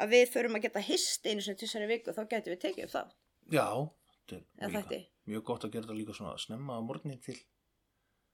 að 0.00 0.14
við 0.14 0.24
förum 0.34 0.56
að 0.58 0.64
geta 0.66 0.82
hist 0.82 1.26
einu 1.26 1.42
sinni 1.44 1.58
tísari 1.60 1.86
viku 1.90 2.14
þá 2.14 2.22
getum 2.30 2.54
við 2.54 2.60
tekið 2.64 2.84
upp 2.88 2.94
það. 2.94 3.12
já, 3.54 3.66
þetta 4.30 4.94
er 4.98 5.04
mjög 5.30 5.44
gott 5.50 5.64
að 5.66 5.72
gera 5.74 5.86
þetta 5.86 5.98
líka 6.00 6.16
svona 6.16 6.34
snemma 6.42 6.78
að 6.78 6.86
morgni 6.88 7.16
til, 7.24 7.38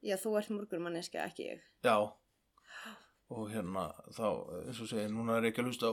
Já, 0.00 0.16
þú 0.16 0.30
ert 0.40 0.48
morgunmanniska, 0.54 1.26
ekki 1.28 1.44
ég. 1.50 1.60
já, 1.84 1.96
og 3.30 3.50
hérna, 3.52 3.82
þá, 4.16 4.24
eins 4.64 4.80
og 4.80 4.88
segja, 4.88 5.10
núna 5.12 5.36
er 5.36 5.44
ég 5.50 5.52
ekki 5.52 5.60
að 5.60 5.68
hlusta 5.68 5.90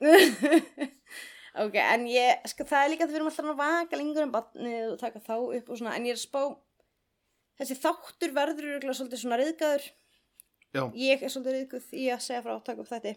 ok, 1.64 1.76
en 1.82 2.06
ég, 2.08 2.44
sko, 2.52 2.64
það 2.68 2.84
er 2.84 2.92
líka 2.92 3.04
að 3.06 3.10
við 3.12 3.18
erum 3.20 3.30
alltaf 3.30 3.50
að 3.50 3.58
vaka 3.60 3.98
lengur 3.98 4.26
um 4.26 4.32
batnið 4.34 4.92
og 4.94 4.98
taka 5.02 5.22
þá 5.24 5.34
upp 5.40 5.70
og 5.74 5.80
svona, 5.80 5.96
en 5.98 6.06
ég 6.06 6.14
er 6.14 6.20
að 6.20 6.22
spá, 6.24 6.42
þessi 7.60 7.76
þáttur 7.82 8.34
verður 8.36 8.86
svolítið 8.94 9.22
svona 9.24 9.40
riðgaður. 9.40 9.88
Já, 10.74 10.82
Ég 10.94 11.22
er 11.22 11.28
svolítið 11.32 11.56
riðguð 11.58 11.90
í 11.98 12.04
að 12.14 12.22
segja 12.26 12.42
frá 12.44 12.52
að 12.56 12.64
taka 12.68 12.84
upp 12.84 12.88
þetta. 12.92 13.14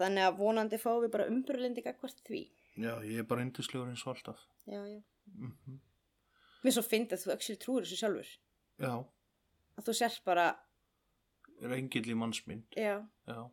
Þannig 0.00 0.24
að 0.30 0.38
vonandi 0.40 0.78
fáum 0.80 1.02
við 1.04 1.10
bara 1.12 1.26
umbrulindi 1.28 1.82
gagvart 1.84 2.22
því. 2.24 2.42
já, 2.80 2.92
ég 3.04 3.18
er 3.20 3.26
bara 3.28 3.42
yndislegur 3.44 3.88
eins 3.90 4.06
og 4.06 4.14
alltaf, 4.16 4.40
Já, 4.66 4.80
já. 4.86 5.00
mhm, 5.34 5.80
Mér 6.64 6.72
svo 6.76 6.82
fyndi 6.84 7.16
að 7.16 7.22
þú 7.24 7.32
ekki 7.34 7.56
trúir 7.60 7.84
þessu 7.84 7.98
sjálfur. 8.00 8.30
já, 8.80 8.92
Að 9.76 9.84
þú 9.88 9.94
sért 9.96 10.24
bara, 10.24 10.46
engill 11.60 12.08
í 12.10 12.14
mannsmynd, 12.16 12.64
já, 12.76 12.96
já, 13.28 13.50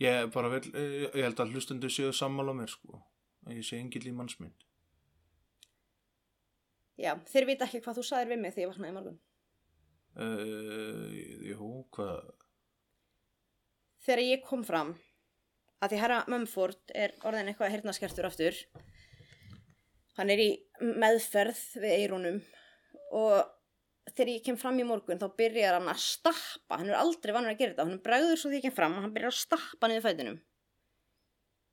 ég 0.00 0.30
bara 0.32 0.48
vel, 0.52 0.60
ég 0.72 1.14
ég 1.16 1.24
held 1.24 1.40
að 1.40 1.52
hlustendur 1.54 1.90
séu 1.92 2.12
sammála 2.12 2.52
mér, 2.56 2.68
sko, 2.68 3.00
að 3.46 3.56
ég 3.56 3.64
sé 3.64 3.78
engill 3.80 4.06
í 4.08 4.12
mannsmynd, 4.12 4.64
já, 6.98 7.14
þeir 7.30 7.46
vita 7.48 7.64
ekki 7.68 7.80
hvað 7.84 7.98
þú 8.00 8.04
sagðir 8.08 8.32
við 8.34 8.40
mig 8.42 8.54
þegar 8.54 8.64
ég 8.66 8.72
vaknaði 8.74 8.94
morgun. 8.98 9.18
Uh, 10.18 11.08
jú, 11.48 11.70
hvað, 11.94 12.28
Þegar 14.08 14.24
ég 14.24 14.40
kom 14.40 14.62
fram, 14.64 14.94
að 15.84 15.92
því 15.92 15.98
herra 16.00 16.18
Mumford 16.32 16.92
er 16.96 17.12
orðin 17.28 17.50
eitthvað 17.50 17.74
hirtnaskertur 17.74 18.28
aftur, 18.28 18.56
hann 20.16 20.32
er 20.32 20.40
í 20.40 20.48
meðferð 20.80 21.60
við 21.82 21.92
eirunum 21.92 22.38
og 23.18 24.14
þegar 24.14 24.30
ég 24.32 24.46
kem 24.46 24.56
fram 24.56 24.80
í 24.80 24.86
morgun 24.88 25.20
þá 25.20 25.26
byrjar 25.36 25.76
hann 25.76 25.90
að 25.92 26.00
stappa, 26.06 26.78
hann 26.78 26.88
er 26.88 26.96
aldrei 26.96 27.34
vannur 27.36 27.52
að 27.52 27.60
gera 27.60 27.74
þetta, 27.74 27.86
hann 27.90 28.02
bregður 28.08 28.40
svo 28.40 28.48
því 28.48 28.62
ég 28.62 28.64
kem 28.64 28.76
fram 28.78 28.96
hann 28.96 29.12
byrjar 29.12 29.34
að 29.34 29.42
stappa 29.42 29.90
niður 29.92 30.06
fætinum. 30.08 30.40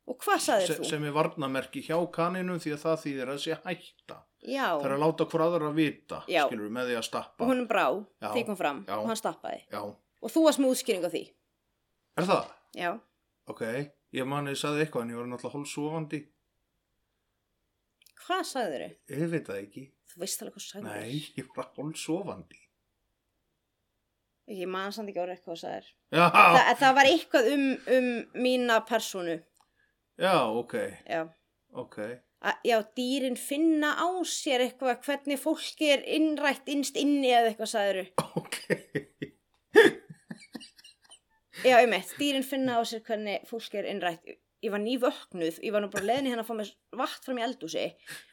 Og 0.06 0.18
hvað 0.22 0.42
sagðir 0.46 0.68
Se, 0.70 0.76
þú? 0.78 0.86
sem 0.86 1.04
er 1.10 1.14
varnamerki 1.16 1.82
hjá 1.82 1.96
kaninum 2.14 2.60
því 2.62 2.74
að 2.76 2.82
það 2.84 3.00
þýðir 3.04 3.30
að 3.34 3.40
sé 3.42 3.56
hætta. 3.64 4.18
Já, 4.46 4.66
Það 4.78 4.86
er 4.86 4.94
að 4.94 5.02
láta 5.02 5.26
hver 5.32 5.42
aðra 5.48 5.70
að 5.72 5.80
vita, 5.80 6.20
Já. 6.30 6.44
skilur 6.46 6.70
með 6.70 6.92
því 6.92 6.98
að 7.00 7.06
stappa. 7.08 7.42
og 7.44 7.50
honum 7.50 7.68
brá 7.68 7.86
Já, 8.22 8.28
því 8.36 8.44
kom 8.46 8.56
fram 8.60 8.84
já. 8.86 8.94
og 9.00 9.08
hann 9.10 9.18
stappaði. 9.18 9.64
Já, 9.72 9.82
Og 10.22 10.30
þú 10.32 10.44
varst 10.46 10.60
með 10.62 10.70
útskýring 10.76 11.06
á 11.06 11.10
því. 11.10 11.24
er 12.18 12.24
það? 12.30 12.52
Já. 12.76 12.92
Ok, 13.48 13.62
ég 14.14 14.26
man 14.28 14.46
ég 14.48 14.58
saði 14.62 14.86
eitthvað 14.86 15.02
en 15.02 15.10
ég 15.10 15.18
var 15.18 15.26
náttúrulega 15.26 15.56
hálfsofandi. 15.58 16.20
Hvað 18.26 18.44
sagðir 18.50 18.86
þau? 18.86 18.94
Ég 19.16 19.30
veit 19.34 19.48
það 19.50 19.60
ekki. 19.64 19.84
Þú 20.14 20.22
veist 20.24 20.42
alveg 20.46 20.56
hvað 20.56 20.66
sagðir 20.66 20.86
Nei, 20.94 21.26
ég 21.38 21.50
var 21.58 21.68
hálfsofandi. 21.78 22.62
Ég 24.54 24.68
man 24.70 24.92
samt 24.94 25.10
ekki 25.10 25.22
orðið 25.24 25.42
hvað 25.46 25.58
sagðir. 25.64 25.88
Já, 26.14 26.26
Þa, 26.30 26.76
það 26.84 26.96
var 27.00 27.10
eitthvað 27.10 27.48
um, 27.56 27.66
um 27.98 28.10
mína 28.46 28.80
personu. 28.86 29.40
Já, 30.22 30.36
ok, 30.52 30.74
Já. 31.10 31.22
ok. 31.74 31.98
A, 32.46 32.54
já, 32.68 32.78
dýrin 32.98 33.36
finna 33.40 33.96
á 33.98 34.06
sér 34.30 34.62
eitthvað 34.68 35.00
hvernig 35.08 35.40
fólki 35.42 35.88
er 35.96 36.04
innrætt 36.06 36.68
innst 36.70 36.98
inni 37.02 37.32
eða 37.34 37.50
eitthvað 37.54 37.72
sagðir 37.72 38.12
Ok, 38.38 38.58
Já, 41.66 41.78
einmitt, 41.80 42.12
dýrin 42.20 42.44
finna 42.46 42.76
á 42.78 42.82
sér 42.86 43.02
hvernig 43.08 43.46
fólki 43.50 43.80
er 43.80 43.88
innrætt. 43.90 44.26
Ég 44.66 44.72
var 44.74 44.82
nývöknuð, 44.82 45.60
ég 45.64 45.74
var 45.74 45.84
nú 45.84 45.90
bara 45.94 46.06
leiðin 46.08 46.28
hérna 46.32 46.44
að 46.44 46.50
fá 46.50 46.56
mér 46.58 46.70
vatn 47.00 47.24
fram 47.26 47.40
í 47.40 47.44
eldúsi 47.46 47.84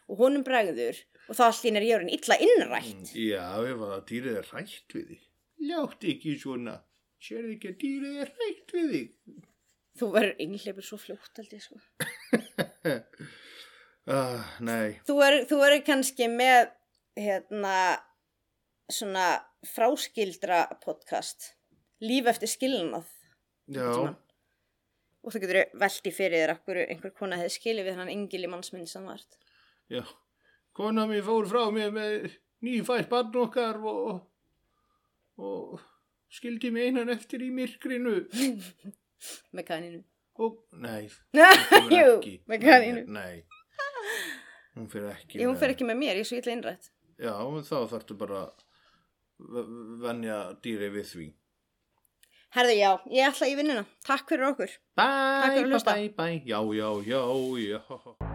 og 0.08 0.20
honum 0.22 0.44
bregður 0.46 0.98
og 1.28 1.36
þá 1.38 1.42
allir 1.46 1.78
er 1.80 1.86
ég 1.86 1.96
orðin 1.98 2.12
illa 2.16 2.38
innrætt. 2.46 3.12
já, 3.16 3.44
ef 3.68 3.84
að 3.88 4.04
dýrið 4.10 4.38
er 4.40 4.48
rætt 4.52 4.96
við 4.96 5.06
þig. 5.12 5.22
Ljátt 5.70 6.06
ekki 6.12 6.34
svona. 6.42 6.76
Sérðu 7.22 7.54
ekki 7.56 7.70
að 7.72 7.78
dýrið 7.84 8.20
er 8.24 8.32
rætt 8.40 8.74
við 8.76 8.92
þig? 8.96 9.10
Þú 9.98 10.08
verður 10.14 10.38
innleipur 10.40 10.84
svo 10.86 10.96
fljótt, 11.00 11.32
held 11.36 11.52
ég 11.52 11.62
sko. 11.64 11.78
Uh, 14.08 14.40
nei, 14.68 14.96
Þú 15.06 15.18
verður 15.20 15.82
kannski 15.86 16.28
með, 16.32 16.70
hérna, 17.20 17.74
svona 18.92 19.26
fráskildra 19.68 20.64
podcast, 20.82 21.52
líf 22.02 22.26
eftir 22.32 22.50
skilnað. 22.50 23.06
já. 23.72 24.14
Og 25.22 25.30
þú 25.30 25.38
getur 25.44 25.58
velti 25.78 26.10
fyrir 26.10 26.40
þér 26.42 26.50
akkur 26.56 26.78
einhver 26.82 27.12
kona 27.14 27.36
hefði 27.38 27.52
skilið 27.54 27.84
við 27.86 27.98
hann 28.00 28.08
engil 28.10 28.40
í 28.42 28.48
mannsmynd 28.50 28.88
sem 28.90 29.04
vart. 29.06 29.36
já. 29.92 30.02
Kona 30.74 31.04
mér 31.06 31.22
fór 31.22 31.46
frá 31.46 31.68
mér 31.70 31.92
með 31.94 32.32
nýfætt 32.64 33.10
barn 33.12 33.36
okkar 33.44 33.76
og, 33.86 34.22
og 35.38 35.78
skildi 36.32 36.72
mig 36.74 36.88
einan 36.88 37.12
eftir 37.12 37.44
í 37.44 37.50
myrkrinu. 37.54 38.16
Með 39.52 39.66
kaninu. 39.68 40.02
Nei, 40.86 41.08
hún 41.36 41.92
Jú, 41.92 42.06
ekki. 42.16 42.34
með 42.48 42.62
kaninu. 42.64 43.04
Nei, 43.12 43.42
hún 44.78 44.88
fyrir 44.88 45.10
ekki. 45.12 45.38
Ég, 45.42 45.46
hún 45.50 45.58
fer 45.60 45.74
ekki 45.74 45.86
með 45.88 46.00
mér, 46.00 46.16
ég 46.16 46.24
er 46.24 46.30
svo 46.30 46.40
illa 46.40 46.56
innrætt. 46.56 46.90
Já, 47.22 47.34
þá 47.68 47.76
þarftu 47.92 48.16
bara 48.18 48.40
að 48.48 49.70
venja 50.02 50.40
dýri 50.64 50.88
við 50.96 51.08
því. 51.12 51.28
Herðu, 52.52 52.74
já, 52.76 52.90
ég 53.12 53.30
ætla 53.30 53.48
í 53.48 53.54
vinnuna. 53.60 53.86
Takk 54.04 54.28
fyrir 54.32 54.50
okkur. 54.50 54.74
Fyrir 54.98 55.62
bye, 55.62 55.64
hlusta. 55.70 55.94
bye, 55.96 56.12
bye. 56.16 56.42
Já, 56.48 56.60
já, 56.76 56.90
já, 57.08 57.24
já. 57.64 58.31